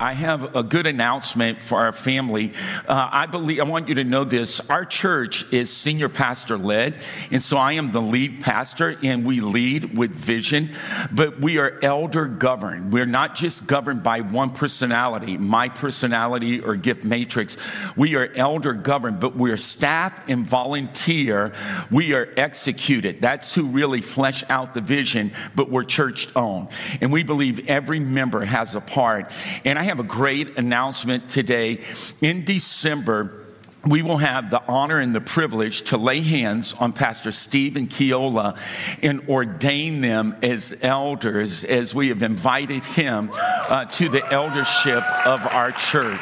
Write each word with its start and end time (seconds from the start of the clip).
I 0.00 0.14
have 0.14 0.56
a 0.56 0.62
good 0.62 0.86
announcement 0.86 1.62
for 1.62 1.78
our 1.78 1.92
family. 1.92 2.52
Uh, 2.88 3.10
I 3.12 3.26
believe 3.26 3.60
I 3.60 3.64
want 3.64 3.90
you 3.90 3.96
to 3.96 4.04
know 4.04 4.24
this. 4.24 4.58
Our 4.70 4.86
church 4.86 5.52
is 5.52 5.70
senior 5.70 6.08
pastor 6.08 6.56
led, 6.56 6.96
and 7.30 7.42
so 7.42 7.58
I 7.58 7.72
am 7.72 7.92
the 7.92 8.00
lead 8.00 8.40
pastor, 8.40 8.96
and 9.02 9.26
we 9.26 9.40
lead 9.40 9.98
with 9.98 10.12
vision. 10.12 10.70
But 11.12 11.38
we 11.38 11.58
are 11.58 11.78
elder 11.82 12.24
governed. 12.24 12.94
We're 12.94 13.04
not 13.04 13.34
just 13.34 13.66
governed 13.66 14.02
by 14.02 14.22
one 14.22 14.52
personality, 14.52 15.36
my 15.36 15.68
personality 15.68 16.60
or 16.60 16.76
gift 16.76 17.04
matrix. 17.04 17.58
We 17.94 18.14
are 18.14 18.32
elder 18.34 18.72
governed, 18.72 19.20
but 19.20 19.36
we 19.36 19.50
are 19.50 19.58
staff 19.58 20.26
and 20.30 20.46
volunteer. 20.46 21.52
We 21.90 22.14
are 22.14 22.26
executed. 22.38 23.20
That's 23.20 23.54
who 23.54 23.66
really 23.66 24.00
flesh 24.00 24.44
out 24.48 24.72
the 24.72 24.80
vision. 24.80 25.32
But 25.54 25.68
we're 25.68 25.84
church 25.84 26.34
owned, 26.34 26.68
and 27.02 27.12
we 27.12 27.22
believe 27.22 27.68
every 27.68 28.00
member 28.00 28.46
has 28.46 28.74
a 28.74 28.80
part. 28.80 29.30
And 29.66 29.78
I 29.78 29.89
have 29.90 29.98
a 29.98 30.04
great 30.04 30.56
announcement 30.56 31.28
today. 31.28 31.80
In 32.20 32.44
December, 32.44 33.44
we 33.84 34.02
will 34.02 34.18
have 34.18 34.48
the 34.48 34.62
honor 34.68 35.00
and 35.00 35.12
the 35.12 35.20
privilege 35.20 35.82
to 35.82 35.96
lay 35.96 36.20
hands 36.20 36.74
on 36.74 36.92
Pastor 36.92 37.32
Steve 37.32 37.76
and 37.76 37.90
Keola 37.90 38.56
and 39.02 39.28
ordain 39.28 40.00
them 40.00 40.36
as 40.44 40.78
elders 40.82 41.64
as 41.64 41.92
we 41.92 42.08
have 42.08 42.22
invited 42.22 42.84
him 42.84 43.30
uh, 43.34 43.86
to 43.86 44.08
the 44.08 44.24
eldership 44.32 45.02
of 45.26 45.44
our 45.54 45.72
church. 45.72 46.20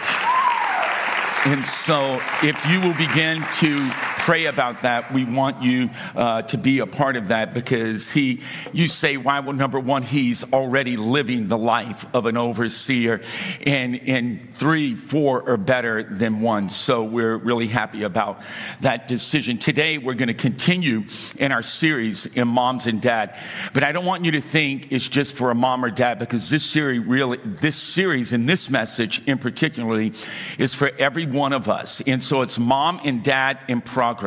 And 1.44 1.66
so, 1.66 2.20
if 2.42 2.64
you 2.66 2.80
will 2.80 2.97
begin 2.97 3.44
to 3.56 3.91
pray 4.29 4.45
about 4.45 4.83
that, 4.83 5.11
we 5.11 5.25
want 5.25 5.62
you 5.62 5.89
uh, 6.15 6.43
to 6.43 6.59
be 6.59 6.81
a 6.81 6.87
part 6.87 7.17
of 7.17 7.29
that 7.29 7.55
because 7.55 8.12
he, 8.12 8.43
you 8.75 8.87
say, 8.87 9.17
why? 9.17 9.41
Well, 9.41 9.57
number 9.57 9.81
one, 9.81 10.03
he's 10.03 10.53
already 10.53 10.98
living 10.98 11.48
the 11.48 11.57
life 11.57 12.05
of 12.15 12.27
an 12.27 12.37
overseer, 12.37 13.23
and 13.65 13.99
and 14.06 14.55
three, 14.55 14.95
four 14.95 15.49
are 15.49 15.56
better 15.56 16.03
than 16.03 16.43
one. 16.43 16.69
So 16.69 17.05
we're 17.05 17.39
really 17.39 17.69
happy 17.69 18.03
about 18.03 18.43
that 18.83 19.09
decision. 19.09 19.56
Today, 19.56 19.97
we're 19.97 20.12
going 20.12 20.29
to 20.29 20.34
continue 20.34 21.05
in 21.39 21.51
our 21.51 21.62
series 21.62 22.27
in 22.27 22.49
moms 22.49 22.87
and 22.87 23.01
dad, 23.01 23.34
but 23.73 23.83
I 23.83 23.93
don't 23.93 24.05
want 24.05 24.27
you 24.27 24.33
to 24.33 24.43
think 24.43 24.93
it's 24.93 25.09
just 25.09 25.33
for 25.33 25.51
a 25.51 25.55
mom 25.55 25.83
or 25.83 25.91
dad 25.91 26.19
because 26.19 26.51
this 26.51 26.67
series 26.67 27.03
really, 27.06 27.39
this 27.39 27.77
series 27.77 28.34
and 28.34 28.47
this 28.47 28.69
message 28.69 29.27
in 29.27 29.39
particularly, 29.39 30.12
is 30.59 30.75
for 30.75 30.91
every 30.99 31.25
one 31.25 31.55
of 31.55 31.71
us. 31.71 32.03
And 32.06 32.23
so 32.23 32.43
it's 32.43 32.59
mom 32.59 33.01
and 33.05 33.25
dad 33.25 33.59
in 33.69 33.81
progress. 33.81 34.17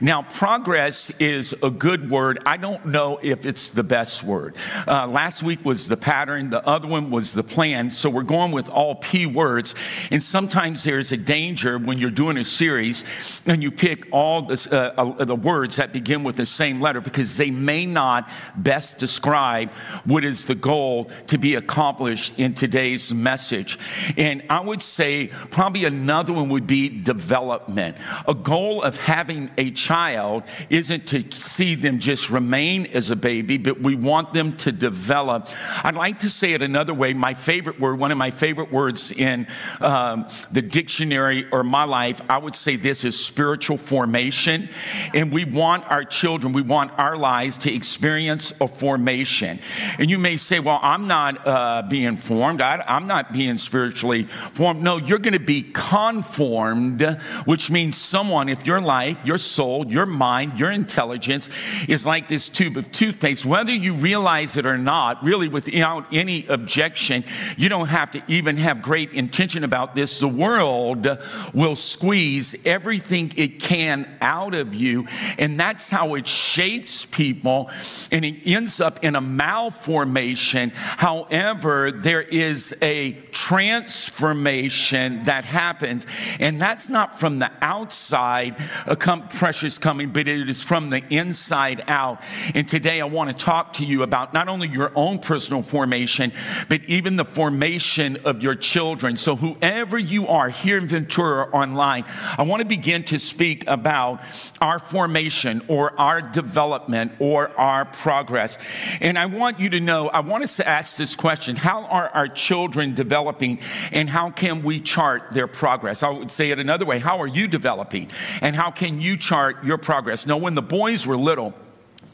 Now, 0.00 0.22
progress 0.22 1.10
is 1.18 1.54
a 1.62 1.70
good 1.70 2.10
word. 2.10 2.38
I 2.46 2.56
don't 2.56 2.86
know 2.86 3.18
if 3.22 3.44
it's 3.44 3.70
the 3.70 3.82
best 3.82 4.22
word. 4.24 4.56
Uh, 4.86 5.06
last 5.06 5.42
week 5.42 5.64
was 5.64 5.88
the 5.88 5.96
pattern, 5.96 6.50
the 6.50 6.66
other 6.66 6.88
one 6.88 7.10
was 7.10 7.34
the 7.34 7.42
plan. 7.42 7.90
So 7.90 8.10
we're 8.10 8.22
going 8.22 8.52
with 8.52 8.68
all 8.68 8.94
P 8.94 9.26
words. 9.26 9.74
And 10.10 10.22
sometimes 10.22 10.84
there's 10.84 11.12
a 11.12 11.16
danger 11.16 11.78
when 11.78 11.98
you're 11.98 12.10
doing 12.10 12.38
a 12.38 12.44
series 12.44 13.04
and 13.46 13.62
you 13.62 13.70
pick 13.70 14.06
all 14.12 14.42
this, 14.42 14.66
uh, 14.66 14.94
uh, 14.96 15.24
the 15.24 15.36
words 15.36 15.76
that 15.76 15.92
begin 15.92 16.24
with 16.24 16.36
the 16.36 16.46
same 16.46 16.80
letter 16.80 17.00
because 17.00 17.36
they 17.36 17.50
may 17.50 17.86
not 17.86 18.28
best 18.56 18.98
describe 18.98 19.70
what 20.04 20.24
is 20.24 20.44
the 20.44 20.54
goal 20.54 21.10
to 21.26 21.38
be 21.38 21.54
accomplished 21.54 22.38
in 22.38 22.54
today's 22.54 23.12
message. 23.12 23.78
And 24.16 24.42
I 24.48 24.60
would 24.60 24.82
say 24.82 25.28
probably 25.50 25.84
another 25.84 26.32
one 26.32 26.48
would 26.50 26.66
be 26.66 26.88
development. 26.88 27.96
A 28.26 28.34
goal 28.34 28.82
of 28.82 28.98
having 29.08 29.50
a 29.56 29.70
child 29.70 30.42
isn't 30.68 31.06
to 31.06 31.24
see 31.32 31.74
them 31.74 31.98
just 31.98 32.28
remain 32.28 32.84
as 32.88 33.08
a 33.08 33.16
baby, 33.16 33.56
but 33.56 33.80
we 33.80 33.94
want 33.94 34.34
them 34.34 34.54
to 34.54 34.70
develop. 34.70 35.48
I'd 35.82 35.94
like 35.94 36.18
to 36.18 36.28
say 36.28 36.52
it 36.52 36.60
another 36.60 36.92
way. 36.92 37.14
My 37.14 37.32
favorite 37.32 37.80
word, 37.80 37.98
one 37.98 38.12
of 38.12 38.18
my 38.18 38.30
favorite 38.30 38.70
words 38.70 39.10
in 39.10 39.46
um, 39.80 40.28
the 40.52 40.60
dictionary 40.60 41.48
or 41.50 41.64
my 41.64 41.84
life, 41.84 42.20
I 42.28 42.36
would 42.36 42.54
say 42.54 42.76
this 42.76 43.02
is 43.02 43.18
spiritual 43.18 43.78
formation. 43.78 44.68
And 45.14 45.32
we 45.32 45.46
want 45.46 45.90
our 45.90 46.04
children, 46.04 46.52
we 46.52 46.60
want 46.60 46.90
our 46.98 47.16
lives 47.16 47.56
to 47.58 47.72
experience 47.72 48.52
a 48.60 48.68
formation. 48.68 49.58
And 49.98 50.10
you 50.10 50.18
may 50.18 50.36
say, 50.36 50.60
well, 50.60 50.80
I'm 50.82 51.06
not 51.06 51.46
uh, 51.46 51.82
being 51.88 52.18
formed, 52.18 52.60
I, 52.60 52.84
I'm 52.86 53.06
not 53.06 53.32
being 53.32 53.56
spiritually 53.56 54.24
formed. 54.52 54.82
No, 54.82 54.98
you're 54.98 55.18
going 55.18 55.32
to 55.32 55.40
be 55.40 55.62
conformed, 55.62 57.00
which 57.46 57.70
means 57.70 57.96
someone, 57.96 58.50
if 58.50 58.66
your 58.66 58.82
life, 58.82 58.97
your 59.24 59.38
soul, 59.38 59.86
your 59.86 60.06
mind, 60.06 60.58
your 60.58 60.70
intelligence 60.70 61.48
is 61.88 62.06
like 62.06 62.28
this 62.28 62.48
tube 62.48 62.76
of 62.76 62.90
toothpaste, 62.92 63.44
whether 63.44 63.72
you 63.72 63.94
realize 63.94 64.56
it 64.56 64.66
or 64.66 64.78
not, 64.78 65.22
really 65.22 65.48
without 65.48 66.06
any 66.12 66.46
objection, 66.46 67.24
you 67.56 67.68
don't 67.68 67.88
have 67.88 68.10
to 68.12 68.22
even 68.28 68.56
have 68.56 68.82
great 68.82 69.12
intention 69.12 69.64
about 69.64 69.94
this. 69.94 70.18
The 70.20 70.28
world 70.28 71.06
will 71.54 71.76
squeeze 71.76 72.66
everything 72.66 73.32
it 73.36 73.60
can 73.60 74.08
out 74.20 74.54
of 74.54 74.74
you, 74.74 75.06
and 75.38 75.58
that's 75.58 75.90
how 75.90 76.14
it 76.14 76.26
shapes 76.26 77.06
people, 77.06 77.70
and 78.10 78.24
it 78.24 78.36
ends 78.46 78.80
up 78.80 79.04
in 79.04 79.16
a 79.16 79.20
malformation. 79.20 80.70
However, 80.74 81.90
there 81.92 82.22
is 82.22 82.74
a 82.82 83.12
transformation 83.32 85.22
that 85.24 85.44
happens, 85.44 86.06
and 86.38 86.60
that's 86.60 86.88
not 86.88 87.18
from 87.18 87.38
the 87.38 87.50
outside, 87.60 88.56
a 88.86 88.96
pressures 89.30 89.78
coming, 89.78 90.10
but 90.10 90.28
it 90.28 90.48
is 90.48 90.62
from 90.62 90.90
the 90.90 91.02
inside 91.12 91.82
out. 91.86 92.20
And 92.54 92.68
today 92.68 93.00
I 93.00 93.04
want 93.04 93.30
to 93.30 93.44
talk 93.44 93.74
to 93.74 93.84
you 93.84 94.02
about 94.02 94.34
not 94.34 94.48
only 94.48 94.68
your 94.68 94.92
own 94.94 95.18
personal 95.18 95.62
formation, 95.62 96.32
but 96.68 96.82
even 96.84 97.16
the 97.16 97.24
formation 97.24 98.16
of 98.24 98.42
your 98.42 98.54
children. 98.54 99.16
So, 99.16 99.36
whoever 99.36 99.98
you 99.98 100.28
are 100.28 100.48
here 100.48 100.78
in 100.78 100.86
Ventura 100.86 101.48
online, 101.50 102.04
I 102.36 102.42
want 102.42 102.60
to 102.60 102.66
begin 102.66 103.04
to 103.04 103.18
speak 103.18 103.66
about 103.66 104.20
our 104.60 104.78
formation 104.78 105.62
or 105.68 105.98
our 105.98 106.20
development 106.20 107.12
or 107.18 107.48
our 107.58 107.84
progress. 107.84 108.58
And 109.00 109.18
I 109.18 109.26
want 109.26 109.60
you 109.60 109.70
to 109.70 109.80
know, 109.80 110.08
I 110.08 110.20
want 110.20 110.44
us 110.44 110.56
to 110.56 110.68
ask 110.68 110.96
this 110.96 111.14
question 111.14 111.56
How 111.56 111.84
are 111.84 112.08
our 112.08 112.28
children 112.28 112.94
developing 112.94 113.60
and 113.92 114.08
how 114.08 114.30
can 114.30 114.62
we 114.62 114.80
chart 114.80 115.32
their 115.32 115.46
progress? 115.46 116.02
I 116.02 116.10
would 116.10 116.30
say 116.30 116.50
it 116.50 116.58
another 116.58 116.84
way 116.84 116.98
How 116.98 117.20
are 117.20 117.26
you 117.26 117.48
developing 117.48 118.10
and 118.40 118.54
how 118.54 118.67
can 118.70 119.00
you 119.00 119.16
chart 119.16 119.64
your 119.64 119.78
progress? 119.78 120.26
Now, 120.26 120.36
when 120.36 120.54
the 120.54 120.62
boys 120.62 121.06
were 121.06 121.16
little, 121.16 121.54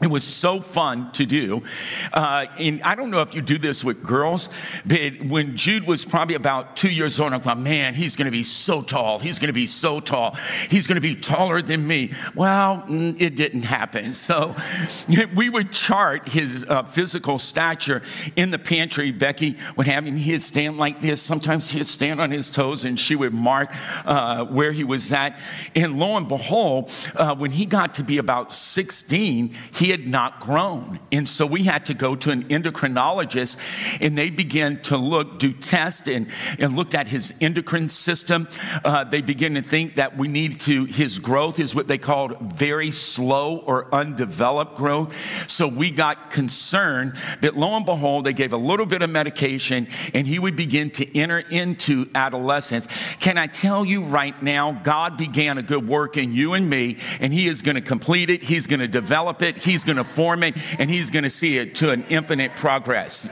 it 0.01 0.07
was 0.07 0.23
so 0.23 0.59
fun 0.59 1.11
to 1.13 1.25
do. 1.25 1.63
Uh, 2.11 2.47
and 2.59 2.81
I 2.83 2.95
don't 2.95 3.11
know 3.11 3.21
if 3.21 3.33
you 3.33 3.41
do 3.41 3.57
this 3.57 3.83
with 3.83 4.03
girls, 4.03 4.49
but 4.85 5.21
when 5.21 5.55
Jude 5.55 5.87
was 5.87 6.03
probably 6.03 6.35
about 6.35 6.75
two 6.75 6.89
years 6.89 7.19
old, 7.19 7.31
I 7.31 7.39
thought, 7.39 7.57
man, 7.57 7.93
he's 7.93 8.15
going 8.15 8.25
to 8.25 8.31
be 8.31 8.43
so 8.43 8.81
tall. 8.81 9.19
He's 9.19 9.39
going 9.39 9.47
to 9.47 9.53
be 9.53 9.67
so 9.67 10.01
tall. 10.01 10.35
He's 10.69 10.85
going 10.85 10.95
to 10.95 11.01
be 11.01 11.15
taller 11.15 11.61
than 11.61 11.87
me. 11.87 12.11
Well, 12.35 12.83
mm, 12.87 13.19
it 13.19 13.35
didn't 13.35 13.63
happen. 13.63 14.13
So 14.25 14.55
we 15.35 15.49
would 15.49 15.71
chart 15.71 16.29
his 16.29 16.65
uh, 16.67 16.83
physical 16.83 17.37
stature 17.37 18.01
in 18.35 18.49
the 18.49 18.57
pantry. 18.57 19.11
Becky 19.11 19.55
would 19.75 19.85
have 19.85 20.03
him, 20.05 20.15
he'd 20.15 20.41
stand 20.41 20.79
like 20.79 20.99
this. 20.99 21.21
Sometimes 21.21 21.69
he'd 21.69 21.85
stand 21.85 22.19
on 22.19 22.31
his 22.31 22.49
toes 22.49 22.83
and 22.85 22.99
she 22.99 23.15
would 23.15 23.33
mark 23.33 23.69
uh, 24.03 24.45
where 24.45 24.71
he 24.71 24.83
was 24.83 25.13
at. 25.13 25.39
And 25.75 25.99
lo 25.99 26.17
and 26.17 26.27
behold, 26.27 26.91
uh, 27.15 27.35
when 27.35 27.51
he 27.51 27.67
got 27.67 27.93
to 27.95 28.03
be 28.03 28.17
about 28.17 28.51
16, 28.51 29.53
he 29.73 29.84
he 29.85 29.91
had 29.91 30.07
not 30.07 30.39
grown. 30.39 30.99
And 31.11 31.29
so 31.29 31.45
we 31.45 31.61
had 31.61 31.85
to 31.85 31.93
go 31.93 32.15
to 32.15 32.31
an 32.31 32.45
endocrinologist 32.45 33.55
and 34.01 34.17
they 34.17 34.31
began 34.31 34.81
to 34.83 34.97
look, 34.97 35.37
do 35.37 35.53
tests 35.53 36.07
and, 36.07 36.25
and 36.57 36.75
looked 36.75 36.95
at 36.95 37.07
his 37.07 37.35
endocrine 37.39 37.89
system. 37.89 38.47
Uh, 38.83 39.03
they 39.03 39.21
began 39.21 39.53
to 39.53 39.61
think 39.61 39.97
that 39.97 40.17
we 40.17 40.27
need 40.27 40.59
to, 40.61 40.85
his 40.85 41.19
growth 41.19 41.59
is 41.59 41.75
what 41.75 41.87
they 41.87 41.99
called 41.99 42.35
very 42.55 42.89
slow 42.89 43.57
or 43.57 43.93
undeveloped 43.93 44.75
growth. 44.75 45.15
So 45.47 45.67
we 45.67 45.91
got 45.91 46.31
concerned, 46.31 47.13
but 47.39 47.55
lo 47.55 47.75
and 47.75 47.85
behold, 47.85 48.25
they 48.25 48.33
gave 48.33 48.53
a 48.53 48.57
little 48.57 48.87
bit 48.87 49.03
of 49.03 49.11
medication 49.11 49.87
and 50.15 50.25
he 50.25 50.39
would 50.39 50.55
begin 50.55 50.89
to 50.91 51.15
enter 51.15 51.37
into 51.37 52.09
adolescence. 52.15 52.87
Can 53.19 53.37
I 53.37 53.45
tell 53.45 53.85
you 53.85 54.01
right 54.01 54.41
now, 54.41 54.71
God 54.83 55.15
began 55.15 55.59
a 55.59 55.63
good 55.63 55.87
work 55.87 56.17
in 56.17 56.33
you 56.33 56.53
and 56.53 56.67
me, 56.67 56.97
and 57.19 57.31
he 57.31 57.47
is 57.47 57.61
going 57.61 57.75
to 57.75 57.81
complete 57.81 58.31
it. 58.31 58.41
He's 58.41 58.65
going 58.65 58.79
to 58.79 58.87
develop 58.87 59.43
it. 59.43 59.57
He 59.57 59.74
He's 59.75 59.83
going 59.83 59.97
to 59.97 60.05
form 60.05 60.41
it 60.41 60.55
and 60.79 60.89
He's 60.89 61.09
going 61.09 61.23
to 61.23 61.29
see 61.29 61.57
it 61.57 61.75
to 61.75 61.91
an 61.91 62.05
infinite 62.07 62.55
progress. 62.55 63.27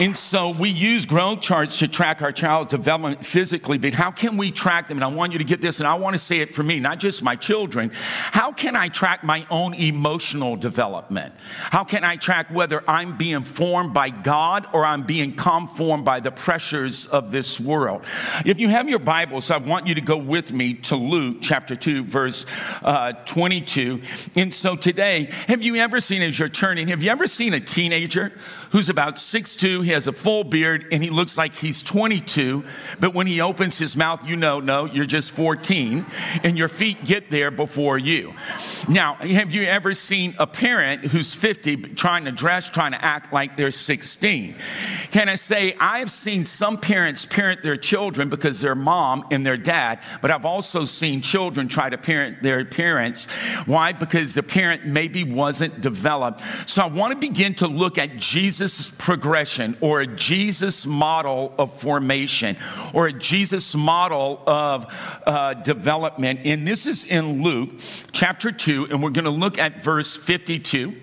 And 0.00 0.16
so 0.16 0.50
we 0.50 0.70
use 0.70 1.04
growth 1.04 1.42
charts 1.42 1.78
to 1.80 1.88
track 1.88 2.22
our 2.22 2.32
child's 2.32 2.70
development 2.70 3.26
physically, 3.26 3.76
but 3.76 3.92
how 3.92 4.10
can 4.10 4.36
we 4.36 4.50
track 4.50 4.88
them? 4.88 4.96
And 4.96 5.04
I 5.04 5.08
want 5.08 5.32
you 5.32 5.38
to 5.38 5.44
get 5.44 5.60
this, 5.60 5.80
and 5.80 5.86
I 5.86 5.94
want 5.94 6.14
to 6.14 6.18
say 6.18 6.38
it 6.38 6.54
for 6.54 6.62
me, 6.62 6.80
not 6.80 6.98
just 6.98 7.22
my 7.22 7.36
children. 7.36 7.90
How 7.92 8.52
can 8.52 8.74
I 8.74 8.88
track 8.88 9.22
my 9.22 9.46
own 9.50 9.74
emotional 9.74 10.56
development? 10.56 11.34
How 11.46 11.84
can 11.84 12.04
I 12.04 12.16
track 12.16 12.50
whether 12.50 12.82
I'm 12.88 13.18
being 13.18 13.42
formed 13.42 13.92
by 13.92 14.08
God 14.08 14.66
or 14.72 14.84
I'm 14.84 15.02
being 15.02 15.36
conformed 15.36 16.06
by 16.06 16.20
the 16.20 16.32
pressures 16.32 17.06
of 17.06 17.30
this 17.30 17.60
world? 17.60 18.04
If 18.46 18.58
you 18.58 18.68
have 18.70 18.88
your 18.88 18.98
Bibles, 18.98 19.50
I 19.50 19.58
want 19.58 19.86
you 19.86 19.94
to 19.94 20.00
go 20.00 20.16
with 20.16 20.52
me 20.52 20.74
to 20.74 20.96
Luke 20.96 21.38
chapter 21.42 21.76
2, 21.76 22.04
verse 22.04 22.46
uh, 22.82 23.12
22. 23.26 24.00
And 24.36 24.54
so 24.54 24.74
today, 24.74 25.28
have 25.48 25.62
you 25.62 25.76
ever 25.76 26.00
seen, 26.00 26.22
as 26.22 26.38
you're 26.38 26.48
turning, 26.48 26.88
have 26.88 27.02
you 27.02 27.10
ever 27.10 27.26
seen 27.26 27.52
a 27.52 27.60
teenager 27.60 28.32
who's 28.72 28.88
about 28.88 29.16
6'2, 29.16 29.84
he 29.84 29.90
has 29.90 30.06
a 30.06 30.12
full 30.12 30.44
beard, 30.44 30.86
and 30.90 31.02
he 31.02 31.10
looks 31.10 31.38
like 31.38 31.54
he's 31.54 31.82
22. 31.82 32.64
But 32.98 33.14
when 33.14 33.26
he 33.26 33.40
opens 33.40 33.78
his 33.78 33.96
mouth, 33.96 34.26
you 34.26 34.34
know, 34.34 34.60
no, 34.60 34.86
you're 34.86 35.04
just 35.04 35.30
14, 35.32 36.04
and 36.42 36.58
your 36.58 36.68
feet 36.68 37.04
get 37.04 37.30
there 37.30 37.50
before 37.50 37.98
you. 37.98 38.32
Now, 38.88 39.14
have 39.16 39.52
you 39.52 39.64
ever 39.64 39.92
seen 39.92 40.34
a 40.38 40.46
parent 40.46 41.04
who's 41.04 41.34
50 41.34 41.76
trying 41.94 42.24
to 42.24 42.32
dress, 42.32 42.70
trying 42.70 42.92
to 42.92 43.04
act 43.04 43.30
like 43.30 43.56
they're 43.56 43.70
16? 43.70 44.54
Can 45.10 45.28
I 45.28 45.34
say, 45.34 45.74
I've 45.78 46.10
seen 46.10 46.46
some 46.46 46.78
parents 46.78 47.26
parent 47.26 47.62
their 47.62 47.76
children 47.76 48.30
because 48.30 48.60
their 48.60 48.74
mom 48.74 49.26
and 49.30 49.44
their 49.44 49.58
dad, 49.58 50.00
but 50.22 50.30
I've 50.30 50.46
also 50.46 50.86
seen 50.86 51.20
children 51.20 51.68
try 51.68 51.90
to 51.90 51.98
parent 51.98 52.42
their 52.42 52.64
parents. 52.64 53.26
Why? 53.66 53.92
Because 53.92 54.34
the 54.34 54.42
parent 54.42 54.86
maybe 54.86 55.24
wasn't 55.24 55.82
developed. 55.82 56.42
So 56.66 56.82
I 56.82 56.86
want 56.86 57.12
to 57.12 57.18
begin 57.18 57.54
to 57.56 57.68
look 57.68 57.98
at 57.98 58.16
Jesus 58.16 58.61
Jesus 58.62 58.88
progression 58.88 59.76
or 59.80 60.02
a 60.02 60.06
Jesus 60.06 60.86
model 60.86 61.52
of 61.58 61.80
formation 61.80 62.56
or 62.94 63.08
a 63.08 63.12
Jesus 63.12 63.74
model 63.74 64.40
of 64.46 64.86
uh, 65.26 65.54
development. 65.54 66.38
And 66.44 66.64
this 66.64 66.86
is 66.86 67.04
in 67.04 67.42
Luke 67.42 67.70
chapter 68.12 68.52
2, 68.52 68.86
and 68.88 69.02
we're 69.02 69.10
going 69.10 69.24
to 69.24 69.30
look 69.30 69.58
at 69.58 69.82
verse 69.82 70.16
52. 70.16 70.94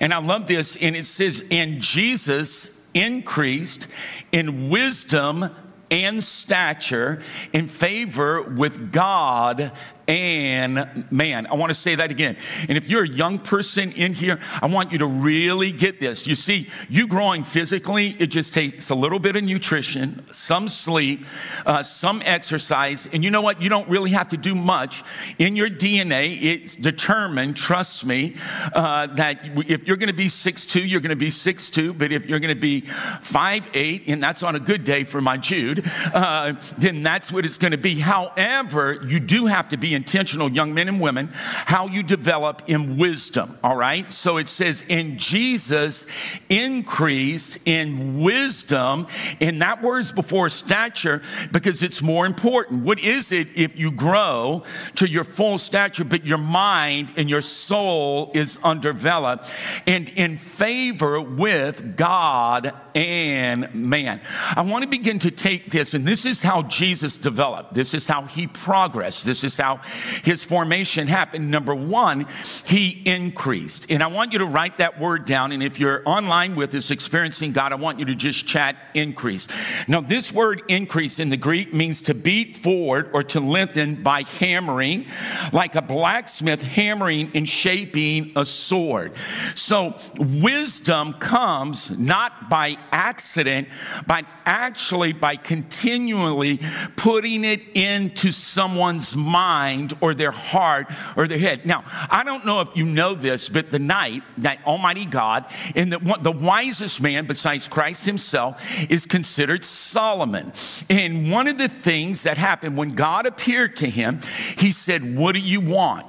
And 0.00 0.14
I 0.14 0.18
love 0.18 0.46
this, 0.46 0.78
and 0.78 0.96
it 0.96 1.04
says, 1.04 1.44
And 1.50 1.82
Jesus 1.82 2.82
increased 2.94 3.86
in 4.32 4.70
wisdom 4.70 5.50
and 5.90 6.24
stature 6.24 7.20
in 7.52 7.68
favor 7.68 8.40
with 8.40 8.92
God 8.92 9.72
and 10.08 11.06
man. 11.10 11.46
I 11.46 11.54
want 11.54 11.70
to 11.70 11.74
say 11.74 11.94
that 11.96 12.10
again. 12.10 12.36
And 12.68 12.78
if 12.78 12.88
you're 12.88 13.04
a 13.04 13.08
young 13.08 13.38
person 13.38 13.92
in 13.92 14.12
here, 14.12 14.38
I 14.62 14.66
want 14.66 14.92
you 14.92 14.98
to 14.98 15.06
really 15.06 15.72
get 15.72 15.98
this. 15.98 16.26
You 16.26 16.34
see, 16.34 16.68
you 16.88 17.06
growing 17.08 17.44
physically, 17.44 18.16
it 18.18 18.28
just 18.28 18.54
takes 18.54 18.90
a 18.90 18.94
little 18.94 19.18
bit 19.18 19.36
of 19.36 19.42
nutrition, 19.42 20.24
some 20.30 20.68
sleep, 20.68 21.24
uh, 21.64 21.82
some 21.82 22.22
exercise. 22.24 23.08
And 23.12 23.24
you 23.24 23.30
know 23.30 23.40
what? 23.40 23.60
You 23.60 23.68
don't 23.68 23.88
really 23.88 24.12
have 24.12 24.28
to 24.28 24.36
do 24.36 24.54
much. 24.54 25.02
In 25.38 25.56
your 25.56 25.68
DNA, 25.68 26.40
it's 26.40 26.76
determined, 26.76 27.56
trust 27.56 28.06
me, 28.06 28.36
uh, 28.74 29.08
that 29.08 29.40
if 29.68 29.86
you're 29.86 29.96
going 29.96 30.08
to 30.08 30.12
be 30.12 30.26
6'2, 30.26 30.88
you're 30.88 31.00
going 31.00 31.10
to 31.10 31.16
be 31.16 31.30
6'2. 31.30 31.96
But 31.98 32.12
if 32.12 32.26
you're 32.26 32.40
going 32.40 32.54
to 32.54 32.60
be 32.60 32.82
5'8, 32.82 34.04
and 34.06 34.22
that's 34.22 34.42
on 34.42 34.54
a 34.54 34.60
good 34.60 34.84
day 34.84 35.02
for 35.02 35.20
my 35.20 35.36
Jude, 35.36 35.84
uh, 36.14 36.54
then 36.78 37.02
that's 37.02 37.32
what 37.32 37.44
it's 37.44 37.58
going 37.58 37.72
to 37.72 37.78
be. 37.78 37.98
However, 37.98 39.00
you 39.04 39.18
do 39.18 39.46
have 39.46 39.68
to 39.70 39.76
be 39.76 39.95
intentional, 39.96 40.50
young 40.50 40.72
men 40.72 40.86
and 40.88 41.00
women, 41.00 41.30
how 41.32 41.88
you 41.88 42.02
develop 42.02 42.62
in 42.68 42.98
wisdom, 42.98 43.58
all 43.64 43.76
right? 43.76 44.12
So 44.12 44.36
it 44.36 44.48
says, 44.48 44.84
in 44.88 45.18
Jesus 45.18 46.06
increased 46.48 47.58
in 47.64 48.20
wisdom, 48.20 49.06
and 49.40 49.60
that 49.62 49.82
word's 49.82 50.12
before 50.12 50.48
stature 50.48 51.22
because 51.50 51.82
it's 51.82 52.02
more 52.02 52.26
important. 52.26 52.84
What 52.84 52.98
is 53.00 53.32
it 53.32 53.48
if 53.56 53.76
you 53.76 53.90
grow 53.90 54.62
to 54.96 55.08
your 55.08 55.24
full 55.24 55.58
stature, 55.58 56.04
but 56.04 56.24
your 56.24 56.38
mind 56.38 57.12
and 57.16 57.28
your 57.28 57.40
soul 57.40 58.30
is 58.34 58.58
undeveloped 58.62 59.52
and 59.86 60.08
in 60.10 60.36
favor 60.36 61.20
with 61.20 61.96
God 61.96 62.72
and 62.94 63.74
man? 63.74 64.20
I 64.54 64.62
want 64.62 64.84
to 64.84 64.88
begin 64.88 65.18
to 65.20 65.30
take 65.30 65.70
this, 65.70 65.94
and 65.94 66.04
this 66.04 66.26
is 66.26 66.42
how 66.42 66.62
Jesus 66.62 67.16
developed, 67.16 67.74
this 67.74 67.94
is 67.94 68.06
how 68.06 68.22
he 68.22 68.46
progressed, 68.46 69.24
this 69.24 69.42
is 69.42 69.56
how 69.56 69.80
his 70.22 70.42
formation 70.42 71.06
happened. 71.06 71.50
Number 71.50 71.74
one, 71.74 72.26
he 72.66 73.02
increased. 73.04 73.90
And 73.90 74.02
I 74.02 74.06
want 74.08 74.32
you 74.32 74.38
to 74.38 74.46
write 74.46 74.78
that 74.78 75.00
word 75.00 75.24
down. 75.24 75.52
And 75.52 75.62
if 75.62 75.78
you're 75.78 76.02
online 76.06 76.56
with 76.56 76.74
us 76.74 76.90
experiencing 76.90 77.52
God, 77.52 77.72
I 77.72 77.76
want 77.76 77.98
you 77.98 78.04
to 78.06 78.14
just 78.14 78.46
chat 78.46 78.76
increase. 78.94 79.48
Now, 79.88 80.00
this 80.00 80.32
word 80.32 80.62
increase 80.68 81.18
in 81.18 81.28
the 81.28 81.36
Greek 81.36 81.72
means 81.74 82.02
to 82.02 82.14
beat 82.14 82.56
forward 82.56 83.10
or 83.12 83.22
to 83.24 83.40
lengthen 83.40 84.02
by 84.02 84.22
hammering, 84.22 85.06
like 85.52 85.74
a 85.74 85.82
blacksmith 85.82 86.62
hammering 86.62 87.30
and 87.34 87.48
shaping 87.48 88.32
a 88.36 88.44
sword. 88.44 89.12
So, 89.54 89.96
wisdom 90.18 91.14
comes 91.14 91.96
not 91.98 92.48
by 92.48 92.76
accident, 92.92 93.68
but 94.06 94.24
actually 94.44 95.12
by 95.12 95.36
continually 95.36 96.60
putting 96.96 97.44
it 97.44 97.62
into 97.74 98.30
someone's 98.32 99.16
mind 99.16 99.75
or 100.00 100.14
their 100.14 100.30
heart 100.30 100.86
or 101.16 101.28
their 101.28 101.38
head. 101.38 101.66
Now, 101.66 101.84
I 102.10 102.22
don't 102.24 102.44
know 102.44 102.60
if 102.60 102.68
you 102.74 102.84
know 102.84 103.14
this, 103.14 103.48
but 103.48 103.70
the 103.70 103.78
night 103.78 104.22
that 104.38 104.58
Almighty 104.64 105.04
God 105.04 105.46
and 105.74 105.92
the, 105.92 106.18
the 106.20 106.32
wisest 106.32 107.00
man 107.00 107.26
besides 107.26 107.68
Christ 107.68 108.06
himself 108.06 108.62
is 108.90 109.06
considered 109.06 109.64
Solomon. 109.64 110.52
And 110.88 111.30
one 111.30 111.48
of 111.48 111.58
the 111.58 111.68
things 111.68 112.22
that 112.22 112.38
happened 112.38 112.76
when 112.76 112.94
God 112.94 113.26
appeared 113.26 113.76
to 113.78 113.88
him, 113.88 114.20
he 114.56 114.72
said, 114.72 115.16
What 115.16 115.32
do 115.32 115.40
you 115.40 115.60
want? 115.60 116.06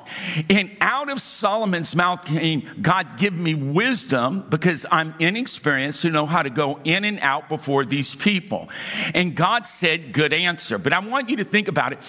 And 0.49 0.75
out 0.81 1.09
of 1.09 1.21
Solomon's 1.21 1.95
mouth 1.95 2.25
came, 2.25 2.69
God, 2.81 3.17
give 3.17 3.33
me 3.33 3.55
wisdom 3.55 4.45
because 4.49 4.85
I'm 4.91 5.13
inexperienced 5.19 6.01
to 6.03 6.09
know 6.09 6.25
how 6.25 6.43
to 6.43 6.49
go 6.49 6.79
in 6.83 7.03
and 7.03 7.19
out 7.19 7.49
before 7.49 7.85
these 7.85 8.15
people. 8.15 8.69
And 9.13 9.35
God 9.35 9.67
said, 9.67 10.13
Good 10.13 10.33
answer. 10.33 10.77
But 10.77 10.93
I 10.93 10.99
want 10.99 11.29
you 11.29 11.37
to 11.37 11.43
think 11.43 11.67
about 11.67 11.93
it. 11.93 11.99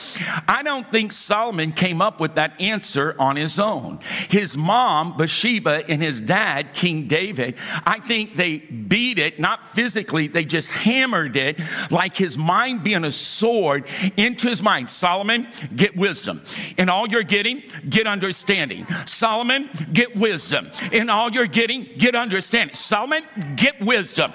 I 0.47 0.63
don't 0.63 0.89
think 0.91 1.13
Solomon 1.13 1.48
came 1.73 2.03
up 2.03 2.21
with 2.21 2.35
that 2.35 2.61
answer 2.61 3.15
on 3.19 3.37
his 3.37 3.59
own. 3.59 4.01
His 4.29 4.57
mom, 4.57 5.17
Bathsheba, 5.17 5.89
and 5.89 6.03
his 6.03 6.21
dad, 6.21 6.73
King 6.75 7.07
David, 7.09 7.57
I 7.87 7.99
think 7.99 8.37
they 8.37 8.59
beat 8.59 9.19
it, 9.19 9.39
not 9.41 9.67
physically, 9.67 10.29
they 10.29 10.45
just 10.45 10.71
hammered 10.71 11.37
it 11.37 11.59
like 11.91 12.17
his 12.17 12.37
mind 12.37 12.85
being 12.85 13.05
a 13.05 13.11
sword 13.11 13.85
into 14.17 14.49
his 14.49 14.63
mind. 14.63 14.91
Solomon, 14.91 15.49
get 15.75 15.97
wisdom. 15.97 16.43
In 16.77 16.89
all 16.89 17.09
you're 17.09 17.23
getting, 17.23 17.63
get 17.89 18.07
understanding. 18.07 18.87
Solomon, 19.07 19.71
get 19.93 20.17
wisdom. 20.17 20.71
In 20.93 21.11
all 21.11 21.31
you're 21.31 21.47
getting, 21.47 21.89
get 21.97 22.15
understanding. 22.15 22.75
Solomon, 22.75 23.23
get 23.57 23.81
wisdom. 23.81 24.33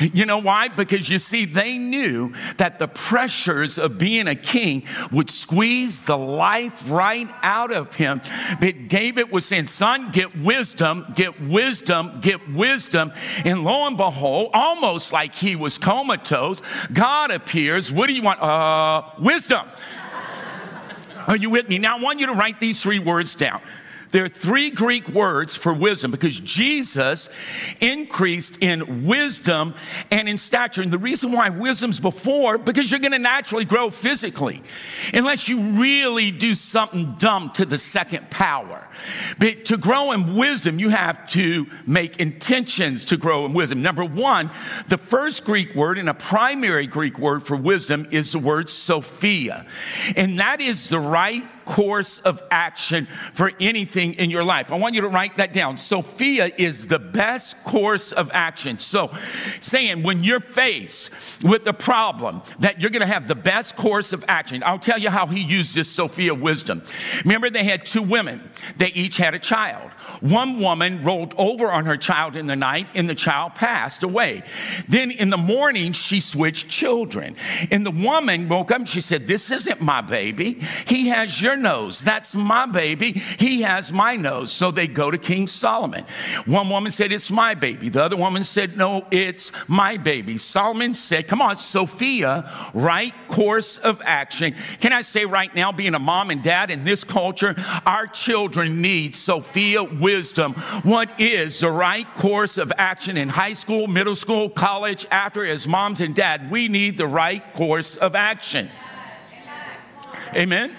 You 0.00 0.26
know 0.26 0.38
why? 0.38 0.68
Because 0.68 1.08
you 1.08 1.18
see, 1.18 1.44
they 1.44 1.78
knew 1.78 2.32
that 2.56 2.78
the 2.78 2.88
pressures 2.88 3.78
of 3.78 3.98
being 3.98 4.28
a 4.28 4.34
king 4.34 4.84
would 5.10 5.30
squeeze 5.30 6.02
the 6.02 6.16
life 6.16 6.47
right 6.88 7.28
out 7.42 7.72
of 7.72 7.94
him. 7.94 8.20
But 8.60 8.88
David 8.88 9.30
was 9.30 9.44
saying, 9.44 9.66
Son, 9.68 10.10
get 10.10 10.36
wisdom, 10.36 11.06
get 11.14 11.40
wisdom, 11.40 12.18
get 12.20 12.52
wisdom. 12.52 13.12
And 13.44 13.64
lo 13.64 13.86
and 13.86 13.96
behold, 13.96 14.50
almost 14.54 15.12
like 15.12 15.34
he 15.34 15.56
was 15.56 15.78
comatose, 15.78 16.62
God 16.92 17.30
appears. 17.30 17.92
What 17.92 18.06
do 18.06 18.12
you 18.12 18.22
want? 18.22 18.40
Uh, 18.40 19.02
wisdom. 19.18 19.66
Are 21.26 21.36
you 21.36 21.50
with 21.50 21.68
me? 21.68 21.78
Now, 21.78 21.98
I 21.98 22.00
want 22.00 22.20
you 22.20 22.26
to 22.26 22.32
write 22.32 22.58
these 22.58 22.82
three 22.82 22.98
words 22.98 23.34
down 23.34 23.60
there 24.10 24.24
are 24.24 24.28
three 24.28 24.70
Greek 24.70 25.08
words 25.08 25.56
for 25.56 25.72
wisdom 25.72 26.10
because 26.10 26.38
Jesus 26.40 27.28
increased 27.80 28.58
in 28.62 29.06
wisdom 29.06 29.74
and 30.10 30.28
in 30.28 30.38
stature. 30.38 30.82
And 30.82 30.92
the 30.92 30.98
reason 30.98 31.32
why 31.32 31.48
wisdom's 31.48 32.00
before, 32.00 32.58
because 32.58 32.90
you're 32.90 33.00
going 33.00 33.12
to 33.12 33.18
naturally 33.18 33.64
grow 33.64 33.90
physically, 33.90 34.62
unless 35.12 35.48
you 35.48 35.60
really 35.60 36.30
do 36.30 36.54
something 36.54 37.14
dumb 37.18 37.50
to 37.54 37.64
the 37.64 37.78
second 37.78 38.30
power. 38.30 38.88
But 39.38 39.66
to 39.66 39.76
grow 39.76 40.12
in 40.12 40.36
wisdom, 40.36 40.78
you 40.78 40.88
have 40.88 41.28
to 41.30 41.66
make 41.86 42.18
intentions 42.18 43.04
to 43.06 43.16
grow 43.16 43.44
in 43.46 43.52
wisdom. 43.52 43.82
Number 43.82 44.04
one, 44.04 44.50
the 44.88 44.98
first 44.98 45.44
Greek 45.44 45.74
word 45.74 45.98
and 45.98 46.08
a 46.08 46.14
primary 46.14 46.86
Greek 46.86 47.18
word 47.18 47.42
for 47.42 47.56
wisdom 47.56 48.06
is 48.10 48.32
the 48.32 48.38
word 48.38 48.70
Sophia. 48.70 49.66
And 50.16 50.38
that 50.38 50.60
is 50.60 50.88
the 50.88 51.00
right 51.00 51.46
course 51.68 52.18
of 52.20 52.42
action 52.50 53.06
for 53.34 53.52
anything 53.60 54.14
in 54.14 54.30
your 54.30 54.42
life. 54.42 54.72
I 54.72 54.76
want 54.76 54.94
you 54.94 55.02
to 55.02 55.08
write 55.08 55.36
that 55.36 55.52
down. 55.52 55.76
Sophia 55.76 56.50
is 56.56 56.86
the 56.86 56.98
best 56.98 57.62
course 57.62 58.10
of 58.10 58.30
action. 58.32 58.78
So, 58.78 59.12
saying 59.60 60.02
when 60.02 60.24
you're 60.24 60.40
faced 60.40 61.10
with 61.42 61.66
a 61.66 61.74
problem, 61.74 62.40
that 62.60 62.80
you're 62.80 62.90
going 62.90 63.02
to 63.02 63.06
have 63.06 63.28
the 63.28 63.34
best 63.34 63.76
course 63.76 64.14
of 64.14 64.24
action. 64.28 64.62
I'll 64.64 64.78
tell 64.78 64.98
you 64.98 65.10
how 65.10 65.26
he 65.26 65.40
used 65.40 65.74
this 65.74 65.90
Sophia 65.90 66.34
wisdom. 66.34 66.82
Remember, 67.24 67.50
they 67.50 67.64
had 67.64 67.84
two 67.84 68.02
women, 68.02 68.50
they 68.78 68.88
each 68.88 69.18
had 69.18 69.34
a 69.34 69.38
child. 69.38 69.90
One 70.20 70.58
woman 70.58 71.02
rolled 71.02 71.34
over 71.38 71.70
on 71.70 71.86
her 71.86 71.96
child 71.96 72.36
in 72.36 72.46
the 72.46 72.56
night, 72.56 72.88
and 72.94 73.08
the 73.08 73.14
child 73.14 73.54
passed 73.54 74.02
away. 74.02 74.42
Then 74.88 75.10
in 75.10 75.30
the 75.30 75.36
morning, 75.36 75.92
she 75.92 76.20
switched 76.20 76.68
children. 76.68 77.36
And 77.70 77.84
the 77.84 77.90
woman 77.90 78.48
woke 78.48 78.70
up 78.70 78.78
and 78.78 78.88
she 78.88 79.00
said, 79.00 79.26
This 79.26 79.50
isn't 79.50 79.80
my 79.80 80.00
baby. 80.00 80.60
He 80.86 81.08
has 81.08 81.40
your 81.40 81.56
nose. 81.56 82.00
That's 82.00 82.34
my 82.34 82.66
baby. 82.66 83.12
He 83.38 83.62
has 83.62 83.92
my 83.92 84.16
nose. 84.16 84.52
So 84.52 84.70
they 84.70 84.86
go 84.86 85.10
to 85.10 85.18
King 85.18 85.46
Solomon. 85.46 86.04
One 86.46 86.68
woman 86.68 86.92
said, 86.92 87.12
It's 87.12 87.30
my 87.30 87.54
baby. 87.54 87.88
The 87.88 88.02
other 88.02 88.16
woman 88.16 88.44
said, 88.44 88.76
No, 88.76 89.06
it's 89.10 89.52
my 89.68 89.96
baby. 89.96 90.38
Solomon 90.38 90.94
said, 90.94 91.28
Come 91.28 91.42
on, 91.42 91.56
Sophia, 91.58 92.50
right 92.74 93.14
course 93.28 93.76
of 93.78 94.00
action. 94.04 94.54
Can 94.80 94.92
I 94.92 95.02
say 95.02 95.24
right 95.24 95.54
now, 95.54 95.72
being 95.72 95.94
a 95.94 95.98
mom 95.98 96.30
and 96.30 96.42
dad 96.42 96.70
in 96.70 96.84
this 96.84 97.04
culture, 97.04 97.54
our 97.86 98.06
children 98.06 98.80
need 98.80 99.14
Sophia 99.14 99.84
wisdom. 100.08 100.54
What 100.84 101.20
is 101.20 101.60
the 101.60 101.70
right 101.70 102.06
course 102.14 102.56
of 102.56 102.72
action 102.78 103.18
in 103.18 103.28
high 103.28 103.52
school, 103.52 103.86
middle 103.86 104.14
school, 104.14 104.48
college, 104.48 105.04
after 105.10 105.44
as 105.44 105.68
moms 105.68 106.00
and 106.00 106.14
dad? 106.14 106.50
We 106.50 106.68
need 106.68 106.96
the 106.96 107.06
right 107.06 107.44
course 107.52 107.96
of 107.96 108.14
action. 108.14 108.70
Amen. 110.34 110.74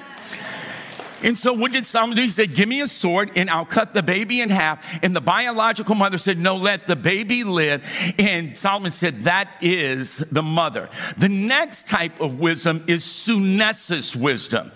And 1.24 1.38
so, 1.38 1.54
what 1.54 1.72
did 1.72 1.86
Solomon 1.86 2.16
do? 2.16 2.24
He 2.24 2.30
said, 2.30 2.56
Give 2.56 2.68
me 2.68 2.82
a 2.82 2.88
sword 2.88 3.32
and 3.36 3.50
I'll 3.50 3.66
cut 3.66 3.94
the 3.94 4.04
baby 4.04 4.42
in 4.42 4.50
half. 4.50 4.86
And 5.04 5.16
the 5.16 5.22
biological 5.22 5.96
mother 5.96 6.18
said, 6.18 6.38
No, 6.38 6.56
let 6.56 6.88
the 6.88 6.96
baby 6.96 7.44
live. 7.44 7.84
And 8.18 8.58
Solomon 8.58 8.92
said, 8.92 9.24
That 9.24 9.50
is 9.62 10.18
the 10.18 10.44
mother. 10.44 10.90
The 11.18 11.30
next 11.30 11.88
type 11.88 12.20
of 12.20 12.40
wisdom 12.40 12.84
is 12.88 13.04
sunesis 13.04 14.16
wisdom. 14.16 14.72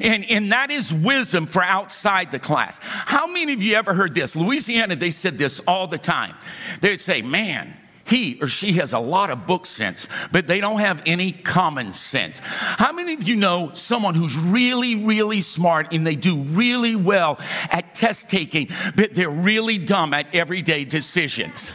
And, 0.00 0.24
and 0.26 0.52
that 0.52 0.70
is 0.70 0.92
wisdom 0.92 1.46
for 1.46 1.62
outside 1.62 2.30
the 2.30 2.38
class. 2.38 2.80
How 2.82 3.26
many 3.26 3.52
of 3.52 3.62
you 3.62 3.74
ever 3.74 3.94
heard 3.94 4.14
this? 4.14 4.36
Louisiana, 4.36 4.96
they 4.96 5.10
said 5.10 5.38
this 5.38 5.60
all 5.60 5.86
the 5.86 5.98
time. 5.98 6.34
They'd 6.80 7.00
say, 7.00 7.22
Man, 7.22 7.74
he 8.06 8.38
or 8.40 8.48
she 8.48 8.74
has 8.74 8.92
a 8.92 8.98
lot 8.98 9.30
of 9.30 9.46
book 9.46 9.66
sense, 9.66 10.08
but 10.32 10.46
they 10.46 10.60
don't 10.60 10.78
have 10.78 11.02
any 11.06 11.32
common 11.32 11.92
sense. 11.92 12.40
How 12.44 12.92
many 12.92 13.14
of 13.14 13.26
you 13.26 13.36
know 13.36 13.70
someone 13.74 14.14
who's 14.14 14.36
really, 14.36 14.94
really 14.94 15.40
smart 15.40 15.92
and 15.92 16.06
they 16.06 16.14
do 16.14 16.36
really 16.36 16.96
well 16.96 17.38
at 17.70 17.94
test 17.94 18.30
taking, 18.30 18.68
but 18.94 19.14
they're 19.14 19.28
really 19.28 19.78
dumb 19.78 20.14
at 20.14 20.32
everyday 20.34 20.84
decisions? 20.84 21.72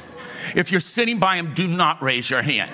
If 0.56 0.72
you're 0.72 0.82
sitting 0.82 1.20
by 1.20 1.36
them, 1.36 1.54
do 1.54 1.68
not 1.68 2.02
raise 2.02 2.30
your 2.30 2.42
hand. 2.42 2.72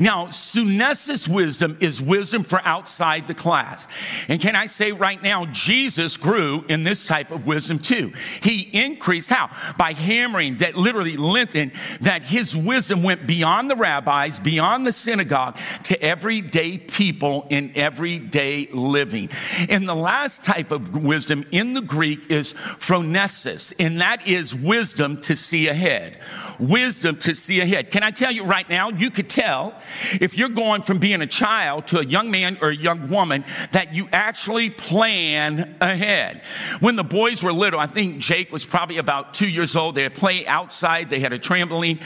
Now, 0.00 0.26
sunesis 0.26 1.28
wisdom 1.28 1.76
is 1.80 2.00
wisdom 2.00 2.44
for 2.44 2.60
outside 2.64 3.26
the 3.26 3.34
class. 3.34 3.86
And 4.28 4.40
can 4.40 4.56
I 4.56 4.66
say 4.66 4.92
right 4.92 5.22
now, 5.22 5.46
Jesus 5.46 6.16
grew 6.16 6.64
in 6.68 6.84
this 6.84 7.04
type 7.04 7.30
of 7.30 7.46
wisdom 7.46 7.78
too. 7.78 8.12
He 8.42 8.60
increased 8.72 9.30
how? 9.30 9.50
By 9.76 9.92
hammering 9.92 10.56
that 10.58 10.74
literally 10.74 11.16
lengthened 11.16 11.72
that 12.00 12.24
his 12.24 12.56
wisdom 12.56 13.02
went 13.02 13.26
beyond 13.26 13.70
the 13.70 13.76
rabbis, 13.76 14.38
beyond 14.38 14.86
the 14.86 14.92
synagogue 14.92 15.58
to 15.84 16.00
everyday 16.02 16.78
people 16.78 17.46
in 17.50 17.72
everyday 17.74 18.68
living. 18.72 19.30
And 19.68 19.88
the 19.88 19.94
last 19.94 20.44
type 20.44 20.70
of 20.70 20.94
wisdom 20.94 21.44
in 21.50 21.74
the 21.74 21.82
Greek 21.82 22.30
is 22.30 22.54
phronesis, 22.54 23.72
and 23.78 24.00
that 24.00 24.26
is 24.26 24.54
wisdom 24.54 25.20
to 25.22 25.36
see 25.36 25.68
ahead 25.68 26.18
wisdom 26.62 27.16
to 27.16 27.34
see 27.34 27.60
ahead. 27.60 27.90
Can 27.90 28.02
I 28.02 28.10
tell 28.10 28.30
you 28.30 28.44
right 28.44 28.68
now, 28.68 28.90
you 28.90 29.10
could 29.10 29.28
tell 29.28 29.71
if 30.20 30.36
you're 30.36 30.48
going 30.48 30.82
from 30.82 30.98
being 30.98 31.22
a 31.22 31.26
child 31.26 31.86
to 31.88 31.98
a 31.98 32.04
young 32.04 32.30
man 32.30 32.58
or 32.60 32.68
a 32.68 32.76
young 32.76 33.08
woman 33.08 33.44
that 33.72 33.94
you 33.94 34.08
actually 34.12 34.70
plan 34.70 35.76
ahead. 35.80 36.42
When 36.80 36.96
the 36.96 37.04
boys 37.04 37.42
were 37.42 37.52
little, 37.52 37.80
I 37.80 37.86
think 37.86 38.18
Jake 38.18 38.52
was 38.52 38.64
probably 38.64 38.98
about 38.98 39.34
two 39.34 39.48
years 39.48 39.76
old. 39.76 39.94
They 39.94 40.02
had 40.02 40.14
play 40.14 40.46
outside, 40.46 41.10
they 41.10 41.20
had 41.20 41.32
a 41.32 41.38
trampoline, 41.38 42.00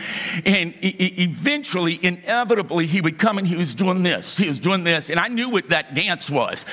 and 0.44 0.74
eventually, 0.82 1.98
inevitably, 2.02 2.86
he 2.86 3.00
would 3.00 3.18
come 3.18 3.38
and 3.38 3.46
he 3.46 3.56
was 3.56 3.74
doing 3.74 4.02
this. 4.02 4.36
He 4.36 4.48
was 4.48 4.58
doing 4.58 4.84
this, 4.84 5.10
and 5.10 5.20
I 5.20 5.28
knew 5.28 5.50
what 5.50 5.68
that 5.68 5.94
dance 5.94 6.30
was. 6.30 6.64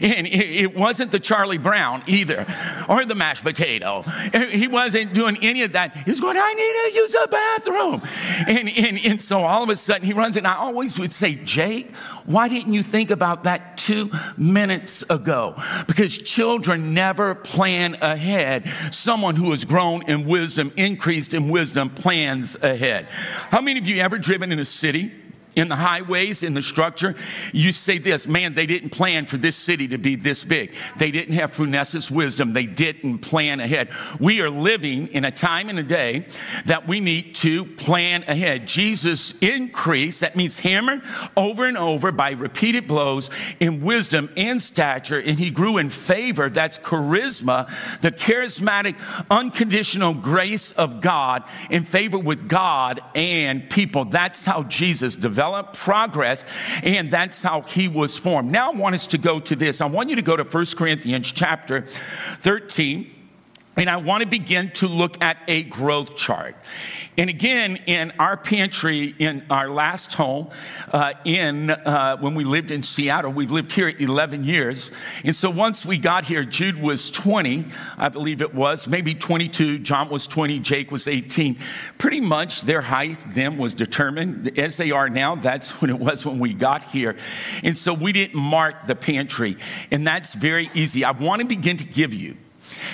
And 0.00 0.26
it 0.26 0.74
wasn't 0.74 1.10
the 1.10 1.20
Charlie 1.20 1.58
Brown 1.58 2.02
either, 2.06 2.46
or 2.88 3.04
the 3.04 3.14
mashed 3.14 3.44
potato. 3.44 4.02
He 4.32 4.68
wasn't 4.68 5.12
doing 5.12 5.38
any 5.42 5.62
of 5.62 5.72
that. 5.72 5.96
He 5.96 6.10
was 6.10 6.20
going, 6.20 6.36
I 6.36 6.54
need 6.54 6.90
to 6.90 6.98
use 6.98 7.14
a 7.14 7.28
bathroom. 7.28 8.02
And, 8.46 8.68
and, 8.68 8.98
and 9.04 9.22
so 9.22 9.42
all 9.42 9.62
of 9.62 9.68
a 9.68 9.76
sudden 9.76 10.06
he 10.06 10.12
runs, 10.12 10.36
and 10.42 10.48
I 10.48 10.56
always 10.56 10.98
would 10.98 11.12
say, 11.12 11.36
Jake, 11.36 11.94
why 12.26 12.48
didn't 12.48 12.72
you 12.72 12.82
think 12.82 13.12
about 13.12 13.44
that 13.44 13.78
two 13.78 14.10
minutes 14.36 15.04
ago? 15.08 15.54
Because 15.86 16.18
children 16.18 16.92
never 16.94 17.36
plan 17.36 17.96
ahead. 18.00 18.68
Someone 18.90 19.36
who 19.36 19.52
has 19.52 19.64
grown 19.64 20.02
in 20.10 20.26
wisdom, 20.26 20.72
increased 20.76 21.32
in 21.32 21.48
wisdom, 21.48 21.90
plans 21.90 22.60
ahead. 22.60 23.04
How 23.50 23.60
many 23.60 23.78
of 23.78 23.86
you 23.86 24.02
ever 24.02 24.18
driven 24.18 24.50
in 24.50 24.58
a 24.58 24.64
city? 24.64 25.12
In 25.54 25.68
the 25.68 25.76
highways, 25.76 26.42
in 26.42 26.54
the 26.54 26.62
structure, 26.62 27.14
you 27.52 27.72
say 27.72 27.98
this 27.98 28.26
man, 28.26 28.54
they 28.54 28.66
didn't 28.66 28.90
plan 28.90 29.26
for 29.26 29.36
this 29.36 29.56
city 29.56 29.86
to 29.88 29.98
be 29.98 30.16
this 30.16 30.44
big. 30.44 30.72
They 30.96 31.10
didn't 31.10 31.34
have 31.34 31.54
Phronesis 31.54 32.10
wisdom. 32.10 32.52
They 32.54 32.64
didn't 32.64 33.18
plan 33.18 33.60
ahead. 33.60 33.88
We 34.18 34.40
are 34.40 34.48
living 34.48 35.08
in 35.08 35.24
a 35.24 35.30
time 35.30 35.68
and 35.68 35.78
a 35.78 35.82
day 35.82 36.26
that 36.64 36.88
we 36.88 37.00
need 37.00 37.34
to 37.36 37.66
plan 37.66 38.24
ahead. 38.26 38.66
Jesus 38.66 39.38
increased, 39.40 40.20
that 40.20 40.36
means 40.36 40.60
hammered 40.60 41.02
over 41.36 41.66
and 41.66 41.76
over 41.76 42.12
by 42.12 42.30
repeated 42.30 42.86
blows 42.86 43.28
in 43.60 43.82
wisdom 43.82 44.30
and 44.36 44.62
stature, 44.62 45.18
and 45.18 45.38
he 45.38 45.50
grew 45.50 45.76
in 45.76 45.90
favor. 45.90 46.48
That's 46.48 46.78
charisma, 46.78 47.68
the 48.00 48.12
charismatic, 48.12 48.96
unconditional 49.30 50.14
grace 50.14 50.72
of 50.72 51.00
God 51.00 51.44
in 51.68 51.84
favor 51.84 52.18
with 52.18 52.48
God 52.48 53.02
and 53.14 53.68
people. 53.68 54.06
That's 54.06 54.46
how 54.46 54.62
Jesus 54.62 55.14
developed 55.14 55.41
develop 55.42 55.72
progress, 55.72 56.44
and 56.84 57.10
that's 57.10 57.42
how 57.42 57.62
he 57.62 57.88
was 57.88 58.16
formed. 58.16 58.52
Now 58.52 58.70
I 58.70 58.76
want 58.76 58.94
us 58.94 59.08
to 59.08 59.18
go 59.18 59.40
to 59.40 59.56
this. 59.56 59.80
I 59.80 59.86
want 59.86 60.08
you 60.08 60.14
to 60.14 60.22
go 60.22 60.36
to 60.36 60.44
1 60.44 60.66
Corinthians 60.76 61.32
chapter 61.32 61.84
13. 62.42 63.21
And 63.74 63.88
I 63.88 63.96
want 63.96 64.22
to 64.22 64.28
begin 64.28 64.70
to 64.72 64.86
look 64.86 65.22
at 65.22 65.38
a 65.48 65.62
growth 65.62 66.14
chart. 66.14 66.56
And 67.16 67.30
again, 67.30 67.76
in 67.86 68.12
our 68.18 68.36
pantry, 68.36 69.14
in 69.18 69.44
our 69.48 69.70
last 69.70 70.12
home, 70.12 70.50
uh, 70.92 71.14
in 71.24 71.70
uh, 71.70 72.18
when 72.18 72.34
we 72.34 72.44
lived 72.44 72.70
in 72.70 72.82
Seattle, 72.82 73.32
we've 73.32 73.50
lived 73.50 73.72
here 73.72 73.88
11 73.88 74.44
years. 74.44 74.90
And 75.24 75.34
so 75.34 75.48
once 75.48 75.86
we 75.86 75.96
got 75.96 76.26
here, 76.26 76.44
Jude 76.44 76.82
was 76.82 77.10
20, 77.10 77.64
I 77.96 78.10
believe 78.10 78.42
it 78.42 78.54
was, 78.54 78.86
maybe 78.86 79.14
22. 79.14 79.78
John 79.78 80.10
was 80.10 80.26
20, 80.26 80.58
Jake 80.58 80.90
was 80.90 81.08
18. 81.08 81.56
Pretty 81.96 82.20
much 82.20 82.62
their 82.62 82.82
height 82.82 83.16
then 83.28 83.56
was 83.56 83.72
determined 83.72 84.58
as 84.58 84.76
they 84.76 84.90
are 84.90 85.08
now. 85.08 85.34
That's 85.34 85.70
when 85.80 85.88
it 85.90 85.98
was 85.98 86.26
when 86.26 86.38
we 86.38 86.52
got 86.52 86.84
here. 86.84 87.16
And 87.64 87.76
so 87.76 87.94
we 87.94 88.12
didn't 88.12 88.38
mark 88.38 88.86
the 88.86 88.94
pantry. 88.94 89.56
And 89.90 90.06
that's 90.06 90.34
very 90.34 90.70
easy. 90.74 91.06
I 91.06 91.12
want 91.12 91.40
to 91.40 91.46
begin 91.46 91.78
to 91.78 91.84
give 91.84 92.12
you 92.12 92.36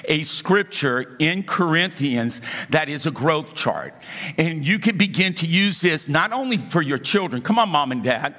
a 0.05 0.23
scripture 0.23 1.17
in 1.19 1.43
Corinthians 1.43 2.41
that 2.71 2.89
is 2.89 3.07
a 3.07 3.11
growth 3.11 3.55
chart. 3.55 3.95
And 4.37 4.67
you 4.67 4.79
can 4.79 4.97
begin 4.97 5.35
to 5.35 5.47
use 5.47 5.81
this 5.81 6.09
not 6.09 6.33
only 6.33 6.57
for 6.57 6.83
your 6.83 6.99
children, 6.99 7.43
come 7.43 7.59
on, 7.59 7.69
mom 7.69 7.93
and 7.93 8.03
dad. 8.03 8.35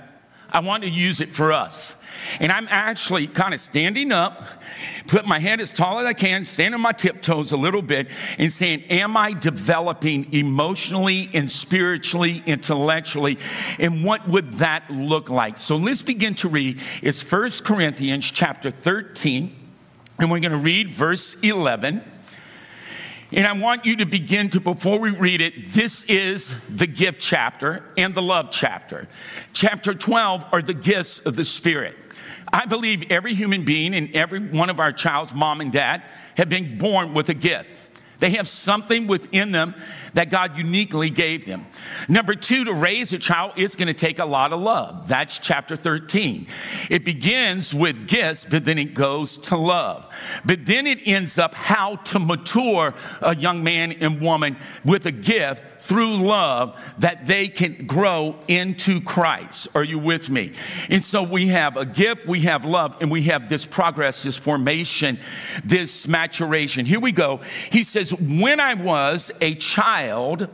I 0.51 0.61
want 0.61 0.83
to 0.83 0.89
use 0.89 1.21
it 1.21 1.29
for 1.29 1.51
us. 1.51 1.95
And 2.39 2.51
I'm 2.51 2.67
actually 2.69 3.27
kind 3.27 3.53
of 3.53 3.59
standing 3.59 4.11
up, 4.11 4.43
put 5.07 5.27
my 5.27 5.37
head 5.37 5.59
as 5.59 5.71
tall 5.71 5.99
as 5.99 6.05
I 6.07 6.13
can, 6.13 6.45
standing 6.45 6.73
on 6.73 6.81
my 6.81 6.91
tiptoes 6.91 7.51
a 7.51 7.57
little 7.57 7.83
bit, 7.83 8.07
and 8.39 8.51
saying, 8.51 8.83
Am 8.89 9.15
I 9.15 9.33
developing 9.33 10.33
emotionally 10.33 11.29
and 11.33 11.49
spiritually, 11.51 12.41
intellectually? 12.47 13.37
And 13.77 14.03
what 14.03 14.27
would 14.27 14.53
that 14.53 14.89
look 14.89 15.29
like? 15.29 15.57
So 15.57 15.77
let's 15.77 16.01
begin 16.01 16.33
to 16.35 16.49
read. 16.49 16.81
It's 17.03 17.21
First 17.21 17.63
Corinthians 17.63 18.29
chapter 18.31 18.71
13 18.71 19.58
and 20.19 20.29
we're 20.29 20.39
going 20.39 20.51
to 20.51 20.57
read 20.57 20.89
verse 20.89 21.39
11. 21.41 22.03
And 23.31 23.45
I 23.45 23.53
want 23.53 23.85
you 23.85 23.97
to 23.97 24.05
begin 24.05 24.49
to, 24.49 24.59
before 24.59 24.99
we 24.99 25.11
read 25.11 25.39
it, 25.39 25.71
this 25.71 26.03
is 26.05 26.59
the 26.67 26.87
gift 26.87 27.21
chapter 27.21 27.83
and 27.95 28.13
the 28.13 28.21
love 28.21 28.49
chapter. 28.51 29.07
Chapter 29.53 29.93
12 29.93 30.45
are 30.51 30.61
the 30.61 30.73
gifts 30.73 31.19
of 31.19 31.35
the 31.35 31.45
Spirit. 31.45 31.95
I 32.51 32.65
believe 32.65 33.11
every 33.11 33.35
human 33.35 33.65
being 33.65 33.93
and 33.93 34.13
every 34.15 34.39
one 34.39 34.71
of 34.71 34.79
our 34.79 34.91
child's 34.91 35.33
mom 35.33 35.61
and 35.61 35.71
dad 35.71 36.03
have 36.37 36.49
been 36.49 36.79
born 36.79 37.13
with 37.13 37.29
a 37.29 37.35
gift. 37.35 37.88
They 38.19 38.31
have 38.31 38.47
something 38.47 39.07
within 39.07 39.51
them 39.51 39.75
that 40.13 40.29
God 40.29 40.57
uniquely 40.57 41.09
gave 41.09 41.45
them. 41.45 41.65
Number 42.07 42.35
two, 42.35 42.65
to 42.65 42.73
raise 42.73 43.13
a 43.13 43.19
child, 43.19 43.53
it's 43.55 43.75
going 43.75 43.87
to 43.87 43.93
take 43.93 44.19
a 44.19 44.25
lot 44.25 44.53
of 44.53 44.59
love. 44.59 45.07
That's 45.07 45.39
chapter 45.39 45.75
13. 45.75 46.47
It 46.89 47.05
begins 47.05 47.73
with 47.73 48.07
gifts, 48.07 48.45
but 48.45 48.65
then 48.65 48.77
it 48.77 48.93
goes 48.93 49.37
to 49.37 49.57
love. 49.57 50.07
But 50.45 50.65
then 50.65 50.87
it 50.87 50.99
ends 51.05 51.39
up 51.39 51.53
how 51.53 51.97
to 51.97 52.19
mature 52.19 52.93
a 53.21 53.35
young 53.35 53.63
man 53.63 53.93
and 53.93 54.21
woman 54.21 54.57
with 54.83 55.05
a 55.05 55.11
gift 55.11 55.63
through 55.81 56.17
love 56.17 56.77
that 56.97 57.25
they 57.25 57.47
can 57.47 57.87
grow 57.87 58.37
into 58.47 58.99
Christ. 59.01 59.69
Are 59.75 59.83
you 59.83 59.97
with 59.97 60.29
me? 60.29 60.51
And 60.89 61.03
so 61.03 61.23
we 61.23 61.47
have 61.47 61.77
a 61.77 61.85
gift, 61.85 62.27
we 62.27 62.41
have 62.41 62.65
love, 62.65 62.97
and 62.99 63.09
we 63.09 63.23
have 63.23 63.47
this 63.49 63.65
progress, 63.65 64.23
this 64.23 64.37
formation, 64.37 65.19
this 65.63 66.07
maturation. 66.07 66.85
Here 66.85 66.99
we 66.99 67.13
go. 67.13 67.39
He 67.71 67.83
says, 67.83 68.08
When 68.13 68.59
I 68.59 68.73
was 68.73 69.31
a 69.41 69.55
child, 69.55 70.47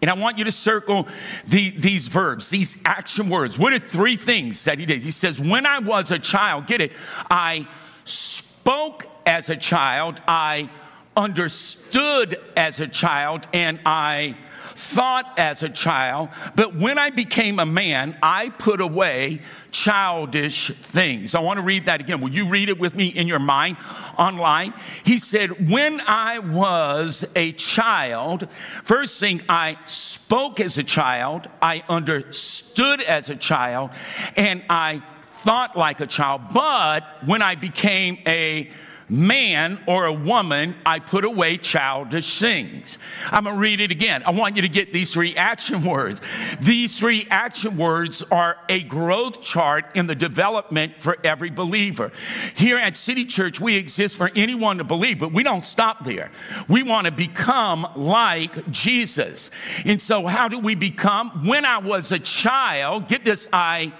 and 0.00 0.10
I 0.10 0.14
want 0.14 0.38
you 0.38 0.44
to 0.44 0.52
circle 0.52 1.08
the, 1.46 1.70
these 1.70 2.08
verbs, 2.08 2.50
these 2.50 2.78
action 2.84 3.28
words. 3.28 3.58
What 3.58 3.72
are 3.72 3.78
three 3.78 4.16
things 4.16 4.64
that 4.64 4.78
he 4.78 4.86
did? 4.86 5.02
He 5.02 5.10
says, 5.10 5.40
When 5.40 5.66
I 5.66 5.80
was 5.80 6.10
a 6.12 6.18
child, 6.18 6.66
get 6.66 6.80
it, 6.80 6.92
I 7.30 7.66
spoke 8.04 9.06
as 9.26 9.50
a 9.50 9.56
child, 9.56 10.20
I 10.28 10.70
understood 11.16 12.38
as 12.56 12.78
a 12.78 12.86
child, 12.86 13.48
and 13.52 13.80
I 13.84 14.36
thought 14.78 15.38
as 15.38 15.64
a 15.64 15.68
child, 15.68 16.28
but 16.54 16.76
when 16.76 16.98
I 16.98 17.10
became 17.10 17.58
a 17.58 17.66
man, 17.66 18.16
I 18.22 18.50
put 18.50 18.80
away 18.80 19.40
childish 19.72 20.68
things. 20.68 21.34
I 21.34 21.40
want 21.40 21.58
to 21.58 21.62
read 21.62 21.86
that 21.86 22.00
again. 22.00 22.20
Will 22.20 22.30
you 22.30 22.48
read 22.48 22.68
it 22.68 22.78
with 22.78 22.94
me 22.94 23.08
in 23.08 23.26
your 23.26 23.40
mind 23.40 23.76
online? 24.16 24.72
He 25.04 25.18
said, 25.18 25.68
When 25.68 26.00
I 26.02 26.38
was 26.38 27.26
a 27.34 27.52
child, 27.52 28.48
first 28.84 29.18
thing, 29.18 29.42
I 29.48 29.78
spoke 29.86 30.60
as 30.60 30.78
a 30.78 30.84
child, 30.84 31.48
I 31.60 31.82
understood 31.88 33.00
as 33.00 33.30
a 33.30 33.36
child, 33.36 33.90
and 34.36 34.62
I 34.70 35.02
thought 35.20 35.76
like 35.76 36.00
a 36.00 36.06
child. 36.06 36.42
But 36.54 37.04
when 37.26 37.42
I 37.42 37.56
became 37.56 38.18
a 38.26 38.70
man 39.08 39.80
or 39.86 40.06
a 40.06 40.12
woman, 40.12 40.76
I 40.84 40.98
put 40.98 41.24
away 41.24 41.56
childish 41.56 42.38
things. 42.38 42.98
I'm 43.30 43.44
gonna 43.44 43.56
read 43.56 43.80
it 43.80 43.90
again. 43.90 44.22
I 44.26 44.30
want 44.30 44.56
you 44.56 44.62
to 44.62 44.68
get 44.68 44.92
these 44.92 45.12
three 45.12 45.36
action 45.36 45.82
words. 45.82 46.20
These 46.60 46.98
three 46.98 47.26
action 47.30 47.76
words 47.76 48.22
are 48.30 48.58
a 48.68 48.82
growth 48.82 49.42
chart 49.42 49.86
in 49.94 50.06
the 50.06 50.14
development 50.14 50.94
for 51.00 51.16
every 51.24 51.50
believer. 51.50 52.12
Here 52.54 52.78
at 52.78 52.96
City 52.96 53.24
Church, 53.24 53.60
we 53.60 53.76
exist 53.76 54.16
for 54.16 54.30
anyone 54.34 54.78
to 54.78 54.84
believe, 54.84 55.18
but 55.18 55.32
we 55.32 55.42
don't 55.42 55.64
stop 55.64 56.04
there. 56.04 56.30
We 56.68 56.82
wanna 56.82 57.10
become 57.10 57.86
like 57.96 58.70
Jesus. 58.70 59.50
And 59.84 60.00
so, 60.00 60.26
how 60.26 60.48
do 60.48 60.58
we 60.58 60.74
become? 60.74 61.46
When 61.46 61.64
I 61.64 61.78
was 61.78 62.12
a 62.12 62.18
child, 62.18 63.08
get 63.08 63.24
this, 63.24 63.48
I 63.52 63.92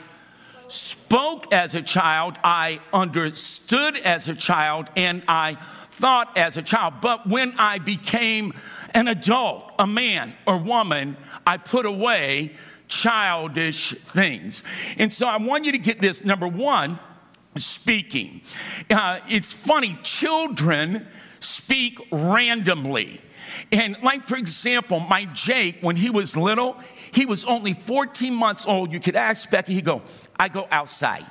spoke 0.69 1.53
as 1.53 1.75
a 1.75 1.83
child, 1.83 2.37
I 2.45 2.81
understood 2.93 3.97
as 3.99 4.29
a 4.29 4.35
child, 4.35 4.89
and 4.97 5.23
I 5.27 5.57
thought 5.91 6.37
as 6.37 6.57
a 6.57 6.63
child. 6.63 6.95
But 7.01 7.27
when 7.27 7.55
I 7.59 7.79
became 7.79 8.53
an 8.95 9.09
adult, 9.09 9.73
a 9.79 9.87
man 9.87 10.35
or 10.47 10.59
woman, 10.59 11.17
I 11.47 11.57
put 11.57 11.87
away 11.87 12.53
childish 12.87 13.95
things. 14.05 14.63
And 14.97 15.13
so 15.13 15.27
I 15.27 15.37
want 15.37 15.65
you 15.65 15.73
to 15.73 15.79
get 15.79 15.99
this 15.99 16.25
number 16.25 16.49
one, 16.49 16.99
speaking. 17.57 18.43
Uh, 18.91 19.21
it's 19.29 19.53
funny, 19.53 19.99
children 20.03 21.07
speak 21.41 21.99
randomly. 22.11 23.21
And, 23.73 23.97
like, 24.03 24.25
for 24.25 24.37
example, 24.37 25.01
my 25.01 25.25
Jake, 25.27 25.79
when 25.81 25.97
he 25.97 26.11
was 26.11 26.37
little, 26.37 26.77
he 27.13 27.27
was 27.27 27.45
only 27.45 27.73
14 27.73 28.33
months 28.35 28.67
old. 28.67 28.93
You 28.93 29.01
could 29.01 29.17
ask 29.17 29.51
Becky, 29.51 29.75
he'd 29.75 29.85
go, 29.85 30.03
I 30.39 30.49
go 30.49 30.67
outside. 30.71 31.25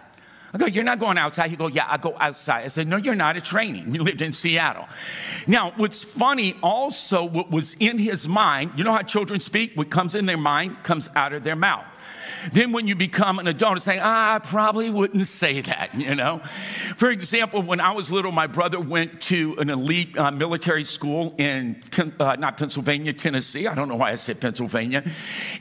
I 0.53 0.57
go, 0.57 0.65
You're 0.65 0.83
not 0.83 0.99
going 0.99 1.17
outside? 1.17 1.49
He 1.49 1.55
go, 1.55 1.67
Yeah, 1.67 1.85
I 1.87 1.97
go 1.97 2.15
outside. 2.19 2.63
I 2.63 2.67
said, 2.67 2.87
No, 2.87 2.97
you're 2.97 3.15
not. 3.15 3.37
It's 3.37 3.47
training. 3.47 3.91
We 3.91 3.99
lived 3.99 4.21
in 4.21 4.33
Seattle. 4.33 4.87
Now, 5.45 5.71
what's 5.75 6.03
funny 6.03 6.55
also, 6.63 7.25
what 7.25 7.51
was 7.51 7.75
in 7.79 7.97
his 7.97 8.27
mind, 8.27 8.71
you 8.75 8.83
know 8.83 8.91
how 8.91 9.01
children 9.01 9.39
speak? 9.39 9.73
What 9.75 9.89
comes 9.89 10.15
in 10.15 10.25
their 10.25 10.37
mind 10.37 10.83
comes 10.83 11.09
out 11.15 11.33
of 11.33 11.43
their 11.43 11.55
mouth. 11.55 11.85
Then 12.51 12.71
when 12.71 12.87
you 12.87 12.95
become 12.95 13.39
an 13.39 13.47
adult, 13.47 13.77
it's 13.77 13.87
like, 13.87 13.99
ah, 14.01 14.35
I 14.35 14.39
probably 14.39 14.89
wouldn't 14.89 15.27
say 15.27 15.61
that, 15.61 15.95
you 15.95 16.15
know? 16.15 16.39
For 16.95 17.09
example, 17.11 17.61
when 17.61 17.79
I 17.79 17.91
was 17.91 18.11
little, 18.11 18.31
my 18.31 18.47
brother 18.47 18.79
went 18.79 19.21
to 19.23 19.55
an 19.57 19.69
elite 19.69 20.17
uh, 20.17 20.31
military 20.31 20.83
school 20.83 21.35
in, 21.37 21.81
uh, 22.19 22.35
not 22.37 22.57
Pennsylvania, 22.57 23.13
Tennessee. 23.13 23.67
I 23.67 23.75
don't 23.75 23.89
know 23.89 23.95
why 23.95 24.11
I 24.11 24.15
said 24.15 24.39
Pennsylvania. 24.39 25.03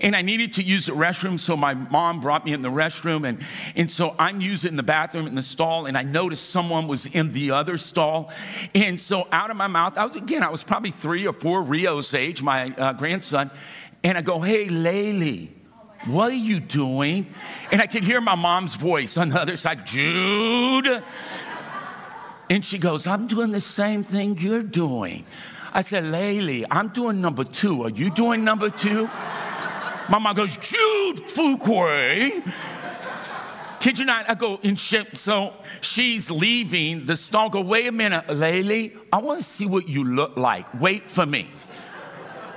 And 0.01 0.15
I 0.15 0.23
needed 0.23 0.55
to 0.55 0.63
use 0.63 0.87
the 0.87 0.93
restroom, 0.93 1.39
so 1.39 1.57
my 1.57 1.75
mom 1.75 2.21
brought 2.21 2.45
me 2.45 2.53
in 2.53 2.63
the 2.63 2.71
restroom. 2.71 3.29
And, 3.29 3.43
and 3.75 3.91
so 3.91 4.15
I'm 4.19 4.41
using 4.41 4.77
the 4.77 4.83
bathroom 4.83 5.27
in 5.27 5.35
the 5.35 5.43
stall, 5.43 5.87
and 5.87 5.97
I 5.97 6.03
noticed 6.03 6.51
someone 6.51 6.89
was 6.89 7.07
in 7.07 7.33
the 7.33 7.51
other 7.51 7.79
stall. 7.79 8.31
And 8.75 8.99
so 9.01 9.29
out 9.33 9.51
of 9.51 9.57
my 9.57 9.67
mouth, 9.67 9.99
I 9.99 10.05
was, 10.05 10.17
again, 10.17 10.43
I 10.43 10.51
was 10.51 10.63
probably 10.63 10.91
three 10.91 11.27
or 11.27 11.33
four 11.33 11.63
Rio's 11.63 12.15
age, 12.15 12.43
my 12.43 12.71
uh, 12.71 12.93
grandson. 12.93 13.51
And 14.03 14.17
I 14.17 14.23
go, 14.23 14.41
hey, 14.41 14.69
Laylee. 14.69 15.56
What 16.05 16.31
are 16.31 16.35
you 16.35 16.61
doing? 16.61 17.27
And 17.73 17.81
I 17.81 17.87
could 17.87 18.05
hear 18.05 18.21
my 18.21 18.35
mom's 18.35 18.75
voice 18.75 19.17
on 19.17 19.31
the 19.31 19.41
other 19.41 19.57
side, 19.57 19.87
Jude. 19.87 21.03
And 22.49 22.65
she 22.65 22.79
goes, 22.79 23.07
I'm 23.07 23.27
doing 23.27 23.51
the 23.51 23.61
same 23.61 24.03
thing 24.05 24.39
you're 24.39 24.63
doing. 24.63 25.25
I 25.73 25.81
said, 25.81 26.05
Laylee, 26.05 26.65
I'm 26.71 26.89
doing 26.89 27.21
number 27.21 27.45
two. 27.45 27.83
Are 27.83 27.91
you 27.91 28.11
doing 28.11 28.45
number 28.45 28.71
two? 28.71 29.09
My 30.09 30.19
mom 30.19 30.37
goes, 30.37 30.57
Jude 30.57 31.17
Fuqua. 31.27 32.43
Kid 33.81 33.99
you 33.99 34.05
not, 34.05 34.29
I 34.29 34.35
go, 34.35 34.59
and 34.63 34.79
she, 34.79 35.05
so 35.13 35.53
she's 35.81 36.31
leaving 36.31 37.05
the 37.05 37.17
stall. 37.17 37.51
Go, 37.51 37.61
wait 37.61 37.87
a 37.87 37.93
minute, 37.93 38.27
Laylee, 38.27 38.97
I 39.13 39.19
want 39.19 39.41
to 39.41 39.45
see 39.45 39.67
what 39.67 39.89
you 39.89 40.03
look 40.03 40.37
like. 40.37 40.67
Wait 40.81 41.09
for 41.09 41.27
me. 41.27 41.49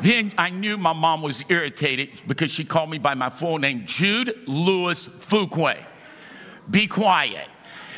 Then 0.01 0.31
I 0.37 0.49
knew 0.49 0.77
my 0.77 0.93
mom 0.93 1.21
was 1.21 1.43
irritated 1.49 2.09
because 2.27 2.51
she 2.51 2.63
called 2.63 2.89
me 2.89 2.97
by 2.97 3.13
my 3.15 3.29
full 3.29 3.57
name, 3.57 3.83
Jude 3.85 4.33
Lewis 4.47 5.07
Fuqua. 5.07 5.77
Be 6.69 6.87
quiet. 6.87 7.47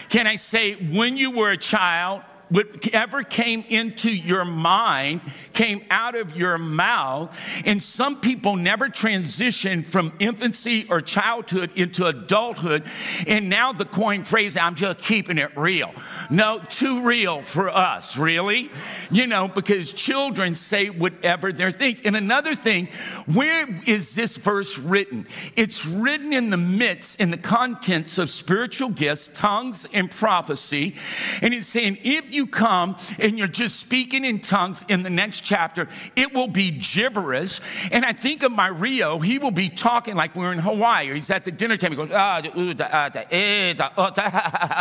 Can 0.09 0.27
I 0.27 0.35
say, 0.35 0.73
when 0.73 1.15
you 1.17 1.31
were 1.31 1.51
a 1.51 1.57
child, 1.57 2.23
whatever 2.51 3.23
came 3.23 3.63
into 3.69 4.11
your 4.11 4.45
mind 4.45 5.21
came 5.53 5.83
out 5.89 6.15
of 6.15 6.35
your 6.35 6.57
mouth. 6.57 7.35
And 7.65 7.81
some 7.81 8.19
people 8.19 8.55
never 8.55 8.89
transition 8.89 9.83
from 9.83 10.13
infancy 10.19 10.85
or 10.89 11.01
childhood 11.01 11.71
into 11.75 12.05
adulthood. 12.05 12.85
And 13.25 13.49
now 13.49 13.71
the 13.73 13.85
coin 13.85 14.23
phrase, 14.23 14.57
I'm 14.57 14.75
just 14.75 14.99
keeping 14.99 15.37
it 15.37 15.55
real. 15.57 15.93
No, 16.29 16.61
too 16.69 17.03
real 17.03 17.41
for 17.41 17.69
us, 17.69 18.17
really. 18.17 18.69
You 19.09 19.27
know, 19.27 19.47
because 19.47 19.91
children 19.91 20.55
say 20.55 20.89
whatever 20.89 21.51
they 21.51 21.71
think. 21.71 22.05
And 22.05 22.15
another 22.15 22.55
thing, 22.55 22.89
where 23.25 23.67
is 23.87 24.13
this 24.15 24.37
verse 24.37 24.77
written? 24.77 25.27
It's 25.55 25.85
written 25.85 26.33
in 26.33 26.49
the 26.49 26.57
midst, 26.57 27.19
in 27.19 27.31
the 27.31 27.37
contents 27.37 28.17
of 28.17 28.29
spiritual 28.29 28.89
gifts, 28.89 29.29
tongues, 29.33 29.87
and 29.93 30.11
prophecy. 30.11 30.95
And 31.41 31.53
it's 31.53 31.67
saying, 31.67 31.99
if 32.03 32.31
you 32.31 32.40
you 32.41 32.47
come 32.47 32.95
and 33.19 33.37
you're 33.37 33.47
just 33.47 33.79
speaking 33.79 34.25
in 34.25 34.39
tongues 34.39 34.83
in 34.87 35.03
the 35.03 35.09
next 35.09 35.41
chapter, 35.41 35.87
it 36.15 36.33
will 36.33 36.47
be 36.47 36.71
gibberish. 36.71 37.59
And 37.91 38.03
I 38.03 38.13
think 38.13 38.41
of 38.41 38.51
my 38.51 38.67
Rio, 38.67 39.19
he 39.19 39.37
will 39.37 39.51
be 39.51 39.69
talking 39.69 40.15
like 40.15 40.35
we're 40.35 40.51
in 40.51 40.57
Hawaii, 40.57 41.09
or 41.09 41.13
he's 41.13 41.29
at 41.29 41.45
the 41.45 41.51
dinner 41.51 41.77
table. 41.77 41.95
He 41.95 41.97
goes, 41.97 42.11
ah, 42.11 42.41
da 42.41 42.49
da 42.49 42.73
da 42.73 43.09
da 43.09 43.09
da 43.09 43.23
da 43.69 44.09
da 44.09 44.09
da 44.09 44.29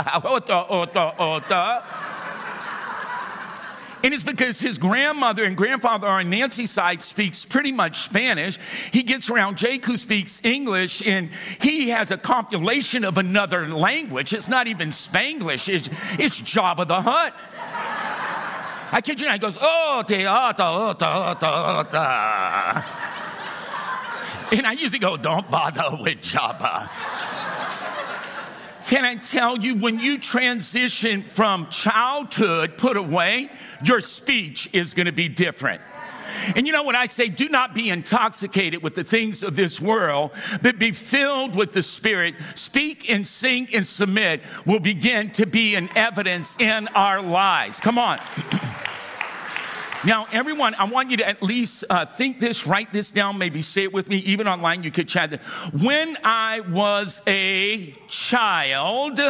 da 0.09 0.39
da 0.39 0.39
da 0.39 0.85
da 0.87 1.11
da 1.17 1.39
da. 1.41 1.83
and 4.03 4.15
it's 4.15 4.25
because 4.25 4.61
his 4.61 4.79
grandmother 4.79 5.45
and 5.45 5.57
grandfather 5.57 6.07
on 6.07 6.31
Nancy's 6.31 6.71
side 6.71 7.03
speaks 7.03 7.45
pretty 7.45 7.73
much 7.73 8.01
Spanish. 8.01 8.59
He 8.93 9.03
gets 9.03 9.29
around 9.29 9.59
Jake, 9.59 9.85
who 9.85 9.97
speaks 9.97 10.43
English, 10.45 11.07
and 11.07 11.31
he 11.61 11.91
has 11.91 12.11
a 12.11 12.17
compilation 12.17 13.05
of 13.05 13.19
another 13.19 13.69
language. 13.69 14.33
It's 14.33 14.49
not 14.49 14.67
even 14.67 14.89
Spanglish, 14.89 15.69
it's, 15.69 15.89
it's 16.19 16.41
Jabba 16.41 16.87
the 16.89 17.03
Hutt. 17.03 17.35
I 18.93 19.01
kid 19.03 19.21
you 19.21 19.27
not, 19.27 19.35
he 19.35 19.39
goes, 19.39 19.57
oh, 19.61 20.03
te, 20.07 20.27
oh, 20.27 20.53
ta, 20.53 20.89
oh, 20.89 20.93
ta, 20.95 21.35
ta, 21.35 21.83
ta. 21.85 22.97
And 24.53 24.67
I 24.67 24.73
usually 24.73 24.99
go, 24.99 25.17
don't 25.17 25.49
bother 25.49 25.97
with 26.03 26.19
Jabba. 26.23 26.89
Can 28.89 29.05
I 29.05 29.15
tell 29.15 29.57
you, 29.57 29.77
when 29.77 30.01
you 30.01 30.19
transition 30.19 31.23
from 31.23 31.69
childhood 31.71 32.77
put 32.77 32.97
away, 32.97 33.49
your 33.85 34.01
speech 34.01 34.69
is 34.73 34.95
going 34.95 35.07
to 35.07 35.13
be 35.13 35.29
different. 35.29 35.81
And 36.57 36.67
you 36.67 36.73
know 36.73 36.83
what 36.83 36.95
I 36.95 37.07
say? 37.07 37.29
Do 37.29 37.49
not 37.49 37.75
be 37.75 37.91
intoxicated 37.91 38.83
with 38.83 38.95
the 38.95 39.05
things 39.05 39.43
of 39.43 39.57
this 39.57 39.81
world, 39.81 40.33
but 40.63 40.79
be 40.79 40.93
filled 40.93 41.57
with 41.57 41.73
the 41.73 41.83
Spirit. 41.83 42.35
Speak 42.55 43.11
and 43.11 43.27
sing 43.27 43.69
and 43.75 43.87
submit 43.87 44.43
will 44.67 44.81
begin 44.81 45.31
to 45.33 45.47
be 45.47 45.75
an 45.75 45.89
evidence 45.97 46.59
in 46.59 46.89
our 46.89 47.23
lives. 47.23 47.81
Come 47.81 47.99
on. 47.99 48.21
Now, 50.03 50.27
everyone, 50.33 50.75
I 50.77 50.85
want 50.85 51.11
you 51.11 51.19
to 51.19 51.29
at 51.29 51.43
least 51.43 51.85
uh, 51.91 52.07
think 52.07 52.41
this, 52.41 52.67
write 52.67 52.91
this 52.91 53.11
down, 53.11 53.37
maybe 53.37 53.61
say 53.61 53.83
it 53.83 53.93
with 53.93 54.09
me. 54.09 54.17
Even 54.19 54.49
online, 54.49 54.83
you 54.83 54.91
could 54.91 55.09
chat 55.09 55.35
it. 55.35 55.43
When 55.75 56.17
I 56.25 56.61
was 56.61 57.21
a 57.27 57.95
child, 58.09 59.21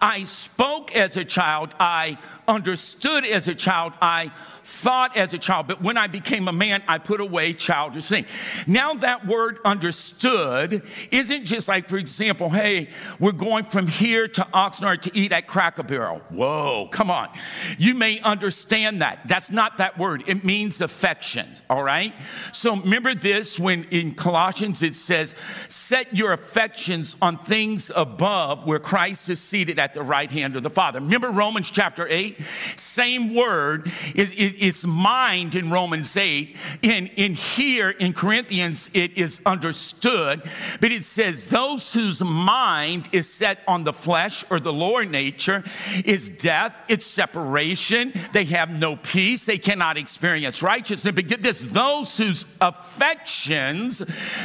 I 0.00 0.24
spoke 0.24 0.94
as 0.94 1.16
a 1.16 1.24
child, 1.24 1.74
I 1.80 2.18
understood 2.46 3.24
as 3.24 3.48
a 3.48 3.54
child, 3.54 3.94
I 4.02 4.30
thought 4.68 5.16
as 5.16 5.32
a 5.32 5.38
child, 5.38 5.66
but 5.66 5.80
when 5.80 5.96
I 5.96 6.08
became 6.08 6.46
a 6.46 6.52
man, 6.52 6.82
I 6.86 6.98
put 6.98 7.22
away 7.22 7.54
childish 7.54 8.06
things. 8.06 8.28
Now, 8.66 8.92
that 8.94 9.26
word 9.26 9.60
understood 9.64 10.82
isn't 11.10 11.46
just 11.46 11.68
like, 11.68 11.88
for 11.88 11.96
example, 11.96 12.50
hey, 12.50 12.88
we're 13.18 13.32
going 13.32 13.64
from 13.64 13.86
here 13.86 14.28
to 14.28 14.46
Oxnard 14.52 15.00
to 15.02 15.16
eat 15.16 15.32
at 15.32 15.46
Cracker 15.46 15.82
Barrel. 15.82 16.18
Whoa, 16.28 16.86
come 16.92 17.10
on. 17.10 17.30
You 17.78 17.94
may 17.94 18.20
understand 18.20 19.00
that. 19.00 19.26
That's 19.26 19.50
not 19.50 19.78
that 19.78 19.98
word, 19.98 20.24
it 20.26 20.44
means 20.44 20.82
affection, 20.82 21.48
all 21.70 21.82
right? 21.82 22.12
So 22.52 22.76
remember 22.76 23.14
this 23.14 23.58
when 23.58 23.84
in 23.84 24.14
Colossians 24.14 24.82
it 24.82 24.94
says, 24.94 25.34
set 25.68 26.14
your 26.14 26.34
affections 26.34 27.16
on 27.22 27.38
things 27.38 27.90
above 27.96 28.66
where 28.66 28.78
Christ 28.78 29.30
is 29.30 29.40
seated 29.40 29.78
at 29.78 29.94
the 29.94 30.02
right 30.02 30.30
hand 30.30 30.56
of 30.56 30.62
the 30.62 30.70
Father. 30.70 31.00
Remember 31.00 31.30
Romans 31.30 31.70
chapter 31.70 32.06
8? 32.06 32.38
Same 32.76 33.34
word 33.34 33.90
is, 34.14 34.30
is 34.32 34.57
it's 34.60 34.84
mind 34.84 35.54
in 35.54 35.70
Romans 35.70 36.16
8. 36.16 36.56
In, 36.82 37.06
in 37.08 37.34
here 37.34 37.90
in 37.90 38.12
Corinthians, 38.12 38.90
it 38.94 39.16
is 39.16 39.40
understood, 39.44 40.42
but 40.80 40.92
it 40.92 41.04
says, 41.04 41.46
Those 41.46 41.92
whose 41.92 42.22
mind 42.22 43.08
is 43.12 43.32
set 43.32 43.60
on 43.66 43.84
the 43.84 43.92
flesh 43.92 44.44
or 44.50 44.60
the 44.60 44.72
lower 44.72 45.04
nature 45.04 45.64
is 46.04 46.28
death, 46.28 46.74
it's 46.88 47.06
separation. 47.06 48.12
They 48.32 48.44
have 48.46 48.70
no 48.70 48.96
peace, 48.96 49.46
they 49.46 49.58
cannot 49.58 49.96
experience 49.96 50.62
righteousness. 50.62 51.14
But 51.14 51.28
get 51.28 51.42
this 51.42 51.60
those 51.62 52.16
whose 52.16 52.44
affections, 52.60 53.98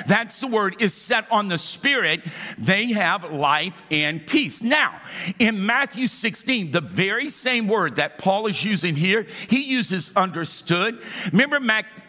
that's 0.07 0.39
the 0.39 0.47
word, 0.47 0.81
is 0.81 0.93
set 0.93 1.31
on 1.31 1.47
the 1.47 1.57
spirit, 1.57 2.21
they 2.57 2.91
have 2.93 3.31
life 3.31 3.81
and 3.91 4.25
peace. 4.25 4.61
Now, 4.61 5.01
in 5.39 5.65
Matthew 5.65 6.07
16, 6.07 6.71
the 6.71 6.81
very 6.81 7.29
same 7.29 7.67
word 7.67 7.97
that 7.97 8.17
Paul 8.17 8.47
is 8.47 8.63
using 8.63 8.95
here, 8.95 9.25
he 9.49 9.63
uses 9.63 9.92
understood. 10.15 11.01
Remember 11.31 11.57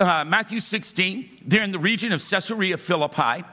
uh, 0.00 0.24
Matthew 0.24 0.60
16? 0.60 1.34
They're 1.46 1.62
in 1.62 1.72
the 1.72 1.78
region 1.78 2.12
of 2.12 2.26
Caesarea 2.26 2.78
Philippi. 2.78 3.44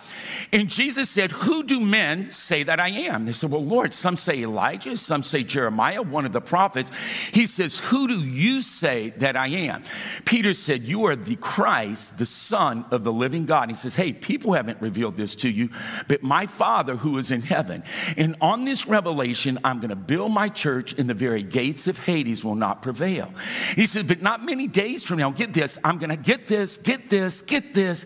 And 0.54 0.70
Jesus 0.70 1.10
said, 1.10 1.32
Who 1.32 1.64
do 1.64 1.80
men 1.80 2.32
say 2.32 2.64
that 2.64 2.80
I 2.80 2.90
am? 2.90 3.26
They 3.26 3.34
said, 3.34 3.52
Well, 3.52 3.64
Lord, 3.64 3.94
some 3.94 4.16
say 4.16 4.42
Elijah, 4.42 4.96
some 4.96 5.24
say 5.24 5.44
Jeremiah, 5.44 6.02
one 6.02 6.26
of 6.26 6.32
the 6.32 6.42
prophets. 6.42 6.92
He 7.34 7.46
says, 7.46 7.80
Who 7.80 8.08
do 8.08 8.20
you 8.20 8.62
say 8.62 9.10
that 9.18 9.36
I 9.36 9.48
am? 9.48 9.84
Peter 10.24 10.54
said, 10.54 10.84
You 10.84 11.06
are 11.06 11.16
the 11.16 11.36
Christ, 11.36 12.18
the 12.18 12.26
Son 12.26 12.86
of 12.92 13.04
the 13.04 13.12
living 13.12 13.46
God. 13.46 13.64
And 13.64 13.72
He 13.72 13.78
says, 13.78 13.96
Hey, 13.96 14.14
people 14.14 14.54
haven't 14.54 14.82
revealed 14.82 15.18
this 15.18 15.36
to 15.36 15.50
you, 15.50 15.70
but 16.08 16.24
my 16.24 16.46
Father 16.46 16.96
who 16.96 17.18
is 17.18 17.32
in 17.32 17.42
heaven. 17.42 17.84
And 18.16 18.36
on 18.40 18.64
this 18.64 18.88
revelation, 18.88 19.60
I'm 19.66 19.80
going 19.80 19.90
to 19.90 19.96
build 19.96 20.32
my 20.32 20.48
church, 20.48 20.98
and 20.98 21.10
the 21.10 21.14
very 21.14 21.44
gates 21.44 21.88
of 21.88 22.00
Hades 22.00 22.44
will 22.44 22.56
not 22.56 22.82
prevail. 22.82 23.34
He 23.76 23.86
said, 23.86 24.08
But 24.08 24.21
not 24.22 24.46
many 24.46 24.68
days 24.68 25.04
from 25.04 25.18
now, 25.18 25.32
get 25.32 25.54
this, 25.54 25.78
I'm 25.84 25.98
going 25.98 26.10
to 26.10 26.18
get 26.18 26.48
this, 26.48 26.78
get 26.78 27.10
this, 27.10 27.42
get 27.42 27.74
this 27.74 28.06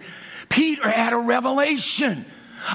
Peter 0.50 0.90
had 0.90 1.14
a 1.14 1.18
revelation. 1.18 2.26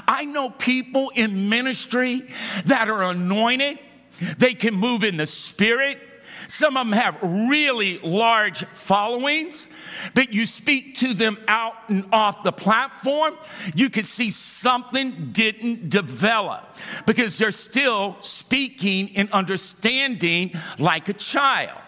I 0.07 0.25
know 0.25 0.49
people 0.49 1.09
in 1.15 1.49
ministry 1.49 2.29
that 2.65 2.89
are 2.89 3.03
anointed, 3.03 3.79
they 4.37 4.53
can 4.53 4.75
move 4.75 5.03
in 5.03 5.17
the 5.17 5.25
spirit. 5.25 5.97
Some 6.47 6.77
of 6.77 6.85
them 6.85 6.93
have 6.93 7.17
really 7.21 7.99
large 7.99 8.65
followings, 8.65 9.69
but 10.13 10.33
you 10.33 10.45
speak 10.45 10.97
to 10.97 11.13
them 11.13 11.37
out 11.47 11.73
and 11.87 12.05
off 12.11 12.43
the 12.43 12.51
platform, 12.51 13.35
you 13.73 13.89
can 13.89 14.05
see 14.05 14.31
something 14.31 15.31
didn't 15.31 15.89
develop 15.89 16.75
because 17.05 17.37
they're 17.37 17.51
still 17.51 18.17
speaking 18.21 19.15
and 19.15 19.31
understanding 19.31 20.53
like 20.77 21.09
a 21.09 21.13
child. 21.13 21.80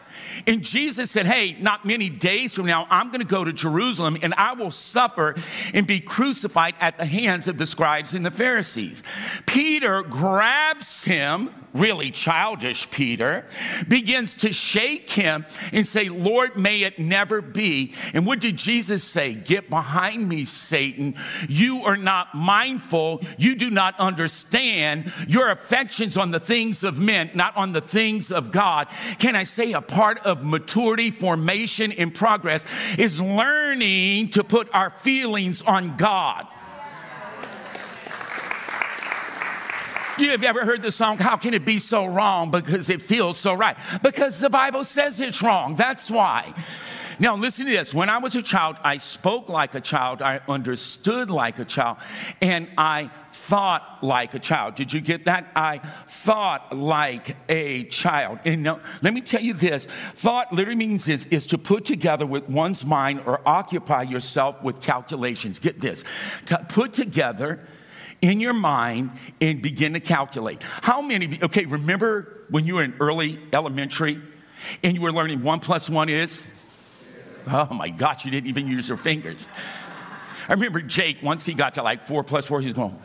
And 0.48 0.64
Jesus 0.64 1.12
said, 1.12 1.26
Hey, 1.26 1.58
not 1.60 1.86
many 1.86 2.10
days 2.10 2.54
from 2.54 2.66
now, 2.66 2.88
I'm 2.90 3.08
going 3.08 3.22
to 3.22 3.28
go 3.28 3.44
to 3.44 3.54
Jerusalem 3.54 4.18
and 4.22 4.34
I 4.36 4.54
will 4.54 4.72
suffer 4.72 5.36
and 5.74 5.86
be 5.88 6.00
crucified 6.00 6.76
at 6.80 6.98
the 6.98 7.06
hands 7.06 7.48
of 7.48 7.58
the 7.58 7.68
scribes 7.68 8.14
and 8.14 8.26
the 8.26 8.32
Pharisees. 8.32 9.04
Peter 9.46 10.02
grabs 10.02 11.04
him 11.04 11.50
really 11.74 12.12
childish 12.12 12.90
Peter, 12.92 13.46
begins 13.88 14.36
to 14.36 14.54
shake 14.54 15.10
him 15.10 15.46
and 15.72 15.86
say, 15.86 16.10
Lord, 16.10 16.56
may 16.56 16.82
it 16.82 17.00
never 17.00 17.42
be. 17.42 17.94
And 18.14 18.26
what 18.26 18.40
did 18.40 18.58
Jesus 18.58 19.04
say? 19.04 19.34
Get 19.34 19.70
behind 19.70 20.30
me, 20.30 20.46
Satan. 20.46 21.16
You 21.50 21.84
are 21.84 21.98
not 21.98 22.36
mindful. 22.36 23.22
You 23.38 23.56
do 23.56 23.70
not 23.70 24.00
understand 24.00 25.12
your 25.28 25.50
affections 25.50 26.16
on 26.16 26.32
the 26.32 26.40
things 26.40 26.84
of 26.84 27.00
men, 27.00 27.32
not 27.34 27.56
on 27.58 27.74
the 27.74 27.82
things 27.82 28.32
of 28.32 28.52
God. 28.52 28.88
Can 29.20 29.36
I 29.36 29.44
say 29.44 29.74
a 29.74 29.82
of 30.24 30.44
maturity, 30.44 31.12
formation, 31.12 31.92
and 31.92 32.14
progress 32.14 32.66
is 32.98 33.20
learning 33.20 34.30
to 34.30 34.44
put 34.44 34.74
our 34.74 34.90
feelings 34.90 35.62
on 35.62 35.96
God? 35.98 36.48
You 40.18 40.30
have 40.30 40.44
ever 40.44 40.64
heard 40.64 40.84
the 40.84 40.92
song, 40.92 41.18
How 41.18 41.38
Can 41.38 41.56
It 41.56 41.66
Be 41.66 41.80
So 41.80 42.06
Wrong? 42.06 42.52
Because 42.52 42.90
it 42.90 43.02
feels 43.02 43.38
so 43.38 43.54
right. 43.54 43.76
Because 44.04 44.40
the 44.40 44.50
Bible 44.50 44.84
says 44.84 45.20
it's 45.20 45.42
wrong. 45.42 45.76
That's 45.76 46.12
why. 46.12 46.54
Now, 47.20 47.36
listen 47.36 47.66
to 47.66 47.72
this. 47.72 47.94
When 47.94 48.10
I 48.10 48.18
was 48.18 48.36
a 48.36 48.42
child, 48.42 48.78
I 48.84 48.98
spoke 48.98 49.50
like 49.50 49.76
a 49.76 49.82
child, 49.82 50.22
I 50.22 50.42
understood 50.48 51.30
like 51.30 51.60
a 51.60 51.66
child, 51.66 51.98
and 52.42 52.68
I 52.78 53.10
thought 53.32 54.00
like 54.02 54.34
a 54.34 54.40
child. 54.40 54.76
Did 54.76 54.94
you 54.94 55.02
get 55.02 55.26
that? 55.26 55.52
I 55.56 55.80
thought 56.08 56.76
like 56.76 57.36
a 57.50 57.86
child. 57.86 58.40
And 58.46 58.64
now, 58.64 58.82
let 59.02 59.14
me 59.14 59.22
tell 59.22 59.42
you 59.42 59.54
this 59.54 59.86
thought 60.16 60.54
literally 60.54 60.78
means 60.78 61.08
is, 61.08 61.26
is 61.28 61.48
to 61.48 61.58
put 61.58 61.86
together 61.86 62.26
with 62.26 62.50
one's 62.50 62.86
mind 62.86 63.22
or 63.26 63.42
occupy 63.46 64.04
yourself 64.04 64.62
with 64.64 64.82
calculations. 64.82 65.60
Get 65.60 65.80
this 65.80 66.04
to 66.46 66.66
put 66.70 66.94
together 66.94 67.68
in 68.22 68.40
your 68.40 68.54
mind 68.54 69.12
and 69.42 69.62
begin 69.62 69.94
to 69.94 70.00
calculate. 70.00 70.64
How 70.82 71.02
many, 71.02 71.40
okay, 71.44 71.66
remember 71.66 72.46
when 72.50 72.66
you 72.66 72.76
were 72.76 72.84
in 72.84 72.94
early 73.00 73.40
elementary 73.52 74.22
and 74.82 74.96
you 74.96 75.02
were 75.02 75.12
learning 75.12 75.44
one 75.44 75.60
plus 75.60 75.90
one 75.90 76.08
is? 76.08 76.46
Oh 77.48 77.74
my 77.74 77.90
gosh, 77.90 78.26
you 78.26 78.32
didn't 78.32 78.48
even 78.48 78.68
use 78.68 78.88
your 78.88 78.98
fingers. 78.98 79.48
I 80.48 80.54
remember 80.54 80.82
Jake, 80.82 81.18
once 81.22 81.46
he 81.46 81.54
got 81.54 81.76
to 81.76 81.84
like 81.84 82.04
four 82.06 82.24
plus 82.24 82.46
four, 82.46 82.62
he's 82.62 82.74
going, 82.74 82.98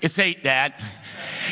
it's 0.00 0.18
eight, 0.18 0.42
Dad. 0.42 0.74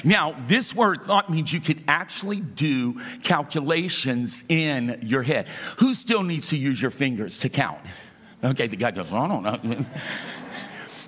Now, 0.05 0.37
this 0.47 0.75
word 0.75 1.03
thought 1.03 1.31
means 1.31 1.53
you 1.53 1.61
could 1.61 1.83
actually 1.89 2.41
do 2.41 3.01
calculations 3.23 4.45
in 4.49 5.01
your 5.03 5.23
head. 5.23 5.49
Who 5.79 5.95
still 5.95 6.23
needs 6.23 6.49
to 6.49 6.57
use 6.57 6.81
your 6.81 6.91
fingers 6.91 7.39
to 7.39 7.49
count? 7.49 7.81
Okay, 8.43 8.67
the 8.67 8.77
guy 8.77 8.91
goes, 8.91 9.13
I 9.13 9.29
don't 9.29 9.43
know. 9.43 9.87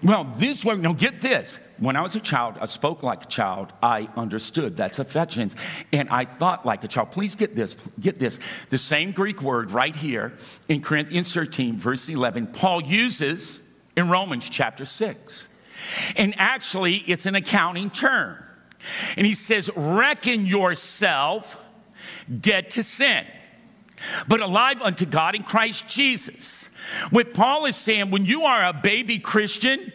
Well, 0.02 0.24
this 0.36 0.64
way, 0.64 0.76
now 0.76 0.92
get 0.92 1.20
this. 1.20 1.58
When 1.78 1.96
I 1.96 2.02
was 2.02 2.14
a 2.14 2.20
child, 2.20 2.56
I 2.60 2.66
spoke 2.66 3.02
like 3.02 3.24
a 3.24 3.28
child. 3.28 3.72
I 3.82 4.08
understood. 4.16 4.76
That's 4.76 4.98
affections. 4.98 5.56
And 5.92 6.08
I 6.10 6.24
thought 6.24 6.64
like 6.64 6.84
a 6.84 6.88
child. 6.88 7.10
Please 7.10 7.34
get 7.34 7.56
this. 7.56 7.76
Get 7.98 8.18
this. 8.18 8.38
The 8.70 8.78
same 8.78 9.12
Greek 9.12 9.42
word 9.42 9.72
right 9.72 9.94
here 9.94 10.34
in 10.68 10.82
Corinthians 10.82 11.32
13, 11.34 11.78
verse 11.78 12.08
11, 12.08 12.48
Paul 12.48 12.82
uses 12.82 13.62
in 13.96 14.08
Romans 14.08 14.48
chapter 14.48 14.84
6. 14.84 15.48
And 16.16 16.34
actually, 16.38 16.96
it's 16.98 17.26
an 17.26 17.34
accounting 17.34 17.90
term. 17.90 18.36
And 19.16 19.26
he 19.26 19.34
says, 19.34 19.70
Reckon 19.74 20.46
yourself 20.46 21.68
dead 22.40 22.70
to 22.70 22.82
sin 22.82 23.26
but 24.26 24.40
alive 24.40 24.80
unto 24.82 25.06
God 25.06 25.34
in 25.34 25.42
Christ 25.42 25.88
Jesus. 25.88 26.70
What 27.10 27.34
Paul 27.34 27.66
is 27.66 27.76
saying, 27.76 28.10
when 28.10 28.24
you 28.24 28.44
are 28.44 28.64
a 28.64 28.72
baby 28.72 29.18
Christian, 29.18 29.92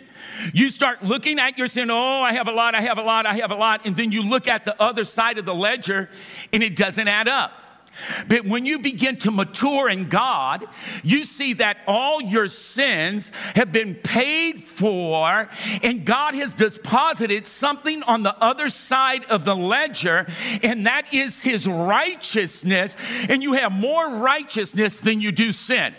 you 0.53 0.69
start 0.69 1.03
looking 1.03 1.39
at 1.39 1.57
your 1.57 1.67
sin, 1.67 1.89
oh, 1.91 2.21
I 2.21 2.33
have 2.33 2.47
a 2.47 2.51
lot, 2.51 2.75
I 2.75 2.81
have 2.81 2.97
a 2.97 3.03
lot, 3.03 3.25
I 3.25 3.35
have 3.35 3.51
a 3.51 3.55
lot, 3.55 3.85
and 3.85 3.95
then 3.95 4.11
you 4.11 4.23
look 4.23 4.47
at 4.47 4.65
the 4.65 4.79
other 4.81 5.05
side 5.05 5.37
of 5.37 5.45
the 5.45 5.55
ledger 5.55 6.09
and 6.51 6.63
it 6.63 6.75
doesn't 6.75 7.07
add 7.07 7.27
up. 7.27 7.62
But 8.27 8.45
when 8.45 8.65
you 8.65 8.79
begin 8.79 9.17
to 9.17 9.32
mature 9.32 9.89
in 9.89 10.10
God, 10.10 10.65
you 11.03 11.23
see 11.23 11.53
that 11.53 11.77
all 11.88 12.21
your 12.21 12.47
sins 12.47 13.32
have 13.56 13.71
been 13.71 13.95
paid 13.95 14.63
for, 14.63 15.49
and 15.82 16.06
God 16.06 16.34
has 16.34 16.53
deposited 16.53 17.47
something 17.47 18.03
on 18.03 18.23
the 18.23 18.36
other 18.43 18.69
side 18.69 19.25
of 19.25 19.45
the 19.45 19.56
ledger, 19.56 20.27
and 20.62 20.86
that 20.86 21.13
is 21.13 21.41
His 21.41 21.67
righteousness. 21.67 22.97
And 23.29 23.43
you 23.43 23.53
have 23.53 23.71
more 23.71 24.10
righteousness 24.10 24.99
than 24.99 25.21
you 25.21 25.32
do 25.32 25.51
sin. 25.51 25.93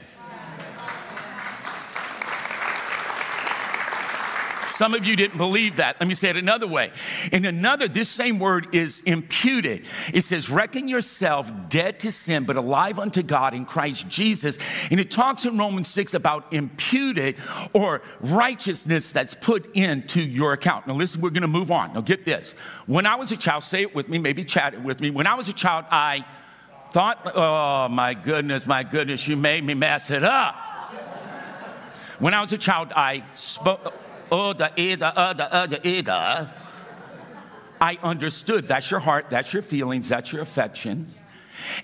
Some 4.74 4.92
of 4.92 5.04
you 5.04 5.14
didn't 5.14 5.36
believe 5.36 5.76
that. 5.76 6.00
Let 6.00 6.08
me 6.08 6.14
say 6.14 6.30
it 6.30 6.36
another 6.36 6.66
way. 6.66 6.90
In 7.30 7.44
another, 7.44 7.86
this 7.86 8.08
same 8.08 8.40
word 8.40 8.74
is 8.74 9.02
imputed. 9.02 9.86
It 10.12 10.22
says, 10.22 10.50
reckon 10.50 10.88
yourself 10.88 11.48
dead 11.68 12.00
to 12.00 12.10
sin, 12.10 12.42
but 12.42 12.56
alive 12.56 12.98
unto 12.98 13.22
God 13.22 13.54
in 13.54 13.66
Christ 13.66 14.08
Jesus. 14.08 14.58
And 14.90 14.98
it 14.98 15.12
talks 15.12 15.46
in 15.46 15.56
Romans 15.56 15.86
6 15.86 16.14
about 16.14 16.52
imputed 16.52 17.36
or 17.72 18.02
righteousness 18.20 19.12
that's 19.12 19.34
put 19.34 19.72
into 19.76 20.20
your 20.20 20.52
account. 20.54 20.88
Now, 20.88 20.94
listen, 20.94 21.20
we're 21.20 21.30
going 21.30 21.42
to 21.42 21.48
move 21.48 21.70
on. 21.70 21.94
Now, 21.94 22.00
get 22.00 22.24
this. 22.24 22.56
When 22.86 23.06
I 23.06 23.14
was 23.14 23.30
a 23.30 23.36
child, 23.36 23.62
say 23.62 23.82
it 23.82 23.94
with 23.94 24.08
me, 24.08 24.18
maybe 24.18 24.44
chat 24.44 24.74
it 24.74 24.82
with 24.82 25.00
me. 25.00 25.10
When 25.10 25.28
I 25.28 25.34
was 25.34 25.48
a 25.48 25.52
child, 25.52 25.84
I 25.92 26.26
thought, 26.90 27.30
oh 27.32 27.88
my 27.88 28.14
goodness, 28.14 28.66
my 28.66 28.82
goodness, 28.82 29.28
you 29.28 29.36
made 29.36 29.62
me 29.62 29.74
mess 29.74 30.10
it 30.10 30.24
up. 30.24 30.56
When 32.18 32.34
I 32.34 32.40
was 32.40 32.52
a 32.52 32.58
child, 32.58 32.92
I 32.94 33.24
spoke, 33.34 33.92
oh, 34.34 34.52
the 34.52 34.72
ida, 34.80 35.16
uh, 35.16 35.32
the 35.32 35.54
uh, 35.54 35.66
the 35.66 35.88
ida. 35.88 36.52
I 37.80 37.98
understood 38.02 38.66
that's 38.68 38.90
your 38.90 39.00
heart, 39.00 39.30
that's 39.30 39.52
your 39.52 39.62
feelings, 39.62 40.08
that's 40.08 40.32
your 40.32 40.42
affection. 40.42 41.06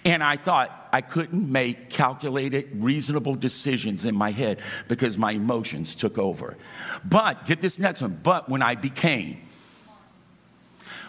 And 0.04 0.22
I 0.22 0.36
thought 0.36 0.88
I 0.92 1.00
couldn't 1.00 1.50
make 1.50 1.90
calculated, 1.90 2.70
reasonable 2.74 3.34
decisions 3.34 4.04
in 4.04 4.14
my 4.14 4.30
head 4.30 4.60
because 4.88 5.16
my 5.16 5.32
emotions 5.32 5.94
took 5.94 6.18
over. 6.18 6.56
But 7.04 7.46
get 7.46 7.60
this 7.60 7.78
next 7.78 8.02
one. 8.02 8.18
But 8.22 8.48
when 8.48 8.62
I 8.62 8.74
became, 8.74 9.38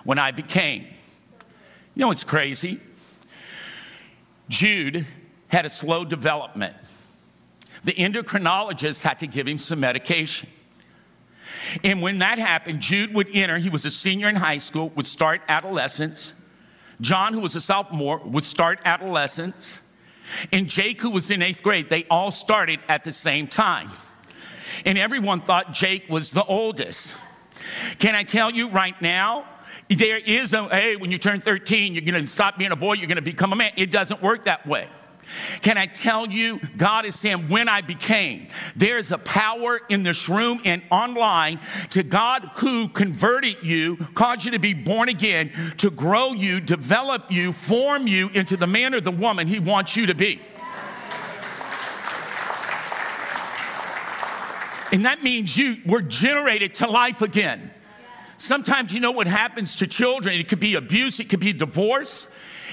when 0.04 0.20
I 0.20 0.32
became, 0.32 0.84
you 0.84 2.02
know 2.02 2.08
what's 2.08 2.24
crazy? 2.24 2.80
Jude 4.48 5.06
had 5.48 5.66
a 5.66 5.70
slow 5.70 6.06
development. 6.06 6.76
The 7.84 7.94
endocrinologist 7.94 9.02
had 9.02 9.20
to 9.20 9.28
give 9.28 9.48
him 9.48 9.58
some 9.58 9.80
medication. 9.80 10.50
And 11.84 12.02
when 12.02 12.20
that 12.20 12.38
happened, 12.38 12.82
Jude 12.82 13.14
would 13.14 13.28
enter, 13.34 13.58
he 13.58 13.70
was 13.70 13.86
a 13.86 13.92
senior 13.92 14.30
in 14.30 14.36
high 14.36 14.58
school, 14.58 14.90
would 14.96 15.08
start 15.08 15.42
adolescence. 15.48 16.34
John, 17.00 17.34
who 17.34 17.40
was 17.40 17.56
a 17.56 17.62
sophomore, 17.62 18.20
would 18.20 18.44
start 18.44 18.80
adolescence. 18.86 19.82
And 20.52 20.70
Jake, 20.70 21.02
who 21.02 21.10
was 21.10 21.32
in 21.32 21.42
eighth 21.42 21.64
grade, 21.64 21.90
they 21.90 22.06
all 22.10 22.32
started 22.32 22.80
at 22.88 23.04
the 23.04 23.12
same 23.12 23.48
time. 23.48 23.90
And 24.86 24.98
everyone 24.98 25.42
thought 25.42 25.74
Jake 25.74 26.10
was 26.10 26.32
the 26.32 26.44
oldest. 26.44 27.16
Can 28.00 28.16
I 28.16 28.24
tell 28.24 28.52
you 28.52 28.70
right 28.70 29.00
now? 29.02 29.46
There 29.90 30.18
is 30.18 30.52
no, 30.52 30.70
hey, 30.70 30.96
when 30.96 31.12
you 31.12 31.18
turn 31.18 31.40
13, 31.42 31.94
you're 31.94 32.04
gonna 32.04 32.26
stop 32.28 32.58
being 32.58 32.72
a 32.72 32.76
boy, 32.76 32.94
you're 32.94 33.08
gonna 33.08 33.22
become 33.22 33.52
a 33.52 33.56
man. 33.56 33.72
It 33.76 33.92
doesn't 33.92 34.22
work 34.22 34.46
that 34.46 34.66
way. 34.66 34.88
Can 35.62 35.78
I 35.78 35.86
tell 35.86 36.28
you, 36.28 36.60
God 36.78 37.06
is 37.06 37.16
saying, 37.16 37.50
when 37.50 37.70
I 37.70 37.82
became, 37.82 38.48
there's 38.76 39.12
a 39.12 39.18
power 39.18 39.80
in 39.90 40.04
this 40.04 40.28
room 40.28 40.62
and 40.66 40.82
online 40.92 41.60
to 41.92 42.04
God 42.04 42.50
who 42.56 42.88
converted 42.90 43.58
you, 43.64 43.98
caused 44.14 44.46
you 44.46 44.52
to 44.52 44.60
be 44.60 44.74
born 44.74 45.10
again, 45.10 45.52
to 45.78 45.90
grow 45.90 46.34
you, 46.34 46.60
develop 46.60 47.32
you, 47.32 47.54
form 47.54 48.08
you 48.08 48.30
into 48.30 48.58
the 48.58 48.68
man 48.68 48.94
or 48.94 49.02
the 49.02 49.12
woman 49.12 49.48
He 49.48 49.60
wants 49.60 49.96
you 49.96 50.06
to 50.08 50.16
be. 50.16 50.42
And 54.92 55.06
that 55.06 55.24
means 55.24 55.56
you 55.56 55.78
were 55.86 56.02
generated 56.02 56.76
to 56.76 56.88
life 56.88 57.22
again. 57.22 57.72
Sometimes 58.38 58.94
you 58.94 59.00
know 59.00 59.12
what 59.12 59.28
happens 59.28 59.78
to 59.78 59.88
children. 59.88 60.36
It 60.36 60.50
could 60.50 60.60
be 60.60 60.76
abuse, 60.76 61.20
it 61.20 61.30
could 61.30 61.40
be 61.40 61.54
divorce, 61.54 62.28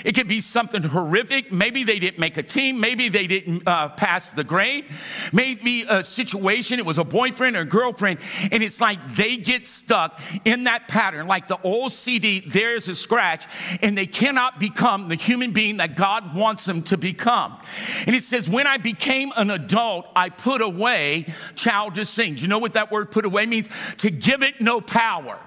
it 0.05 0.15
could 0.15 0.29
be 0.29 0.41
something 0.41 0.83
horrific. 0.83 1.53
Maybe 1.53 1.85
they 1.85 1.99
didn't 1.99 2.19
make 2.19 2.37
a 2.37 2.43
team. 2.43 2.81
Maybe 2.81 3.09
they 3.09 3.27
didn't 3.27 3.67
uh, 3.67 3.91
pass 3.91 4.33
the 4.33 4.45
grade. 4.45 4.87
Maybe 5.33 5.83
a 5.89 6.03
situation, 6.03 6.79
it 6.79 6.87
was 6.87 6.99
a 6.99 7.05
boyfriend 7.05 7.57
or 7.57 7.65
girlfriend, 7.65 8.21
and 8.51 8.63
it's 8.63 8.81
like 8.81 9.05
they 9.15 9.37
get 9.37 9.67
stuck 9.67 10.21
in 10.45 10.65
that 10.65 10.89
pattern. 10.89 11.27
Like 11.27 11.47
the 11.47 11.61
old 11.63 11.93
CD, 11.93 12.41
there's 12.41 12.89
a 12.89 12.95
scratch, 12.95 13.47
and 13.83 13.97
they 13.97 14.07
cannot 14.07 14.61
become 14.61 15.09
the 15.09 15.15
human 15.15 15.53
being 15.53 15.79
that 15.79 15.97
God 15.97 16.35
wants 16.35 16.65
them 16.65 16.83
to 16.83 16.97
become. 16.97 17.59
And 18.07 18.15
it 18.15 18.23
says, 18.23 18.49
When 18.49 18.67
I 18.67 18.79
became 18.79 19.33
an 19.37 19.51
adult, 19.51 20.07
I 20.15 20.31
put 20.31 20.61
away 20.61 21.27
childish 21.55 22.15
things. 22.15 22.43
You 22.43 22.49
know 22.49 22.59
what 22.59 22.75
that 22.75 22.91
word 22.91 23.11
put 23.11 23.25
away 23.25 23.47
means? 23.47 23.69
To 23.99 24.11
give 24.11 24.43
it 24.43 24.61
no 24.61 24.81
power 24.81 25.39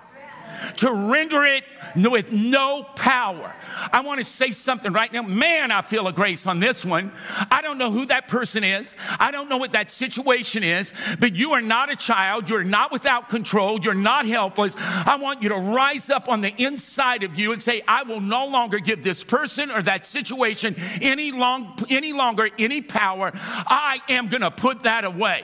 to 0.78 0.92
render 0.92 1.44
it 1.44 1.64
with 1.96 2.32
no 2.32 2.84
power. 2.84 3.54
I 3.92 4.02
want 4.02 4.20
to 4.20 4.26
say 4.26 4.52
something 4.52 4.92
right 4.94 5.12
now. 5.12 5.22
Man, 5.22 5.72
I 5.72 5.82
feel 5.82 6.08
a 6.08 6.14
grace 6.14 6.48
on 6.48 6.60
this 6.60 6.86
one. 6.86 7.12
I 7.50 7.62
don't 7.62 7.78
know 7.78 7.92
who 7.92 8.06
that 8.08 8.28
person 8.28 8.64
is, 8.64 8.98
I 9.20 9.32
don't 9.32 9.50
know 9.50 9.58
what 9.58 9.72
that 9.72 9.92
situation 9.92 10.64
is, 10.64 10.92
but 11.20 11.36
you 11.36 11.54
are 11.54 11.62
not 11.62 11.92
a 11.92 11.96
child. 11.96 12.50
You're 12.50 12.64
not 12.64 12.92
without 12.92 13.30
control. 13.30 13.80
You're 13.80 13.94
not 13.94 14.26
helpless. 14.26 14.76
I 14.78 15.18
want 15.18 15.42
you 15.42 15.50
to 15.50 15.58
rise 15.58 16.10
up 16.10 16.30
on 16.30 16.42
the 16.42 16.54
inside 16.62 17.24
of 17.24 17.38
you 17.38 17.52
and 17.52 17.62
say, 17.62 17.82
I 17.88 18.04
will 18.04 18.22
no 18.22 18.48
longer 18.48 18.80
give 18.80 19.04
this 19.04 19.24
person 19.24 19.72
or 19.72 19.82
that 19.84 20.06
situation 20.06 20.76
any, 21.02 21.32
long, 21.32 21.78
any 21.90 22.14
longer 22.14 22.50
any 22.58 22.82
power. 22.82 23.32
I 23.34 24.00
am 24.10 24.28
going 24.28 24.42
to 24.42 24.52
put 24.52 24.84
that 24.84 25.06
away. 25.06 25.44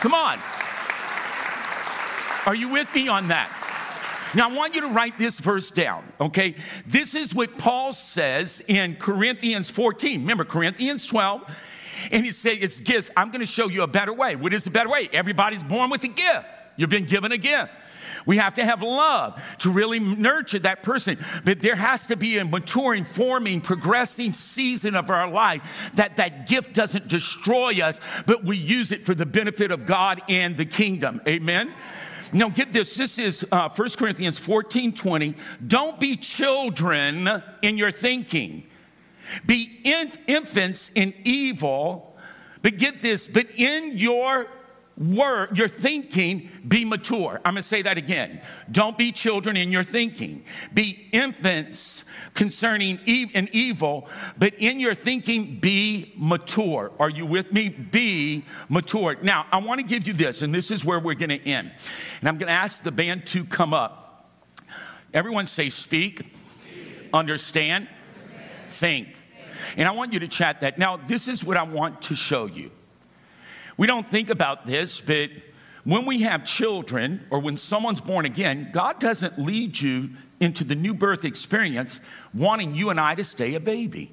Come 0.00 0.14
on. 0.14 0.38
Are 2.46 2.54
you 2.54 2.68
with 2.68 2.94
me 2.94 3.08
on 3.08 3.28
that? 3.28 3.63
Now, 4.34 4.50
I 4.50 4.54
want 4.54 4.74
you 4.74 4.80
to 4.82 4.88
write 4.88 5.18
this 5.18 5.38
verse 5.38 5.70
down, 5.70 6.04
okay? 6.20 6.54
This 6.86 7.14
is 7.14 7.34
what 7.34 7.56
Paul 7.58 7.92
says 7.92 8.62
in 8.66 8.96
Corinthians 8.96 9.70
14. 9.70 10.20
Remember, 10.20 10.44
Corinthians 10.44 11.06
12. 11.06 11.42
And 12.10 12.24
he 12.24 12.32
said, 12.32 12.58
It's 12.60 12.80
gifts. 12.80 13.10
I'm 13.16 13.30
going 13.30 13.40
to 13.40 13.46
show 13.46 13.68
you 13.68 13.82
a 13.82 13.86
better 13.86 14.12
way. 14.12 14.36
What 14.36 14.52
is 14.52 14.64
the 14.64 14.70
better 14.70 14.90
way? 14.90 15.08
Everybody's 15.12 15.62
born 15.62 15.90
with 15.90 16.02
a 16.04 16.08
gift. 16.08 16.46
You've 16.76 16.90
been 16.90 17.04
given 17.04 17.32
a 17.32 17.38
gift. 17.38 17.70
We 18.26 18.38
have 18.38 18.54
to 18.54 18.64
have 18.64 18.82
love 18.82 19.42
to 19.58 19.70
really 19.70 19.98
nurture 19.98 20.58
that 20.60 20.82
person. 20.82 21.18
But 21.44 21.60
there 21.60 21.76
has 21.76 22.06
to 22.06 22.16
be 22.16 22.38
a 22.38 22.44
maturing, 22.44 23.04
forming, 23.04 23.60
progressing 23.60 24.32
season 24.32 24.94
of 24.94 25.10
our 25.10 25.28
life 25.28 25.90
that 25.94 26.16
that 26.16 26.46
gift 26.46 26.72
doesn't 26.72 27.08
destroy 27.08 27.80
us, 27.82 28.00
but 28.26 28.44
we 28.44 28.56
use 28.56 28.92
it 28.92 29.04
for 29.04 29.14
the 29.14 29.26
benefit 29.26 29.70
of 29.70 29.86
God 29.86 30.22
and 30.28 30.56
the 30.56 30.66
kingdom. 30.66 31.20
Amen. 31.26 31.72
Now, 32.32 32.48
get 32.48 32.72
this. 32.72 32.94
This 32.96 33.18
is 33.18 33.46
uh, 33.52 33.68
1 33.68 33.90
Corinthians 33.90 34.38
14 34.38 34.92
20. 34.92 35.34
Don't 35.66 36.00
be 36.00 36.16
children 36.16 37.42
in 37.62 37.76
your 37.76 37.90
thinking, 37.90 38.66
be 39.46 39.80
in- 39.84 40.12
infants 40.26 40.90
in 40.94 41.14
evil. 41.24 42.16
But 42.62 42.78
get 42.78 43.02
this, 43.02 43.26
but 43.26 43.46
in 43.56 43.98
your 43.98 44.46
word, 44.96 45.58
your 45.58 45.68
thinking, 45.68 46.48
be 46.66 46.84
mature. 46.84 47.40
I'm 47.44 47.54
to 47.56 47.62
say 47.62 47.82
that 47.82 47.98
again. 47.98 48.40
Don't 48.70 48.96
be 48.96 49.10
children 49.10 49.56
in 49.56 49.72
your 49.72 49.82
thinking. 49.82 50.44
Be 50.72 51.08
infants 51.12 52.04
concerning 52.34 53.00
e- 53.04 53.30
an 53.34 53.48
evil, 53.52 54.08
but 54.38 54.54
in 54.54 54.78
your 54.78 54.94
thinking, 54.94 55.58
be 55.58 56.12
mature. 56.16 56.92
Are 57.00 57.10
you 57.10 57.26
with 57.26 57.52
me? 57.52 57.68
Be 57.68 58.44
mature. 58.68 59.16
Now, 59.20 59.46
I 59.50 59.58
want 59.58 59.80
to 59.80 59.86
give 59.86 60.06
you 60.06 60.12
this, 60.12 60.42
and 60.42 60.54
this 60.54 60.70
is 60.70 60.84
where 60.84 61.00
we're 61.00 61.14
to 61.30 61.48
end. 61.48 61.72
And 62.20 62.28
I'm 62.28 62.36
to 62.48 62.52
ask 62.52 62.82
the 62.82 62.92
band 62.92 63.26
to 63.28 63.44
come 63.44 63.74
up. 63.74 64.30
Everyone 65.12 65.46
say, 65.46 65.68
speak, 65.70 66.32
understand, 67.12 67.88
think. 68.68 69.08
And 69.76 69.88
I 69.88 69.92
want 69.92 70.12
you 70.12 70.20
to 70.20 70.28
chat 70.28 70.60
that. 70.60 70.78
Now, 70.78 70.96
this 70.96 71.26
is 71.26 71.44
what 71.44 71.56
I 71.56 71.62
want 71.62 72.02
to 72.02 72.14
show 72.14 72.46
you. 72.46 72.70
We 73.76 73.86
don't 73.86 74.06
think 74.06 74.30
about 74.30 74.66
this, 74.66 75.00
but 75.00 75.30
when 75.84 76.06
we 76.06 76.22
have 76.22 76.44
children 76.44 77.26
or 77.30 77.40
when 77.40 77.56
someone's 77.56 78.00
born 78.00 78.24
again, 78.24 78.70
God 78.72 78.98
doesn't 79.00 79.38
lead 79.38 79.78
you 79.80 80.10
into 80.40 80.64
the 80.64 80.74
new 80.74 80.94
birth 80.94 81.24
experience 81.24 82.00
wanting 82.32 82.74
you 82.74 82.90
and 82.90 82.98
I 82.98 83.14
to 83.14 83.24
stay 83.24 83.54
a 83.54 83.60
baby. 83.60 84.12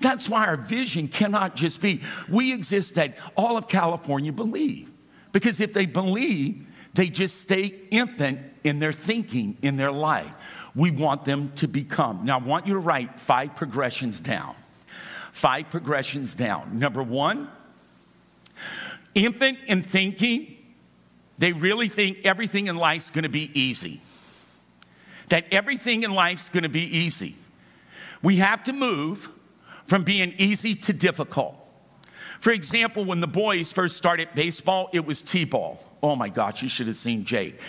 That's 0.00 0.28
why 0.28 0.46
our 0.46 0.56
vision 0.56 1.08
cannot 1.08 1.56
just 1.56 1.80
be 1.80 2.00
we 2.28 2.52
exist 2.52 2.94
that 2.94 3.18
all 3.36 3.56
of 3.56 3.68
California 3.68 4.32
believe. 4.32 4.90
Because 5.32 5.60
if 5.60 5.72
they 5.72 5.86
believe, 5.86 6.66
they 6.94 7.08
just 7.08 7.40
stay 7.40 7.74
infant 7.90 8.40
in 8.64 8.78
their 8.78 8.92
thinking, 8.92 9.56
in 9.62 9.76
their 9.76 9.92
life. 9.92 10.32
We 10.74 10.90
want 10.90 11.24
them 11.24 11.52
to 11.56 11.68
become. 11.68 12.24
Now, 12.24 12.38
I 12.38 12.42
want 12.42 12.66
you 12.66 12.74
to 12.74 12.80
write 12.80 13.18
five 13.20 13.54
progressions 13.54 14.20
down. 14.20 14.54
Five 15.32 15.70
progressions 15.70 16.34
down. 16.34 16.78
Number 16.78 17.02
one, 17.02 17.48
infant 19.14 19.58
in 19.66 19.82
thinking, 19.82 20.56
they 21.38 21.52
really 21.52 21.88
think 21.88 22.18
everything 22.24 22.66
in 22.66 22.76
life's 22.76 23.10
gonna 23.10 23.28
be 23.28 23.50
easy. 23.58 24.00
That 25.28 25.46
everything 25.50 26.02
in 26.02 26.12
life's 26.12 26.48
gonna 26.48 26.68
be 26.68 26.82
easy. 26.82 27.36
We 28.22 28.36
have 28.36 28.64
to 28.64 28.72
move 28.72 29.30
from 29.84 30.04
being 30.04 30.34
easy 30.38 30.74
to 30.74 30.92
difficult. 30.92 31.56
For 32.40 32.52
example, 32.52 33.04
when 33.04 33.20
the 33.20 33.26
boys 33.26 33.72
first 33.72 33.96
started 33.96 34.28
baseball, 34.34 34.88
it 34.92 35.04
was 35.04 35.20
T 35.20 35.44
ball. 35.44 35.82
Oh 36.02 36.16
my 36.16 36.28
gosh, 36.28 36.62
you 36.62 36.68
should 36.68 36.86
have 36.86 36.96
seen 36.96 37.24
Jake. 37.24 37.60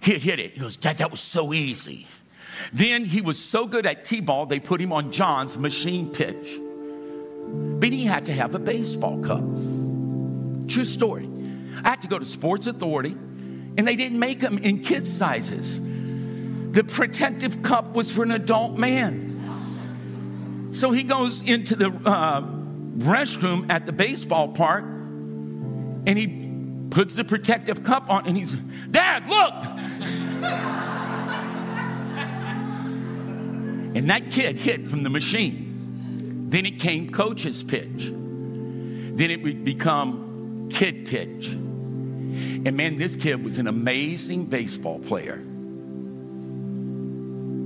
He 0.00 0.18
hit 0.18 0.40
it. 0.40 0.52
He 0.52 0.60
goes, 0.60 0.76
Dad, 0.76 0.96
that 0.98 1.10
was 1.10 1.20
so 1.20 1.52
easy. 1.52 2.06
Then 2.72 3.04
he 3.04 3.20
was 3.20 3.42
so 3.42 3.66
good 3.66 3.86
at 3.86 4.04
T 4.04 4.20
ball, 4.20 4.46
they 4.46 4.60
put 4.60 4.80
him 4.80 4.92
on 4.92 5.12
John's 5.12 5.56
machine 5.56 6.10
pitch. 6.10 6.58
But 7.46 7.90
he 7.90 8.04
had 8.04 8.26
to 8.26 8.32
have 8.32 8.54
a 8.54 8.58
baseball 8.58 9.20
cup. 9.20 9.44
True 10.72 10.84
story. 10.86 11.28
I 11.84 11.90
had 11.90 12.02
to 12.02 12.08
go 12.08 12.18
to 12.18 12.24
Sports 12.24 12.66
Authority, 12.66 13.10
and 13.10 13.86
they 13.86 13.94
didn't 13.94 14.18
make 14.18 14.40
them 14.40 14.56
in 14.56 14.80
kid 14.80 15.06
sizes. 15.06 15.80
The 16.72 16.82
protective 16.82 17.62
cup 17.62 17.92
was 17.92 18.10
for 18.10 18.22
an 18.22 18.30
adult 18.30 18.78
man. 18.78 20.70
So 20.72 20.90
he 20.90 21.02
goes 21.02 21.42
into 21.42 21.76
the 21.76 21.88
uh, 21.88 22.40
restroom 22.96 23.70
at 23.70 23.84
the 23.84 23.92
baseball 23.92 24.48
park 24.48 24.84
and 24.84 26.16
he 26.16 26.88
puts 26.88 27.16
the 27.16 27.24
protective 27.24 27.84
cup 27.84 28.08
on 28.08 28.26
and 28.26 28.34
he's, 28.34 28.54
Dad, 28.54 29.28
look! 29.28 29.54
and 33.94 34.08
that 34.08 34.30
kid 34.30 34.56
hit 34.56 34.86
from 34.86 35.02
the 35.02 35.10
machine. 35.10 36.48
Then 36.48 36.64
it 36.64 36.80
came 36.80 37.10
coach's 37.10 37.62
pitch. 37.62 38.10
Then 38.10 39.30
it 39.30 39.42
would 39.42 39.62
become 39.64 40.31
kid 40.72 41.06
pitch. 41.06 41.46
And 41.48 42.76
man, 42.76 42.96
this 42.98 43.16
kid 43.16 43.42
was 43.44 43.58
an 43.58 43.66
amazing 43.66 44.46
baseball 44.46 44.98
player. 45.00 45.42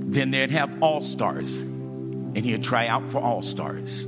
Then 0.09 0.31
they'd 0.31 0.51
have 0.51 0.81
all 0.81 1.01
stars, 1.01 1.61
and 1.61 2.37
he'd 2.37 2.63
try 2.63 2.87
out 2.87 3.09
for 3.11 3.19
all 3.19 3.41
stars. 3.41 4.07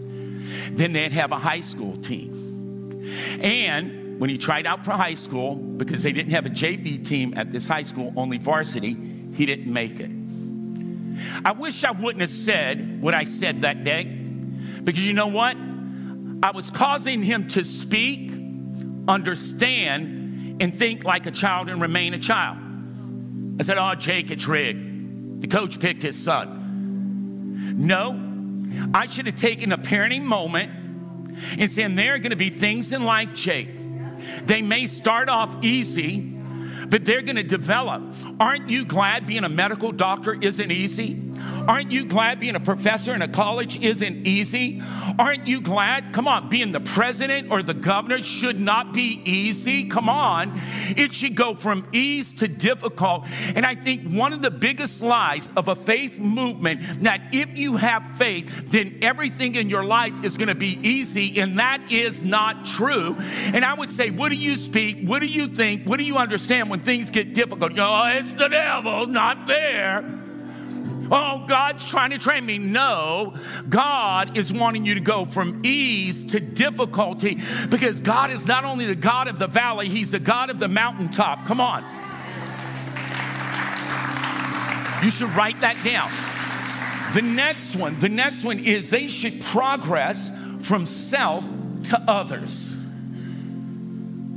Then 0.71 0.93
they'd 0.93 1.11
have 1.11 1.31
a 1.31 1.37
high 1.37 1.61
school 1.61 1.97
team. 1.97 2.33
And 3.41 4.19
when 4.19 4.29
he 4.29 4.37
tried 4.37 4.65
out 4.65 4.85
for 4.85 4.91
high 4.91 5.15
school, 5.15 5.55
because 5.55 6.03
they 6.03 6.11
didn't 6.11 6.31
have 6.31 6.45
a 6.45 6.49
JV 6.49 7.05
team 7.05 7.33
at 7.35 7.51
this 7.51 7.67
high 7.67 7.83
school, 7.83 8.13
only 8.15 8.37
varsity, 8.37 8.97
he 9.33 9.45
didn't 9.45 9.71
make 9.71 9.99
it. 9.99 10.11
I 11.45 11.51
wish 11.51 11.83
I 11.83 11.91
wouldn't 11.91 12.21
have 12.21 12.29
said 12.29 13.01
what 13.01 13.13
I 13.13 13.25
said 13.25 13.61
that 13.61 13.83
day, 13.83 14.05
because 14.83 15.03
you 15.03 15.13
know 15.13 15.27
what? 15.27 15.55
I 16.41 16.51
was 16.51 16.69
causing 16.69 17.21
him 17.21 17.49
to 17.49 17.63
speak, 17.65 18.31
understand, 19.09 20.61
and 20.61 20.77
think 20.77 21.03
like 21.03 21.25
a 21.25 21.31
child 21.31 21.69
and 21.69 21.81
remain 21.81 22.13
a 22.13 22.19
child. 22.19 22.57
I 23.59 23.63
said, 23.63 23.77
Oh, 23.77 23.95
Jake, 23.95 24.31
it's 24.31 24.47
rigged. 24.47 25.41
The 25.41 25.47
coach 25.47 25.79
picked 25.79 26.03
his 26.03 26.17
son. 26.17 27.75
No, 27.77 28.91
I 28.93 29.07
should 29.07 29.25
have 29.25 29.35
taken 29.35 29.71
a 29.71 29.77
parenting 29.77 30.23
moment 30.23 30.71
and 31.57 31.69
said, 31.69 31.95
There 31.95 32.13
are 32.15 32.19
going 32.19 32.31
to 32.31 32.37
be 32.37 32.49
things 32.49 32.91
in 32.91 33.03
life, 33.03 33.33
Jake. 33.33 33.69
They 34.45 34.61
may 34.61 34.85
start 34.85 35.29
off 35.29 35.63
easy, 35.63 36.19
but 36.87 37.05
they're 37.05 37.21
going 37.21 37.37
to 37.37 37.43
develop. 37.43 38.03
Aren't 38.39 38.69
you 38.69 38.85
glad 38.85 39.25
being 39.25 39.43
a 39.43 39.49
medical 39.49 39.91
doctor 39.91 40.37
isn't 40.39 40.71
easy? 40.71 41.28
Aren't 41.67 41.91
you 41.91 42.05
glad 42.05 42.39
being 42.39 42.55
a 42.55 42.59
professor 42.59 43.13
in 43.13 43.21
a 43.21 43.27
college 43.27 43.81
isn't 43.81 44.25
easy? 44.25 44.81
Aren't 45.17 45.47
you 45.47 45.61
glad? 45.61 46.13
Come 46.13 46.27
on, 46.27 46.49
being 46.49 46.71
the 46.71 46.79
president 46.79 47.51
or 47.51 47.61
the 47.63 47.73
governor 47.73 48.23
should 48.23 48.59
not 48.59 48.93
be 48.93 49.21
easy. 49.25 49.87
Come 49.87 50.09
on. 50.09 50.59
It 50.97 51.13
should 51.13 51.35
go 51.35 51.53
from 51.53 51.87
ease 51.91 52.33
to 52.33 52.47
difficult. 52.47 53.27
And 53.55 53.65
I 53.65 53.75
think 53.75 54.09
one 54.09 54.33
of 54.33 54.41
the 54.41 54.51
biggest 54.51 55.01
lies 55.01 55.51
of 55.55 55.67
a 55.67 55.75
faith 55.75 56.17
movement 56.17 56.81
that 57.03 57.21
if 57.33 57.49
you 57.57 57.77
have 57.77 58.17
faith, 58.17 58.71
then 58.71 58.99
everything 59.01 59.55
in 59.55 59.69
your 59.69 59.83
life 59.83 60.23
is 60.23 60.37
going 60.37 60.47
to 60.47 60.55
be 60.55 60.79
easy. 60.81 61.39
And 61.39 61.59
that 61.59 61.91
is 61.91 62.25
not 62.25 62.65
true. 62.65 63.15
And 63.19 63.63
I 63.63 63.73
would 63.73 63.91
say, 63.91 64.09
what 64.09 64.29
do 64.29 64.35
you 64.35 64.55
speak? 64.55 65.05
What 65.07 65.19
do 65.19 65.27
you 65.27 65.47
think? 65.47 65.85
What 65.85 65.97
do 65.97 66.03
you 66.03 66.17
understand 66.17 66.69
when 66.69 66.79
things 66.79 67.09
get 67.09 67.33
difficult? 67.33 67.73
You 67.73 67.81
oh, 67.81 68.17
it's 68.17 68.35
the 68.35 68.47
devil, 68.47 69.07
not 69.07 69.47
there. 69.47 70.28
Oh, 71.11 71.45
God's 71.47 71.89
trying 71.89 72.11
to 72.11 72.17
train 72.17 72.45
me. 72.45 72.57
No, 72.57 73.35
God 73.67 74.37
is 74.37 74.53
wanting 74.53 74.85
you 74.85 74.95
to 74.95 74.99
go 74.99 75.25
from 75.25 75.61
ease 75.63 76.23
to 76.31 76.39
difficulty 76.39 77.39
because 77.69 77.99
God 77.99 78.31
is 78.31 78.45
not 78.45 78.65
only 78.65 78.85
the 78.85 78.95
God 78.95 79.27
of 79.27 79.39
the 79.39 79.47
valley, 79.47 79.89
He's 79.89 80.11
the 80.11 80.19
God 80.19 80.49
of 80.49 80.59
the 80.59 80.67
mountaintop. 80.67 81.45
Come 81.45 81.59
on. 81.59 81.83
You 85.03 85.11
should 85.11 85.29
write 85.35 85.61
that 85.61 85.77
down. 85.83 86.11
The 87.13 87.21
next 87.21 87.75
one, 87.75 87.99
the 87.99 88.09
next 88.09 88.43
one 88.43 88.59
is 88.59 88.89
they 88.89 89.07
should 89.07 89.41
progress 89.41 90.31
from 90.61 90.85
self 90.85 91.43
to 91.85 91.99
others. 92.07 92.75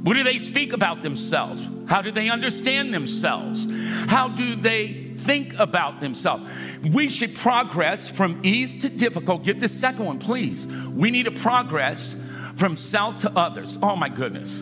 What 0.03 0.15
do 0.15 0.23
they 0.23 0.39
speak 0.39 0.73
about 0.73 1.03
themselves? 1.03 1.67
How 1.87 2.01
do 2.01 2.11
they 2.11 2.31
understand 2.31 2.95
themselves? 2.95 3.69
How 4.09 4.29
do 4.29 4.57
they 4.57 5.02
think 5.23 5.59
about 5.59 6.01
themselves. 6.01 6.49
We 6.83 7.09
should 7.09 7.35
progress 7.35 8.09
from 8.09 8.41
ease 8.43 8.77
to 8.83 8.89
difficult. 8.89 9.45
Get 9.45 9.61
the 9.61 9.69
second 9.69 10.05
one, 10.05 10.19
please. 10.19 10.67
We 10.67 11.11
need 11.11 11.25
to 11.25 11.31
progress 11.31 12.17
from 12.57 12.77
self 12.77 13.21
to 13.21 13.31
others. 13.37 13.79
Oh 13.83 13.97
my 13.97 14.09
goodness. 14.09 14.61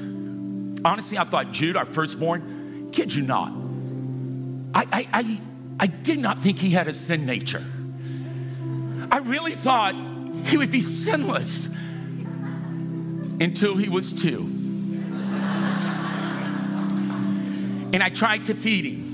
Honestly, 0.85 1.19
I 1.19 1.25
thought 1.25 1.53
Jude, 1.53 1.77
our 1.77 1.85
firstborn, 1.85 2.91
kid 2.93 3.15
you 3.15 3.23
not. 3.23 3.53
I, 4.73 4.87
I, 4.93 5.09
I, 5.13 5.41
I 5.81 5.87
did 5.87 6.19
not 6.19 6.41
think 6.41 6.59
he 6.59 6.71
had 6.71 6.89
a 6.89 6.93
sin 6.93 7.27
nature. 7.27 7.65
I 9.11 9.19
really 9.19 9.55
thought 9.55 9.95
he 10.47 10.57
would 10.57 10.71
be 10.71 10.83
sinless 10.83 11.69
until 13.41 13.77
he 13.77 13.89
was 13.89 14.13
two. 14.13 14.49
And 17.93 18.03
I 18.03 18.09
tried 18.09 18.47
to 18.47 18.55
feed 18.55 18.85
him 18.85 19.11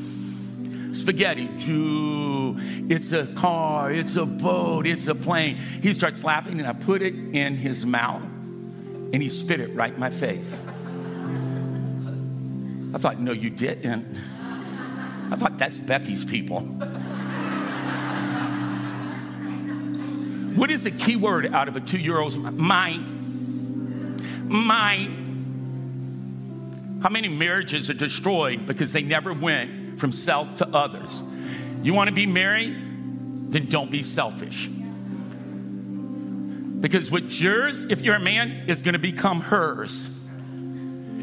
spaghetti. 0.97 1.49
Jude, 1.57 2.91
it's 2.91 3.13
a 3.13 3.27
car, 3.27 3.91
it's 3.91 4.17
a 4.17 4.27
boat, 4.27 4.87
it's 4.87 5.07
a 5.07 5.15
plane. 5.15 5.57
He 5.57 5.93
starts 5.93 6.25
laughing, 6.25 6.59
and 6.59 6.69
I 6.69 6.73
put 6.73 7.03
it 7.03 7.15
in 7.15 7.55
his 7.55 7.87
mouth, 7.87 8.23
and 8.23 9.17
he 9.17 9.29
spit 9.29 9.61
it 9.61 9.75
right 9.75 9.93
in 9.93 10.01
my 10.01 10.11
face. 10.11 10.61
I 12.95 12.99
thought, 12.99 13.21
no, 13.21 13.33
you 13.33 13.51
didn't. 13.51 14.07
I 15.31 15.37
thought 15.37 15.59
that's 15.59 15.79
Becky's 15.79 16.25
people. 16.25 16.61
What 20.57 20.71
is 20.71 20.85
the 20.85 20.91
key 20.91 21.17
word 21.17 21.53
out 21.53 21.69
of 21.69 21.77
a 21.77 21.81
two 21.81 21.99
year 21.99 22.19
old's 22.19 22.39
mind? 22.39 23.13
Mind. 24.49 25.25
How 27.03 27.11
many 27.11 27.29
marriages 27.29 27.91
are 27.91 27.95
destroyed 27.95 28.65
because 28.65 28.93
they 28.95 29.03
never 29.03 29.35
went 29.35 29.86
from 29.97 30.13
self 30.13 30.57
to 30.57 30.69
others. 30.69 31.25
You 31.83 31.95
want 31.95 32.09
to 32.09 32.15
be 32.15 32.27
married? 32.27 32.77
Then 33.51 33.67
don't 33.67 33.91
be 33.91 34.03
selfish. 34.03 34.69
Because 36.81 37.11
what's 37.11 37.41
yours, 37.41 37.85
if 37.85 38.03
you're 38.03 38.17
a 38.17 38.21
man, 38.21 38.65
is 38.69 38.83
going 38.83 38.93
to 38.93 38.99
become 38.99 39.41
hers. 39.41 40.09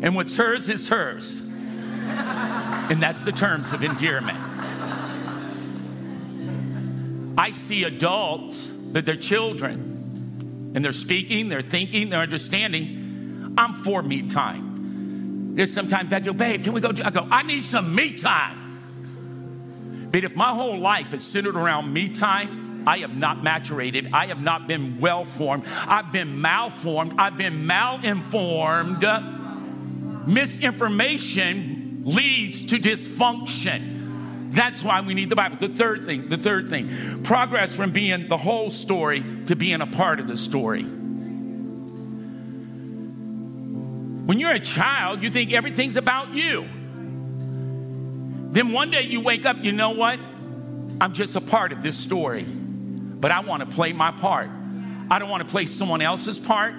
And 0.01 0.15
what's 0.15 0.36
hers 0.36 0.69
is 0.69 0.89
hers. 0.89 1.41
And 1.41 3.01
that's 3.01 3.23
the 3.23 3.31
terms 3.31 3.71
of 3.71 3.83
endearment. 3.83 4.38
I 7.38 7.51
see 7.51 7.83
adults 7.83 8.71
that 8.91 9.05
they're 9.05 9.15
children 9.15 10.71
and 10.75 10.83
they're 10.83 10.91
speaking, 10.91 11.49
they're 11.49 11.62
thinking, 11.62 12.09
they're 12.09 12.19
understanding. 12.19 13.53
I'm 13.57 13.75
for 13.75 14.01
me 14.01 14.27
time. 14.27 15.55
There's 15.55 15.73
sometimes 15.73 16.09
go, 16.09 16.33
babe, 16.33 16.63
can 16.63 16.73
we 16.73 16.81
go? 16.81 16.89
I 16.89 17.12
go, 17.12 17.27
I 17.29 17.43
need 17.43 17.63
some 17.63 17.93
me 17.93 18.13
time. 18.13 18.62
But 20.13 20.23
if 20.23 20.36
my 20.36 20.54
whole 20.54 20.78
life 20.78 21.13
is 21.15 21.23
centered 21.23 21.56
around 21.56 21.91
me 21.91 22.08
time, 22.08 22.84
I 22.88 22.99
have 22.99 23.17
not 23.17 23.41
maturated. 23.41 24.13
I 24.13 24.28
have 24.28 24.43
not 24.43 24.67
been 24.67 24.99
well 24.99 25.26
formed. 25.26 25.63
I've 25.88 26.12
been 26.12 26.39
malformed. 26.39 27.15
I've 27.17 27.36
been 27.36 27.65
malinformed. 27.65 29.02
Misinformation 30.28 32.04
leads 32.06 32.67
to 32.67 32.78
dysfunction. 32.78 34.52
That's 34.52 34.84
why 34.84 35.02
we 35.02 35.15
need 35.15 35.32
the 35.32 35.36
Bible. 35.36 35.58
The 35.60 35.69
third 35.69 36.06
thing, 36.06 36.30
the 36.30 36.38
third 36.38 36.69
thing, 36.69 37.23
progress 37.23 37.73
from 37.73 37.89
being 37.89 38.28
the 38.28 38.38
whole 38.38 38.69
story 38.69 39.26
to 39.47 39.56
being 39.56 39.82
a 39.82 39.88
part 39.88 40.19
of 40.19 40.28
the 40.28 40.38
story. 40.38 40.84
When 44.23 44.39
you're 44.39 44.52
a 44.52 44.60
child, 44.60 45.23
you 45.23 45.32
think 45.32 45.54
everything's 45.54 45.97
about 45.97 46.36
you. 46.36 46.67
Then 48.53 48.71
one 48.71 48.91
day 48.91 49.01
you 49.01 49.19
wake 49.19 49.47
up, 49.47 49.57
you 49.63 49.71
know 49.71 49.89
what? 49.89 50.19
I'm 51.01 51.13
just 51.13 51.35
a 51.35 51.41
part 51.41 51.71
of 51.71 51.81
this 51.81 51.97
story, 51.97 52.43
but 52.43 53.31
I 53.31 53.39
want 53.39 53.61
to 53.61 53.75
play 53.75 53.93
my 53.93 54.11
part. 54.11 54.47
I 55.09 55.19
don't 55.19 55.29
want 55.29 55.43
to 55.45 55.49
play 55.49 55.65
someone 55.65 56.01
else's 56.01 56.39
part. 56.39 56.73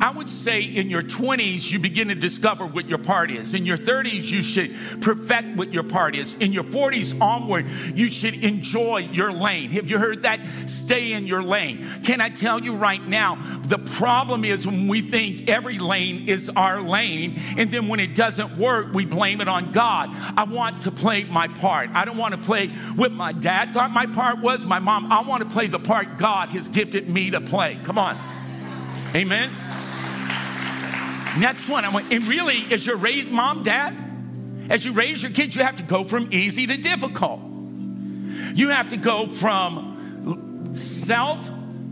I 0.00 0.12
would 0.14 0.28
say 0.28 0.62
in 0.62 0.90
your 0.90 1.02
20s, 1.02 1.70
you 1.70 1.78
begin 1.78 2.08
to 2.08 2.14
discover 2.14 2.66
what 2.66 2.88
your 2.88 2.98
part 2.98 3.30
is. 3.30 3.54
In 3.54 3.66
your 3.66 3.78
30s, 3.78 4.30
you 4.30 4.42
should 4.42 4.74
perfect 5.00 5.56
what 5.56 5.72
your 5.72 5.82
part 5.82 6.16
is. 6.16 6.34
In 6.34 6.52
your 6.52 6.64
40s 6.64 7.20
onward, 7.20 7.66
you 7.94 8.08
should 8.08 8.42
enjoy 8.42 9.08
your 9.12 9.32
lane. 9.32 9.70
Have 9.70 9.88
you 9.88 9.98
heard 9.98 10.22
that? 10.22 10.40
Stay 10.66 11.12
in 11.12 11.26
your 11.26 11.42
lane. 11.42 11.86
Can 12.04 12.20
I 12.20 12.30
tell 12.30 12.62
you 12.62 12.74
right 12.74 13.04
now? 13.06 13.36
The 13.64 13.78
problem 13.78 14.44
is 14.44 14.66
when 14.66 14.88
we 14.88 15.02
think 15.02 15.48
every 15.48 15.78
lane 15.78 16.28
is 16.28 16.48
our 16.50 16.80
lane, 16.80 17.40
and 17.56 17.70
then 17.70 17.88
when 17.88 18.00
it 18.00 18.14
doesn't 18.14 18.56
work, 18.56 18.92
we 18.92 19.04
blame 19.04 19.40
it 19.40 19.48
on 19.48 19.72
God. 19.72 20.10
I 20.36 20.44
want 20.44 20.82
to 20.82 20.90
play 20.90 21.24
my 21.24 21.48
part. 21.48 21.90
I 21.94 22.04
don't 22.04 22.16
want 22.16 22.34
to 22.34 22.40
play 22.40 22.68
what 22.68 23.12
my 23.12 23.32
dad 23.32 23.72
thought 23.72 23.90
my 23.90 24.06
part 24.06 24.40
was, 24.40 24.66
my 24.66 24.78
mom. 24.78 25.12
I 25.12 25.22
want 25.22 25.42
to 25.42 25.48
play 25.48 25.66
the 25.66 25.78
part 25.78 26.18
God 26.18 26.48
has 26.50 26.68
gifted 26.68 27.08
me 27.08 27.30
to 27.30 27.40
play. 27.40 27.65
Come 27.74 27.98
on. 27.98 28.16
Amen. 29.14 29.50
Next 31.38 31.68
one. 31.68 31.84
I 31.84 31.90
went, 31.92 32.12
and 32.12 32.26
really, 32.26 32.64
as 32.72 32.86
your 32.86 32.96
raised 32.96 33.30
mom, 33.30 33.62
dad, 33.62 33.94
As 34.68 34.84
you 34.84 34.92
raise 34.92 35.22
your 35.22 35.30
kids, 35.30 35.54
you 35.54 35.62
have 35.62 35.76
to 35.76 35.82
go 35.82 36.04
from 36.04 36.32
easy 36.32 36.66
to 36.66 36.76
difficult. 36.76 37.40
You 38.54 38.70
have 38.70 38.90
to 38.90 38.96
go 38.96 39.28
from 39.28 40.74
self 40.74 41.48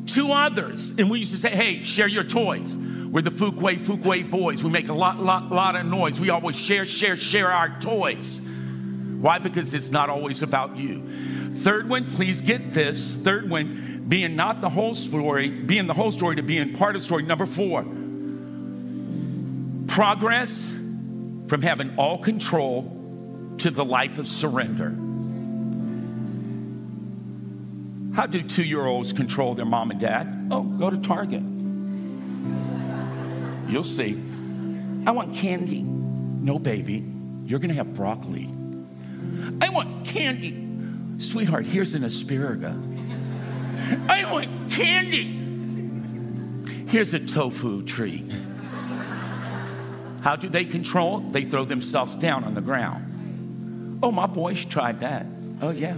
to 0.07 0.33
others. 0.33 0.99
And 0.99 1.09
we 1.11 1.21
used 1.21 1.31
to 1.33 1.39
say, 1.39 1.51
hey, 1.51 1.83
share 1.83 2.09
your 2.09 2.25
toys. 2.25 2.77
We're 2.77 3.23
the 3.23 3.31
Fuquay 3.31 3.79
Fuquay 3.79 4.29
boys. 4.29 4.65
We 4.65 4.71
make 4.71 4.89
a 4.89 4.93
lot, 4.93 5.21
lot, 5.21 5.51
lot 5.51 5.77
of 5.77 5.87
noise. 5.87 6.19
We 6.19 6.31
always 6.31 6.57
share, 6.57 6.85
share, 6.85 7.17
share 7.17 7.51
our 7.51 7.79
toys. 7.81 8.43
Why? 9.21 9.39
Because 9.39 9.73
it's 9.73 9.91
not 9.91 10.11
always 10.11 10.43
about 10.43 10.77
you. 10.77 11.09
Third 11.57 11.89
one, 11.89 12.05
please 12.05 12.41
get 12.41 12.73
this. 12.73 13.17
Third 13.17 13.49
one, 13.49 14.05
being 14.09 14.37
not 14.37 14.61
the 14.61 14.69
whole 14.69 14.95
story, 14.95 15.49
being 15.51 15.87
the 15.87 15.95
whole 15.95 16.11
story 16.11 16.37
to 16.37 16.43
being 16.43 16.75
part 16.75 16.97
of 16.97 17.03
the 17.03 17.07
story. 17.07 17.23
Number 17.23 17.47
four, 17.47 17.85
progress 19.87 20.71
from 21.47 21.63
having 21.63 21.97
all 21.97 22.19
control 22.19 22.91
to 23.59 23.71
the 23.71 23.85
life 23.85 24.19
of 24.19 24.27
surrender. 24.27 24.91
How 28.15 28.27
do 28.27 28.43
two 28.43 28.63
year 28.63 28.85
olds 28.85 29.13
control 29.13 29.55
their 29.55 29.65
mom 29.65 29.91
and 29.91 30.01
dad? 30.01 30.49
Oh, 30.51 30.63
go 30.63 30.91
to 30.91 30.99
Target. 30.99 31.43
You'll 33.69 33.83
see. 33.83 34.21
I 35.07 35.11
want 35.11 35.35
candy. 35.35 35.83
No, 35.83 36.59
baby, 36.59 37.05
you're 37.45 37.59
going 37.59 37.71
to 37.71 37.77
have 37.77 37.95
broccoli. 37.95 38.49
I 39.61 39.69
want 39.71 40.07
candy. 40.07 40.65
Sweetheart, 41.19 41.67
here's 41.67 41.95
an 41.95 42.05
asparagus. 42.05 42.77
I 44.09 44.31
want 44.31 44.71
candy. 44.71 45.41
Here's 46.89 47.15
a 47.15 47.19
tofu 47.19 47.83
treat. 47.83 48.33
How 50.23 50.37
do 50.37 50.49
they 50.49 50.65
control? 50.65 51.21
They 51.21 51.45
throw 51.45 51.65
themselves 51.65 52.15
down 52.15 52.45
on 52.45 52.55
the 52.55 52.61
ground. 52.61 54.01
Oh, 54.03 54.11
my 54.11 54.27
boys 54.27 54.65
tried 54.65 55.01
that. 55.01 55.27
Oh, 55.61 55.71
yeah. 55.71 55.97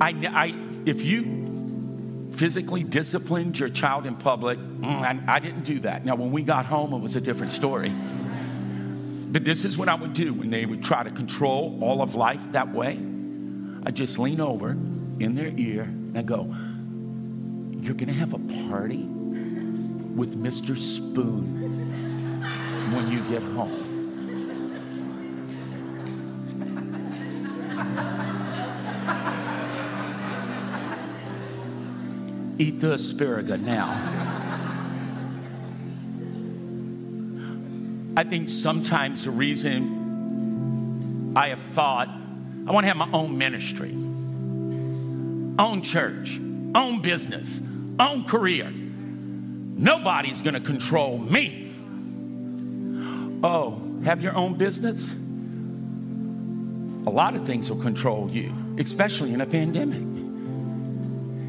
I, 0.00 0.10
I, 0.28 0.54
if 0.84 1.02
you 1.02 2.30
physically 2.32 2.82
disciplined 2.82 3.58
your 3.58 3.68
child 3.68 4.04
in 4.04 4.16
public, 4.16 4.58
mm, 4.58 4.84
I, 4.84 5.36
I 5.36 5.38
didn't 5.38 5.62
do 5.62 5.80
that. 5.80 6.04
Now, 6.04 6.16
when 6.16 6.32
we 6.32 6.42
got 6.42 6.66
home, 6.66 6.92
it 6.92 6.98
was 6.98 7.16
a 7.16 7.20
different 7.20 7.52
story. 7.52 7.92
But 9.28 9.44
this 9.44 9.64
is 9.64 9.78
what 9.78 9.88
I 9.88 9.94
would 9.94 10.12
do 10.12 10.34
when 10.34 10.50
they 10.50 10.66
would 10.66 10.82
try 10.82 11.02
to 11.02 11.10
control 11.10 11.78
all 11.82 12.02
of 12.02 12.14
life 12.14 12.52
that 12.52 12.72
way. 12.72 12.98
I 13.86 13.90
just 13.92 14.18
lean 14.18 14.40
over 14.40 14.70
in 14.70 15.36
their 15.36 15.52
ear 15.56 15.82
and 15.82 16.18
I 16.18 16.22
go, 16.22 16.52
You're 17.80 17.94
going 17.94 18.08
to 18.08 18.14
have 18.14 18.32
a 18.32 18.38
party 18.68 19.04
with 19.04 20.36
Mr. 20.36 20.76
Spoon 20.76 21.62
when 22.92 23.12
you 23.12 23.20
get 23.30 23.44
home. 23.44 23.84
Eat 32.58 32.80
the 32.80 32.94
asparagus 32.94 33.60
now. 33.60 33.90
I 38.16 38.24
think 38.24 38.48
sometimes 38.48 39.22
the 39.22 39.30
reason 39.30 40.02
I 41.36 41.50
have 41.50 41.60
thought 41.60 42.25
I 42.66 42.72
want 42.72 42.84
to 42.84 42.88
have 42.88 42.96
my 42.96 43.08
own 43.12 43.38
ministry, 43.38 43.92
own 45.58 45.82
church, 45.82 46.38
own 46.74 47.00
business, 47.00 47.62
own 48.00 48.24
career. 48.24 48.68
Nobody's 48.70 50.42
going 50.42 50.54
to 50.54 50.60
control 50.60 51.18
me. 51.18 51.72
Oh, 53.44 53.80
have 54.04 54.20
your 54.20 54.34
own 54.34 54.54
business? 54.54 55.12
A 57.06 57.10
lot 57.10 57.36
of 57.36 57.46
things 57.46 57.70
will 57.70 57.80
control 57.80 58.28
you, 58.30 58.52
especially 58.78 59.32
in 59.32 59.40
a 59.40 59.46
pandemic. 59.46 60.00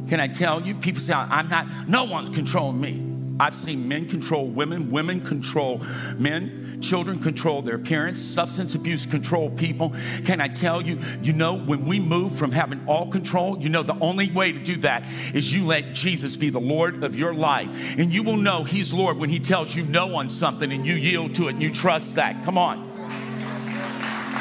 Can 0.09 0.19
I 0.19 0.27
tell 0.27 0.61
you? 0.61 0.75
People 0.75 1.01
say, 1.01 1.13
I'm 1.13 1.49
not, 1.49 1.65
no 1.87 2.03
one's 2.03 2.29
controlling 2.29 2.79
me. 2.79 3.06
I've 3.39 3.55
seen 3.55 3.87
men 3.87 4.07
control 4.07 4.47
women, 4.47 4.91
women 4.91 5.21
control 5.21 5.81
men, 6.17 6.79
children 6.81 7.19
control 7.19 7.61
their 7.61 7.77
parents, 7.77 8.21
substance 8.21 8.75
abuse 8.75 9.05
control 9.05 9.49
people. 9.49 9.93
Can 10.25 10.41
I 10.41 10.47
tell 10.47 10.81
you, 10.81 10.99
you 11.21 11.33
know, 11.33 11.57
when 11.57 11.85
we 11.85 11.99
move 11.99 12.37
from 12.37 12.51
having 12.51 12.81
all 12.87 13.09
control, 13.09 13.59
you 13.59 13.69
know, 13.69 13.83
the 13.83 13.97
only 13.99 14.31
way 14.31 14.51
to 14.51 14.59
do 14.59 14.77
that 14.77 15.03
is 15.33 15.53
you 15.53 15.65
let 15.65 15.93
Jesus 15.93 16.35
be 16.35 16.49
the 16.49 16.59
Lord 16.59 17.03
of 17.03 17.15
your 17.15 17.33
life. 17.33 17.69
And 17.97 18.11
you 18.11 18.23
will 18.23 18.37
know 18.37 18.63
He's 18.63 18.93
Lord 18.93 19.17
when 19.17 19.29
He 19.29 19.39
tells 19.39 19.75
you 19.75 19.83
no 19.83 20.15
on 20.15 20.29
something 20.29 20.71
and 20.71 20.85
you 20.85 20.95
yield 20.95 21.35
to 21.35 21.47
it 21.47 21.51
and 21.51 21.61
you 21.61 21.73
trust 21.73 22.15
that. 22.15 22.43
Come 22.43 22.57
on. 22.57 22.96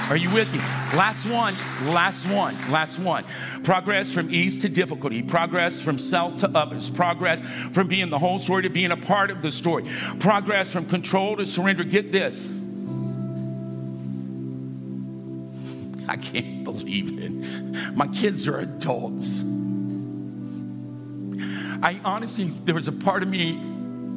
Are 0.09 0.17
you 0.17 0.33
with 0.33 0.53
me? 0.53 0.61
Last 0.97 1.27
one, 1.29 1.57
last 1.93 2.29
one, 2.29 2.55
last 2.71 3.01
one. 3.01 3.25
Progress 3.65 4.13
from 4.13 4.33
ease 4.33 4.61
to 4.61 4.69
difficulty, 4.69 5.21
progress 5.21 5.83
from 5.83 5.99
self 5.99 6.37
to 6.39 6.51
others, 6.57 6.89
progress 6.89 7.41
from 7.73 7.89
being 7.89 8.09
the 8.09 8.19
whole 8.19 8.39
story 8.39 8.63
to 8.63 8.71
being 8.71 8.93
a 8.93 8.97
part 8.97 9.33
of 9.33 9.43
the 9.43 9.51
story, 9.51 9.85
progress 10.21 10.71
from 10.71 10.87
control 10.87 11.37
to 11.37 11.45
surrender. 11.45 11.83
Get 11.83 12.13
this. 12.13 12.49
I 16.09 16.17
can't 16.17 16.63
believe 16.63 17.19
it. 17.21 17.97
My 17.97 18.07
kids 18.07 18.47
are 18.47 18.61
adults. 18.61 19.43
I 21.83 22.01
honestly, 22.05 22.45
there 22.65 22.77
was 22.77 22.87
a 22.87 22.93
part 22.93 23.25
of 23.25 23.29
me, 23.29 23.61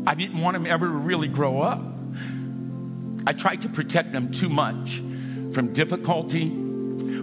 I 0.06 0.14
didn't 0.14 0.40
want 0.40 0.54
them 0.54 0.68
ever 0.68 0.86
to 0.86 0.94
really 0.94 1.28
grow 1.28 1.62
up. 1.62 1.82
I 3.26 3.34
tried 3.34 3.64
to 3.64 3.70
protect 3.70 4.12
them 4.12 4.32
too 4.32 4.50
much 4.50 5.02
from 5.54 5.74
difficulty, 5.74 6.50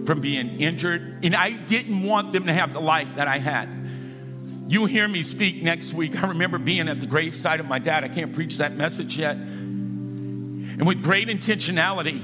from 0.05 0.21
being 0.21 0.59
injured. 0.59 1.19
And 1.23 1.35
I 1.35 1.51
didn't 1.51 2.03
want 2.03 2.33
them 2.33 2.45
to 2.45 2.53
have 2.53 2.73
the 2.73 2.79
life 2.79 3.15
that 3.15 3.27
I 3.27 3.37
had. 3.39 3.69
You'll 4.67 4.85
hear 4.85 5.07
me 5.07 5.23
speak 5.23 5.63
next 5.63 5.93
week. 5.93 6.21
I 6.21 6.27
remember 6.27 6.57
being 6.57 6.89
at 6.89 6.99
the 6.99 7.07
graveside 7.07 7.59
of 7.59 7.67
my 7.67 7.79
dad. 7.79 8.03
I 8.03 8.09
can't 8.09 8.33
preach 8.33 8.57
that 8.57 8.73
message 8.73 9.17
yet. 9.17 9.37
And 9.37 10.85
with 10.85 11.01
great 11.01 11.29
intentionality, 11.29 12.21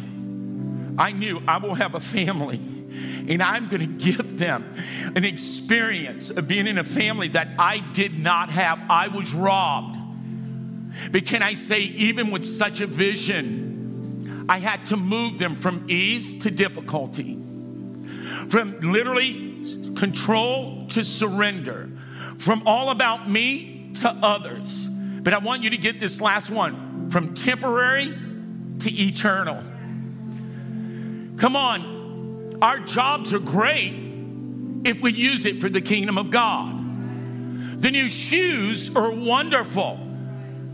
I 0.98 1.12
knew 1.12 1.42
I 1.48 1.58
will 1.58 1.76
have 1.76 1.96
a 1.96 2.00
family 2.00 2.60
and 3.28 3.42
I'm 3.42 3.68
going 3.68 3.82
to 3.82 4.06
give 4.06 4.38
them 4.38 4.72
an 5.16 5.24
experience 5.24 6.30
of 6.30 6.48
being 6.48 6.68
in 6.68 6.78
a 6.78 6.84
family 6.84 7.30
that 7.30 7.50
I 7.58 7.80
did 7.94 8.20
not 8.20 8.50
have. 8.50 8.80
I 8.90 9.08
was 9.08 9.34
robbed. 9.34 9.98
But 11.12 11.26
can 11.26 11.42
I 11.42 11.56
say, 11.56 11.82
even 11.82 12.32
with 12.32 12.46
such 12.46 12.82
a 12.82 12.88
vision, 12.88 13.73
I 14.50 14.60
had 14.60 14.88
to 14.88 14.98
move 14.98 15.40
them 15.40 15.56
from 15.56 15.90
ease 15.90 16.44
to 16.44 16.52
difficulty, 16.52 17.40
from 18.50 18.80
literally 18.82 19.66
control 19.96 20.86
to 20.88 21.04
surrender, 21.04 21.90
from 22.38 22.64
all 22.66 22.90
about 22.90 23.30
me 23.30 23.92
to 23.96 24.10
others. 24.10 24.88
But 24.88 25.34
I 25.34 25.38
want 25.38 25.64
you 25.64 25.70
to 25.70 25.78
get 25.78 26.00
this 26.00 26.20
last 26.20 26.50
one 26.50 27.10
from 27.10 27.34
temporary 27.36 28.14
to 28.80 28.92
eternal. 28.92 29.62
Come 31.38 31.56
on, 31.56 32.60
our 32.62 32.80
jobs 32.80 33.34
are 33.34 33.40
great 33.40 33.94
if 34.84 35.02
we 35.02 35.14
use 35.14 35.46
it 35.46 35.62
for 35.62 35.70
the 35.70 35.82
kingdom 35.82 36.18
of 36.18 36.32
God. 36.32 37.82
The 37.82 37.92
new 37.92 38.10
shoes 38.10 38.96
are 38.96 39.12
wonderful, 39.12 40.00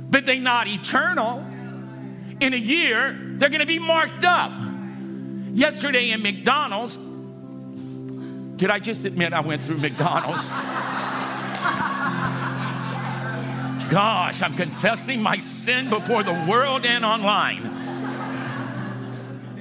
but 0.09 0.25
they're 0.25 0.39
not 0.39 0.67
eternal. 0.67 1.45
In 2.39 2.53
a 2.53 2.57
year, 2.57 3.28
they're 3.39 3.49
going 3.49 3.61
to 3.61 3.65
be 3.65 3.79
marked 3.79 4.25
up. 4.25 4.51
Yesterday 5.51 6.11
in 6.11 6.21
McDonald's, 6.21 6.97
did 8.57 8.69
I 8.69 8.79
just 8.79 9.05
admit 9.05 9.33
I 9.33 9.39
went 9.39 9.63
through 9.63 9.77
McDonald's? 9.77 10.51
Gosh, 13.89 14.43
I'm 14.43 14.55
confessing 14.55 15.23
my 15.23 15.37
sin 15.39 15.89
before 15.89 16.21
the 16.21 16.33
world 16.47 16.85
and 16.85 17.03
online. 17.03 17.63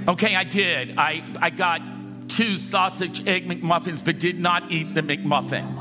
Okay, 0.09 0.35
I 0.35 0.45
did. 0.45 0.99
I, 0.99 1.25
I 1.41 1.51
got 1.51 1.81
two 2.29 2.57
sausage 2.57 3.27
egg 3.27 3.49
McMuffins, 3.49 4.05
but 4.05 4.19
did 4.19 4.39
not 4.39 4.71
eat 4.71 4.95
the 4.95 5.03
McMuffin. 5.03 5.73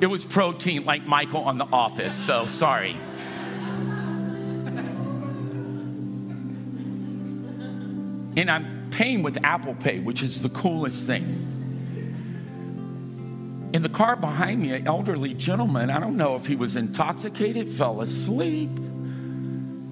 It 0.00 0.06
was 0.06 0.24
protein 0.24 0.84
like 0.84 1.06
Michael 1.06 1.42
on 1.42 1.58
The 1.58 1.66
Office, 1.66 2.14
so 2.14 2.46
sorry. 2.46 2.96
And 8.36 8.50
I'm 8.50 8.88
paying 8.90 9.22
with 9.22 9.42
Apple 9.42 9.74
Pay, 9.74 9.98
which 10.00 10.22
is 10.22 10.42
the 10.42 10.50
coolest 10.50 11.06
thing. 11.06 11.24
In 13.72 13.82
the 13.82 13.88
car 13.88 14.14
behind 14.14 14.60
me, 14.60 14.72
an 14.72 14.86
elderly 14.86 15.34
gentleman, 15.34 15.90
I 15.90 15.98
don't 15.98 16.16
know 16.16 16.36
if 16.36 16.46
he 16.46 16.54
was 16.54 16.76
intoxicated, 16.76 17.68
fell 17.70 18.00
asleep. 18.00 18.70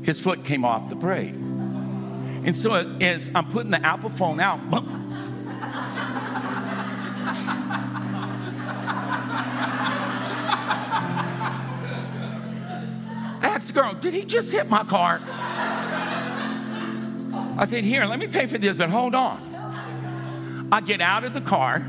His 0.03 0.21
foot 0.21 0.45
came 0.45 0.65
off 0.65 0.91
the 0.91 0.95
brake. 0.95 1.35
And 1.35 2.55
so 2.55 2.75
as 3.01 3.31
I'm 3.35 3.49
putting 3.49 3.71
the 3.71 3.85
Apple 3.85 4.11
phone 4.11 4.39
out, 4.41 4.61
I 13.41 13.49
asked 13.49 13.69
the 13.69 13.73
girl, 13.73 13.95
did 13.95 14.13
he 14.13 14.25
just 14.25 14.53
hit 14.53 14.69
my 14.69 14.85
car? 14.85 15.21
I 17.57 17.65
said, 17.67 17.85
Here, 17.85 18.05
let 18.05 18.19
me 18.19 18.27
pay 18.27 18.47
for 18.47 18.59
this, 18.59 18.77
but 18.77 18.91
hold 18.91 19.15
on. 19.15 20.69
I 20.73 20.81
get 20.81 21.01
out 21.01 21.25
of 21.25 21.35
the 21.35 21.41
car. 21.41 21.83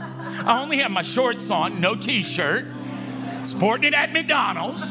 I 0.00 0.60
only 0.62 0.78
have 0.78 0.90
my 0.90 1.02
shorts 1.02 1.50
on, 1.50 1.80
no 1.80 1.94
t 1.94 2.22
shirt, 2.22 2.64
sporting 3.42 3.84
it 3.84 3.94
at 3.94 4.12
McDonald's. 4.12 4.82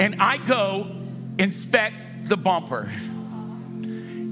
And 0.00 0.16
I 0.20 0.38
go 0.38 0.90
inspect 1.38 2.28
the 2.28 2.36
bumper. 2.36 2.90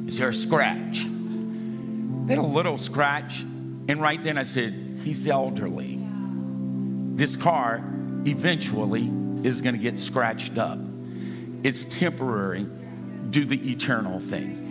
Is 0.06 0.18
there 0.18 0.30
a 0.30 0.34
scratch? 0.34 1.04
Then 1.04 2.38
a 2.38 2.46
little 2.46 2.76
scratch. 2.78 3.42
And 3.42 4.00
right 4.00 4.22
then 4.22 4.36
I 4.36 4.42
said, 4.42 4.98
He's 5.04 5.26
elderly. 5.28 5.98
This 7.12 7.36
car 7.36 7.84
eventually 8.26 9.10
is 9.44 9.62
going 9.62 9.74
to 9.74 9.80
get 9.80 9.98
scratched 9.98 10.58
up. 10.58 10.78
It's 11.62 11.84
temporary, 11.84 12.66
do 13.30 13.44
the 13.44 13.70
eternal 13.70 14.20
thing. 14.20 14.66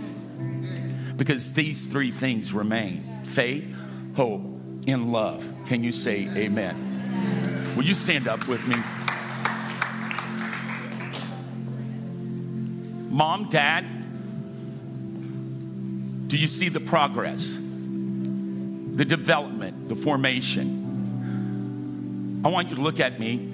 Because 1.16 1.54
these 1.54 1.86
three 1.86 2.12
things 2.12 2.54
remain 2.54 3.04
faith, 3.24 3.66
hope, 4.16 4.42
and 4.88 5.12
love. 5.12 5.44
Can 5.68 5.84
you 5.84 5.92
say 5.92 6.30
amen? 6.36 7.76
Will 7.76 7.86
you 7.86 7.94
stand 7.94 8.28
up 8.28 8.48
with 8.48 8.66
me? 8.68 8.76
Mom, 13.10 13.50
dad, 13.50 13.86
do 16.28 16.38
you 16.38 16.48
see 16.48 16.70
the 16.70 16.80
progress, 16.80 17.56
the 17.56 19.04
development, 19.06 19.90
the 19.90 19.96
formation? 19.96 20.80
I 22.46 22.50
want 22.50 22.70
you 22.70 22.76
to 22.76 22.82
look 22.82 23.00
at 23.00 23.20
me. 23.20 23.50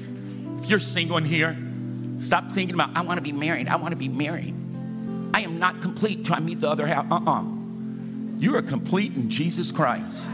If 0.60 0.70
you're 0.70 0.80
single 0.80 1.18
in 1.18 1.26
here, 1.26 1.58
stop 2.20 2.52
thinking 2.52 2.76
about, 2.76 2.96
I 2.96 3.02
want 3.02 3.18
to 3.18 3.22
be 3.22 3.32
married. 3.32 3.68
I 3.68 3.78
want 3.78 3.92
to 3.94 3.98
be 3.98 4.10
married. 4.10 4.54
I 5.36 5.42
am 5.42 5.60
not 5.60 5.82
complete 5.82 6.32
I 6.32 6.40
meet 6.40 6.62
the 6.62 6.70
other 6.70 6.88
half. 6.88 7.12
Uh 7.12 7.20
uh 7.28 7.44
You 8.38 8.56
are 8.56 8.62
complete 8.62 9.14
in 9.16 9.30
Jesus 9.30 9.70
Christ. 9.70 10.34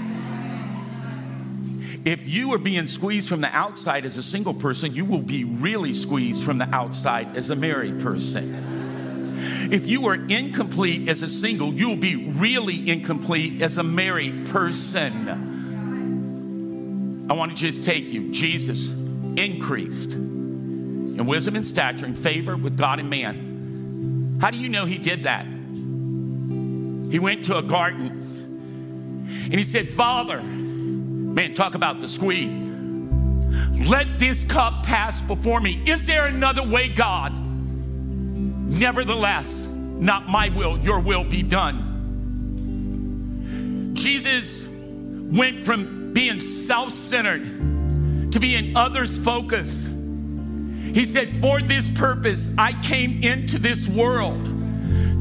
If 2.05 2.29
you 2.29 2.53
are 2.53 2.59
being 2.59 2.85
squeezed 2.85 3.27
from 3.27 3.41
the 3.41 3.47
outside 3.47 4.05
as 4.05 4.17
a 4.17 4.23
single 4.23 4.53
person, 4.53 4.93
you 4.93 5.03
will 5.05 5.23
be 5.23 5.43
really 5.43 5.91
squeezed 5.91 6.43
from 6.43 6.59
the 6.59 6.69
outside 6.71 7.35
as 7.35 7.49
a 7.49 7.55
married 7.55 7.99
person. 8.01 9.71
If 9.71 9.87
you 9.87 10.05
are 10.05 10.13
incomplete 10.13 11.09
as 11.09 11.23
a 11.23 11.29
single, 11.29 11.73
you 11.73 11.89
will 11.89 11.95
be 11.95 12.29
really 12.33 12.87
incomplete 12.87 13.63
as 13.63 13.79
a 13.79 13.83
married 13.83 14.49
person. 14.49 15.27
I 17.27 17.33
want 17.33 17.57
to 17.57 17.57
just 17.57 17.83
take 17.83 18.05
you. 18.05 18.31
Jesus 18.31 18.89
increased 18.89 20.13
in 20.13 21.25
wisdom 21.25 21.55
and 21.55 21.65
stature 21.65 22.05
and 22.05 22.15
favor 22.17 22.55
with 22.55 22.77
God 22.77 22.99
and 22.99 23.09
man. 23.09 23.50
How 24.41 24.49
do 24.49 24.57
you 24.57 24.69
know 24.69 24.85
he 24.85 24.97
did 24.97 25.23
that? 25.23 25.45
He 25.45 27.19
went 27.19 27.45
to 27.45 27.57
a 27.57 27.61
garden 27.61 28.07
and 28.07 29.53
he 29.53 29.63
said, 29.63 29.87
Father, 29.87 30.41
man, 30.41 31.53
talk 31.53 31.75
about 31.75 32.01
the 32.01 32.07
squeeze. 32.07 32.51
Let 33.87 34.17
this 34.17 34.43
cup 34.43 34.83
pass 34.83 35.21
before 35.21 35.61
me. 35.61 35.83
Is 35.85 36.07
there 36.07 36.25
another 36.25 36.63
way, 36.63 36.89
God? 36.89 37.33
Nevertheless, 37.33 39.67
not 39.67 40.27
my 40.27 40.49
will, 40.49 40.79
your 40.79 40.99
will 40.99 41.23
be 41.23 41.43
done. 41.43 41.89
Jesus 43.93 44.67
went 44.67 45.67
from 45.67 46.13
being 46.13 46.39
self 46.39 46.91
centered 46.91 47.43
to 48.31 48.39
being 48.39 48.75
others 48.75 49.15
focused. 49.15 49.91
He 50.93 51.05
said, 51.05 51.29
For 51.37 51.61
this 51.61 51.89
purpose, 51.91 52.53
I 52.57 52.73
came 52.81 53.23
into 53.23 53.59
this 53.59 53.87
world 53.87 54.45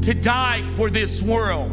to 0.03 0.13
die 0.13 0.63
for 0.75 0.89
this 0.89 1.21
world. 1.21 1.71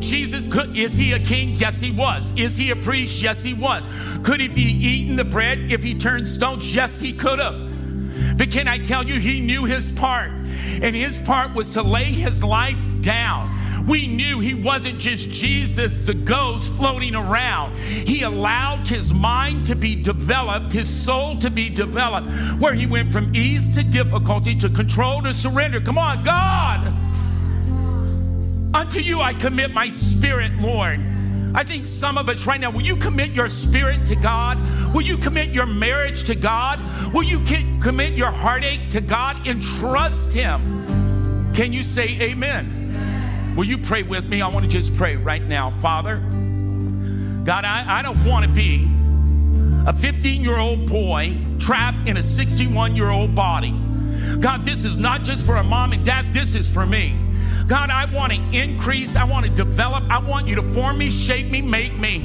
Jesus, 0.00 0.44
could, 0.52 0.76
is 0.76 0.96
he 0.96 1.12
a 1.12 1.18
king? 1.18 1.56
Yes, 1.56 1.80
he 1.80 1.90
was. 1.90 2.36
Is 2.36 2.56
he 2.56 2.70
a 2.70 2.76
priest? 2.76 3.22
Yes, 3.22 3.42
he 3.42 3.54
was. 3.54 3.88
Could 4.22 4.40
he 4.40 4.48
be 4.48 4.62
eating 4.62 5.16
the 5.16 5.24
bread 5.24 5.70
if 5.72 5.82
he 5.82 5.98
turned 5.98 6.28
stones? 6.28 6.74
Yes, 6.74 7.00
he 7.00 7.12
could 7.12 7.38
have. 7.38 8.36
But 8.36 8.50
can 8.50 8.68
I 8.68 8.78
tell 8.78 9.04
you, 9.04 9.18
he 9.18 9.40
knew 9.40 9.64
his 9.64 9.90
part, 9.92 10.30
and 10.30 10.94
his 10.94 11.18
part 11.20 11.54
was 11.54 11.70
to 11.70 11.82
lay 11.82 12.04
his 12.04 12.44
life 12.44 12.78
down. 13.00 13.48
We 13.86 14.06
knew 14.06 14.40
he 14.40 14.54
wasn't 14.54 14.98
just 14.98 15.28
Jesus, 15.28 15.98
the 15.98 16.14
ghost 16.14 16.72
floating 16.72 17.14
around. 17.14 17.76
He 17.76 18.22
allowed 18.22 18.88
his 18.88 19.12
mind 19.12 19.66
to 19.66 19.76
be 19.76 19.94
developed, 19.94 20.72
his 20.72 20.88
soul 20.88 21.36
to 21.38 21.50
be 21.50 21.68
developed, 21.68 22.28
where 22.60 22.72
he 22.72 22.86
went 22.86 23.12
from 23.12 23.34
ease 23.34 23.74
to 23.74 23.82
difficulty, 23.82 24.54
to 24.56 24.70
control 24.70 25.20
to 25.22 25.34
surrender. 25.34 25.80
Come 25.80 25.98
on, 25.98 26.24
God! 26.24 26.94
Unto 28.74 29.00
you 29.00 29.20
I 29.20 29.34
commit 29.34 29.72
my 29.72 29.88
spirit, 29.90 30.52
Lord. 30.60 31.00
I 31.54 31.62
think 31.62 31.86
some 31.86 32.18
of 32.18 32.28
us 32.28 32.46
right 32.46 32.60
now, 32.60 32.70
will 32.70 32.82
you 32.82 32.96
commit 32.96 33.30
your 33.30 33.48
spirit 33.48 34.04
to 34.06 34.16
God? 34.16 34.58
Will 34.92 35.02
you 35.02 35.16
commit 35.16 35.50
your 35.50 35.66
marriage 35.66 36.24
to 36.24 36.34
God? 36.34 36.80
Will 37.12 37.22
you 37.22 37.38
commit 37.80 38.14
your 38.14 38.32
heartache 38.32 38.90
to 38.90 39.00
God 39.00 39.46
and 39.46 39.62
trust 39.62 40.34
Him? 40.34 41.52
Can 41.54 41.72
you 41.72 41.84
say 41.84 42.20
amen? 42.20 42.83
Will 43.56 43.64
you 43.64 43.78
pray 43.78 44.02
with 44.02 44.24
me? 44.24 44.42
I 44.42 44.48
want 44.48 44.64
to 44.64 44.70
just 44.70 44.94
pray 44.96 45.14
right 45.14 45.42
now. 45.42 45.70
Father, 45.70 46.16
God, 47.44 47.64
I, 47.64 48.00
I 48.00 48.02
don't 48.02 48.24
want 48.24 48.44
to 48.44 48.50
be 48.50 48.88
a 49.86 49.92
15 49.92 50.42
year 50.42 50.58
old 50.58 50.88
boy 50.88 51.38
trapped 51.60 52.08
in 52.08 52.16
a 52.16 52.22
61 52.22 52.96
year 52.96 53.10
old 53.10 53.34
body. 53.34 53.72
God, 54.40 54.64
this 54.64 54.84
is 54.84 54.96
not 54.96 55.22
just 55.22 55.46
for 55.46 55.56
a 55.56 55.62
mom 55.62 55.92
and 55.92 56.04
dad, 56.04 56.32
this 56.32 56.54
is 56.56 56.68
for 56.68 56.84
me. 56.84 57.16
God, 57.68 57.90
I 57.90 58.06
want 58.06 58.32
to 58.32 58.38
increase. 58.52 59.14
I 59.14 59.24
want 59.24 59.46
to 59.46 59.52
develop. 59.52 60.10
I 60.10 60.18
want 60.18 60.48
you 60.48 60.56
to 60.56 60.62
form 60.74 60.98
me, 60.98 61.10
shape 61.10 61.50
me, 61.50 61.62
make 61.62 61.96
me. 61.96 62.22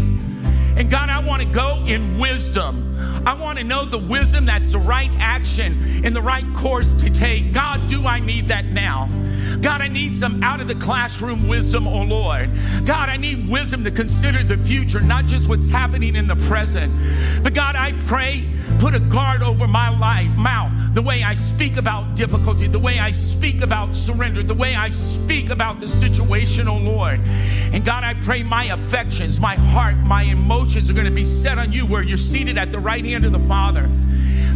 And 0.75 0.89
God, 0.89 1.09
I 1.09 1.19
want 1.19 1.41
to 1.41 1.47
go 1.47 1.83
in 1.85 2.17
wisdom. 2.17 2.95
I 3.27 3.33
want 3.33 3.57
to 3.59 3.63
know 3.63 3.85
the 3.85 3.97
wisdom 3.97 4.45
that's 4.45 4.71
the 4.71 4.79
right 4.79 5.11
action 5.19 6.05
and 6.05 6.15
the 6.15 6.21
right 6.21 6.45
course 6.55 6.93
to 6.95 7.09
take. 7.09 7.53
God, 7.53 7.87
do 7.89 8.07
I 8.07 8.19
need 8.19 8.47
that 8.47 8.65
now? 8.65 9.09
God, 9.61 9.81
I 9.81 9.87
need 9.87 10.13
some 10.13 10.41
out 10.41 10.61
of 10.61 10.67
the 10.67 10.75
classroom 10.75 11.47
wisdom, 11.47 11.87
oh 11.87 12.03
Lord. 12.03 12.49
God, 12.85 13.09
I 13.09 13.17
need 13.17 13.49
wisdom 13.49 13.83
to 13.83 13.91
consider 13.91 14.43
the 14.43 14.57
future, 14.57 15.01
not 15.01 15.25
just 15.25 15.49
what's 15.49 15.69
happening 15.69 16.15
in 16.15 16.27
the 16.27 16.35
present. 16.35 16.93
But 17.43 17.53
God, 17.53 17.75
I 17.75 17.93
pray, 18.07 18.45
put 18.79 18.95
a 18.95 18.99
guard 18.99 19.41
over 19.41 19.67
my 19.67 19.89
life, 19.97 20.29
mouth, 20.37 20.71
the 20.93 21.01
way 21.01 21.23
I 21.23 21.33
speak 21.33 21.77
about 21.77 22.15
difficulty, 22.15 22.67
the 22.67 22.79
way 22.79 22.99
I 22.99 23.11
speak 23.11 23.61
about 23.61 23.95
surrender, 23.95 24.43
the 24.43 24.53
way 24.53 24.75
I 24.75 24.89
speak 24.89 25.49
about 25.49 25.79
the 25.79 25.89
situation, 25.89 26.67
oh 26.67 26.77
Lord. 26.77 27.19
And 27.19 27.83
God, 27.83 28.03
I 28.03 28.13
pray 28.13 28.43
my 28.43 28.65
affections, 28.65 29.39
my 29.39 29.55
heart, 29.55 29.97
my 29.97 30.23
emotions 30.23 30.89
are 30.89 30.93
going 30.93 31.05
to 31.05 31.11
be 31.11 31.25
set 31.25 31.57
on 31.57 31.73
you 31.73 31.85
where 31.85 32.01
you're 32.01 32.17
seated 32.17 32.57
at 32.57 32.71
the 32.71 32.79
right 32.79 33.03
hand 33.03 33.25
of 33.25 33.33
the 33.33 33.39
Father. 33.39 33.89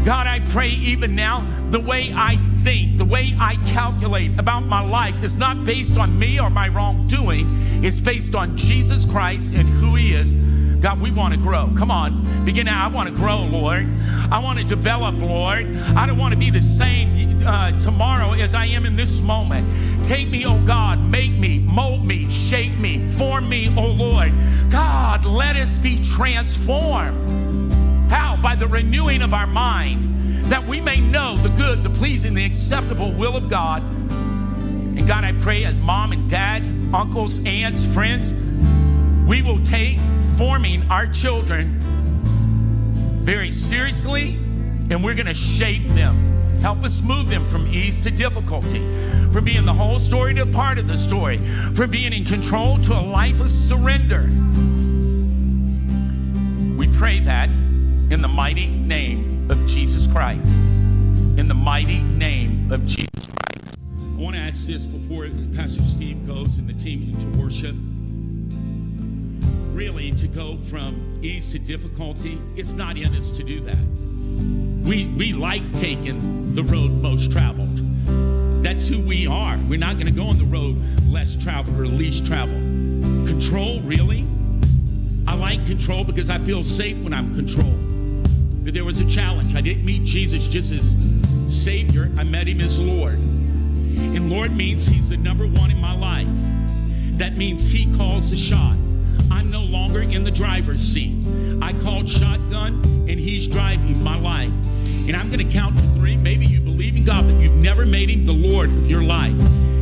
God, 0.05 0.28
I 0.28 0.41
pray 0.41 0.70
even 0.70 1.16
now, 1.16 1.47
the 1.72 1.80
way 1.80 2.11
I 2.14 2.36
think, 2.36 2.97
the 2.97 3.05
way 3.05 3.36
I 3.39 3.55
calculate 3.72 4.38
about 4.38 4.66
my 4.66 4.82
life 4.82 5.24
is 5.24 5.38
not 5.38 5.64
based 5.64 5.97
on 5.97 6.20
me 6.20 6.39
or 6.39 6.49
my 6.49 6.68
wrongdoing. 6.68 7.47
It's 7.84 7.99
based 7.99 8.36
on 8.36 8.57
Jesus 8.57 9.05
Christ 9.05 9.53
and 9.53 9.68
who 9.68 9.95
He 9.95 10.14
is. 10.14 10.36
God, 10.84 10.99
we 10.99 11.11
want 11.11 11.34
to 11.34 11.39
grow. 11.39 11.74
Come 11.78 11.89
on, 11.89 12.43
begin 12.43 12.66
now. 12.66 12.84
I 12.84 12.88
want 12.89 13.07
to 13.07 13.16
grow, 13.16 13.43
Lord. 13.43 13.88
I 14.30 14.39
want 14.39 14.59
to 14.59 14.66
develop, 14.66 15.16
Lord. 15.22 15.74
I 15.95 16.05
don't 16.05 16.18
want 16.18 16.34
to 16.34 16.39
be 16.39 16.49
the 16.49 16.61
same 16.61 17.41
uh, 17.45 17.80
tomorrow 17.80 18.34
as 18.34 18.53
I 18.53 18.66
am 18.66 18.86
in 18.86 18.97
this 18.97 19.22
moment. 19.22 19.66
Take 20.05 20.28
me, 20.28 20.45
oh 20.45 20.59
God, 20.66 20.99
make 20.99 21.32
me, 21.32 21.59
mold 21.59 22.05
me, 22.05 22.30
shape 22.30 22.78
me, 22.78 23.07
form 23.11 23.47
me, 23.47 23.74
oh 23.78 23.88
Lord. 23.88 24.34
God, 24.70 25.26
let 25.26 25.55
us 25.55 25.74
be 25.76 26.03
transformed. 26.03 27.72
How? 28.14 28.38
By 28.38 28.53
the 28.53 28.68
renewing 28.68 29.24
of 29.24 29.34
our 29.34 29.47
mind, 29.47 30.45
that 30.51 30.64
we 30.64 30.80
may 30.80 31.01
know 31.01 31.36
the 31.36 31.49
good, 31.49 31.82
the 31.82 31.89
pleasing, 31.89 32.36
the 32.36 32.45
acceptable 32.45 33.11
will 33.11 33.36
of 33.36 33.49
God. 33.49 33.82
And 33.82 35.07
God, 35.07 35.24
I 35.24 35.32
pray 35.32 35.66
as 35.66 35.80
mom 35.80 36.11
and 36.11 36.30
dads, 36.30 36.72
uncles, 36.93 37.43
aunts, 37.43 37.84
friends, 37.84 38.32
we 39.28 39.41
will 39.41 39.57
take 39.66 39.97
forming 40.38 40.88
our 40.91 41.07
children 41.07 41.80
very 43.24 43.49
seriously 43.49 44.36
and 44.91 45.03
we're 45.03 45.16
going 45.16 45.26
to 45.26 45.34
shape 45.34 45.88
them. 45.88 46.59
Help 46.61 46.84
us 46.84 47.01
move 47.01 47.30
them 47.30 47.47
from 47.47 47.66
ease 47.74 47.99
to 48.01 48.11
difficulty, 48.11 48.78
from 49.32 49.43
being 49.43 49.66
the 49.66 49.74
whole 49.74 49.97
story 49.97 50.36
to 50.36 50.45
part 50.45 50.78
of 50.78 50.88
the 50.88 50.99
story, 50.99 51.39
from 51.74 51.89
being 51.89 52.14
in 52.14 52.26
control 52.26 52.78
to 52.78 52.93
a 52.93 53.01
life 53.01 53.41
of 53.41 53.49
surrender. 53.49 54.30
We 56.78 56.88
pray 56.95 57.20
that 57.22 57.49
in 58.14 58.22
the 58.22 58.28
mighty 58.28 58.68
name 58.68 59.49
of 59.49 59.66
Jesus 59.66 60.05
Christ. 60.05 60.45
In 60.45 61.47
the 61.47 61.55
mighty 61.55 61.97
name 61.97 62.72
of 62.72 62.86
Jesus 62.86 63.09
Christ. 63.26 63.76
I 63.99 64.22
want 64.22 64.36
to 64.36 64.39
ask 64.39 64.68
this 64.68 64.86
before 64.86 65.28
Pastor 65.55 65.82
Steve 65.82 66.28
goes 66.28 66.57
and 66.57 66.70
the 66.70 66.74
team 66.74 67.09
into 67.09 67.26
worship. 67.41 67.76
Really, 69.76 70.11
to 70.11 70.28
go 70.28 70.57
from 70.57 71.20
ease 71.24 71.47
to 71.53 71.57
difficulty, 71.57 72.38
it's 72.55 72.74
not 72.74 72.97
in 72.97 73.16
us 73.16 73.32
to 73.32 73.41
do 73.41 73.61
that. 73.61 73.80
We, 74.88 75.07
we 75.18 75.34
like 75.34 75.64
taking 75.76 76.53
the 76.53 76.61
road 76.61 76.91
most 76.91 77.32
traveled. 77.32 77.76
That's 78.64 78.88
who 78.88 79.01
we 79.01 79.26
are. 79.26 79.57
We're 79.68 79.80
not 79.80 79.95
going 79.95 80.05
to 80.05 80.11
go 80.11 80.28
on 80.28 80.38
the 80.38 80.45
road 80.45 80.78
less 81.09 81.36
traveled 81.41 81.80
or 81.80 81.88
least 81.88 82.28
traveled. 82.28 82.61
Control, 83.28 83.82
really? 83.82 84.24
I 85.28 85.34
like 85.34 85.66
control 85.66 86.03
because 86.03 86.30
I 86.30 86.38
feel 86.38 86.64
safe 86.64 86.97
when 86.97 87.11
I'm 87.11 87.34
controlled. 87.34 87.92
But 88.64 88.74
there 88.74 88.86
was 88.86 88.99
a 88.99 89.05
challenge. 89.05 89.55
I 89.55 89.61
didn't 89.61 89.86
meet 89.86 90.03
Jesus 90.03 90.47
just 90.47 90.72
as 90.72 90.95
Savior, 91.49 92.09
I 92.18 92.24
met 92.24 92.47
him 92.47 92.61
as 92.61 92.80
Lord. 92.80 93.14
And 93.14 94.30
Lord 94.30 94.55
means 94.55 94.88
he's 94.88 95.09
the 95.09 95.18
number 95.18 95.45
one 95.45 95.70
in 95.70 95.80
my 95.80 95.95
life. 95.95 96.28
That 97.18 97.38
means 97.38 97.70
he 97.70 97.93
calls 97.95 98.30
the 98.32 98.38
shot. 98.38 98.76
I'm 99.30 99.51
no 99.51 99.61
longer 99.61 100.01
in 100.01 100.24
the 100.24 100.32
driver's 100.32 100.82
seat. 100.82 101.24
I 101.61 101.74
called 101.74 102.09
shotgun 102.09 102.84
and 103.07 103.20
he's 103.20 103.47
driving 103.47 104.01
my 104.03 104.18
life. 104.18 104.51
And 105.07 105.16
I'm 105.16 105.30
going 105.30 105.45
to 105.45 105.53
count 105.53 105.78
to 105.78 105.84
three. 105.99 106.16
Maybe 106.16 106.45
you 106.45 106.59
believe 106.61 106.95
in 106.95 107.03
God, 107.03 107.26
but 107.26 107.36
you've 107.41 107.55
never 107.57 107.86
made 107.86 108.09
him 108.09 108.26
the 108.26 108.34
Lord 108.34 108.70
of 108.70 108.89
your 108.89 109.03
life. 109.03 109.38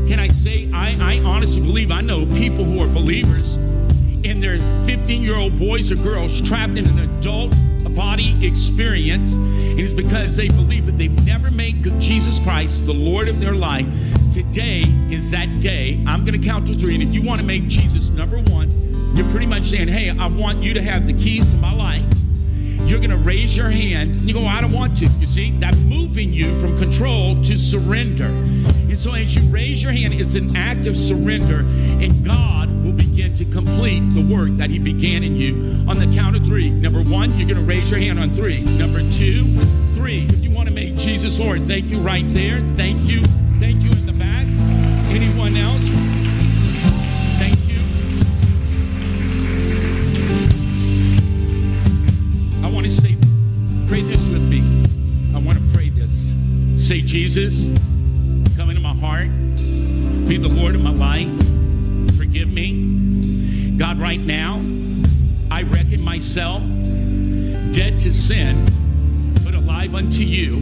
Can 0.08 0.20
I 0.20 0.28
say, 0.28 0.70
I, 0.74 0.98
I 1.00 1.20
honestly 1.20 1.62
believe 1.62 1.92
I 1.92 2.02
know 2.02 2.26
people 2.26 2.66
who 2.66 2.82
are 2.82 2.88
believers 2.88 3.56
and 4.24 4.42
they're 4.42 4.58
15 4.86 5.22
year 5.22 5.36
old 5.36 5.58
boys 5.58 5.92
or 5.92 5.96
girls 5.96 6.42
trapped 6.42 6.78
in 6.78 6.88
an 6.88 7.00
adult 7.00 7.54
body 7.96 8.46
experience. 8.46 9.34
And 9.34 9.80
it's 9.80 9.94
because 9.94 10.36
they 10.36 10.48
believe 10.48 10.86
that 10.86 10.98
they've 10.98 11.26
never 11.26 11.52
made 11.52 11.84
Jesus 12.00 12.40
Christ 12.40 12.86
the 12.86 12.94
Lord 12.94 13.28
of 13.28 13.40
their 13.40 13.56
life. 13.56 13.88
Today 14.34 14.82
is 15.10 15.32
that 15.32 15.60
day. 15.60 16.04
I'm 16.08 16.26
going 16.26 16.40
to 16.40 16.48
count 16.48 16.68
to 16.68 16.76
three. 16.76 16.96
And 16.96 17.04
if 17.04 17.14
you 17.14 17.22
want 17.22 17.42
to 17.42 17.48
make 17.48 17.68
Jesus 17.68 18.10
number 18.10 18.40
one, 18.40 18.70
you're 19.16 19.30
pretty 19.30 19.46
much 19.46 19.64
saying, 19.64 19.88
Hey, 19.88 20.10
I 20.10 20.28
want 20.28 20.60
you 20.60 20.74
to 20.74 20.82
have 20.82 21.06
the 21.06 21.14
keys 21.14 21.50
to 21.52 21.58
my 21.58 21.74
life 21.74 22.04
you're 22.92 23.00
going 23.00 23.12
to 23.12 23.18
raise 23.18 23.56
your 23.56 23.70
hand. 23.70 24.16
And 24.16 24.24
you 24.24 24.34
go, 24.34 24.46
I 24.46 24.60
don't 24.60 24.74
want 24.74 24.98
to. 24.98 25.06
You 25.06 25.28
see, 25.28 25.52
that's 25.52 25.78
moving 25.78 26.34
you 26.34 26.60
from 26.60 26.78
control 26.78 27.42
to 27.44 27.58
surrender. 27.58 28.28
And 28.92 29.00
so 29.00 29.14
as 29.14 29.34
you 29.34 29.42
raise 29.44 29.82
your 29.82 29.94
hand, 29.94 30.14
it's 30.14 30.36
an 30.36 30.54
act 30.58 30.86
of 30.86 30.98
surrender, 30.98 31.60
and 31.60 32.26
God 32.26 32.68
will 32.84 32.92
begin 32.92 33.34
to 33.38 33.46
complete 33.46 34.02
the 34.10 34.22
work 34.22 34.50
that 34.58 34.70
He 34.70 34.80
began 34.80 35.24
in 35.24 35.38
you. 35.38 35.54
On 35.88 35.98
the 35.98 36.14
count 36.14 36.36
of 36.36 36.44
three. 36.44 36.70
Number 36.70 37.02
one, 37.02 37.40
you're 37.40 37.48
going 37.48 37.58
to 37.58 37.64
raise 37.64 37.90
your 37.90 38.02
hand 38.02 38.20
on 38.20 38.32
three. 38.32 38.60
Number 38.78 39.00
two, 39.14 39.46
three. 39.96 40.26
If 40.26 40.44
you 40.44 40.52
want 40.52 40.68
to 40.68 40.76
make 40.76 40.98
Jesus 40.98 41.40
Lord, 41.40 41.62
thank 41.62 41.86
you 41.86 42.00
right 42.00 42.28
there. 42.28 42.60
Thank 42.76 43.00
you. 43.04 43.22
Thank 43.62 43.82
you 43.82 43.92
in 43.92 44.06
the 44.06 44.12
back. 44.12 44.46
Anyone 45.16 45.56
else? 45.56 45.88
Thank 47.40 47.56
you. 47.70 47.80
I 52.68 52.70
want 52.70 52.86
to 52.88 52.92
say, 52.92 53.16
pray 53.88 54.02
this 54.02 54.28
with 54.28 54.44
me. 54.50 54.60
I 55.34 55.40
want 55.40 55.60
to 55.60 55.64
pray 55.74 55.88
this. 55.88 56.34
Say, 56.86 57.00
Jesus, 57.00 57.70
be 60.32 60.38
the 60.38 60.48
Lord 60.48 60.76
of 60.76 60.82
my 60.82 60.92
life, 60.92 62.18
forgive 62.18 62.50
me. 62.50 63.76
God, 63.78 64.00
right 64.00 64.20
now, 64.22 64.62
I 65.52 65.64
reckon 65.64 66.02
myself 66.02 66.62
dead 67.74 68.00
to 68.00 68.14
sin, 68.14 68.66
but 69.44 69.56
alive 69.56 69.94
unto 69.94 70.20
you. 70.22 70.54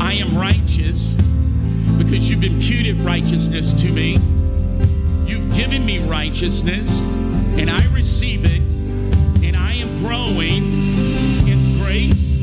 I 0.00 0.14
am 0.14 0.36
righteous 0.36 1.14
because 1.96 2.28
you've 2.28 2.42
imputed 2.42 3.00
righteousness 3.02 3.72
to 3.82 3.88
me. 3.88 4.14
You've 5.30 5.54
given 5.54 5.86
me 5.86 6.00
righteousness, 6.00 7.02
and 7.56 7.70
I 7.70 7.86
receive 7.92 8.44
it, 8.44 8.62
and 9.44 9.56
I 9.56 9.74
am 9.74 9.96
growing 10.00 10.64
in 11.46 11.78
grace 11.78 12.36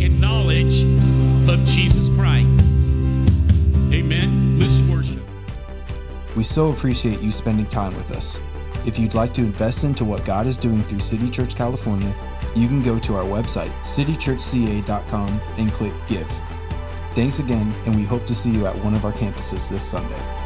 and 0.00 0.18
knowledge 0.18 0.80
of 1.46 1.62
Jesus 1.66 2.08
Christ. 2.16 2.48
Amen. 3.92 4.58
Worship. 4.58 4.85
We 6.36 6.44
so 6.44 6.70
appreciate 6.70 7.22
you 7.22 7.32
spending 7.32 7.66
time 7.66 7.94
with 7.96 8.12
us. 8.12 8.40
If 8.86 8.98
you'd 8.98 9.14
like 9.14 9.32
to 9.34 9.40
invest 9.40 9.84
into 9.84 10.04
what 10.04 10.24
God 10.24 10.46
is 10.46 10.58
doing 10.58 10.82
through 10.82 11.00
City 11.00 11.30
Church 11.30 11.56
California, 11.56 12.14
you 12.54 12.68
can 12.68 12.82
go 12.82 12.98
to 12.98 13.16
our 13.16 13.24
website, 13.24 13.70
citychurchca.com, 13.80 15.40
and 15.58 15.72
click 15.72 15.94
Give. 16.06 16.28
Thanks 17.14 17.38
again, 17.38 17.74
and 17.86 17.96
we 17.96 18.04
hope 18.04 18.26
to 18.26 18.34
see 18.34 18.50
you 18.50 18.66
at 18.66 18.76
one 18.84 18.94
of 18.94 19.06
our 19.06 19.12
campuses 19.12 19.70
this 19.70 19.82
Sunday. 19.82 20.45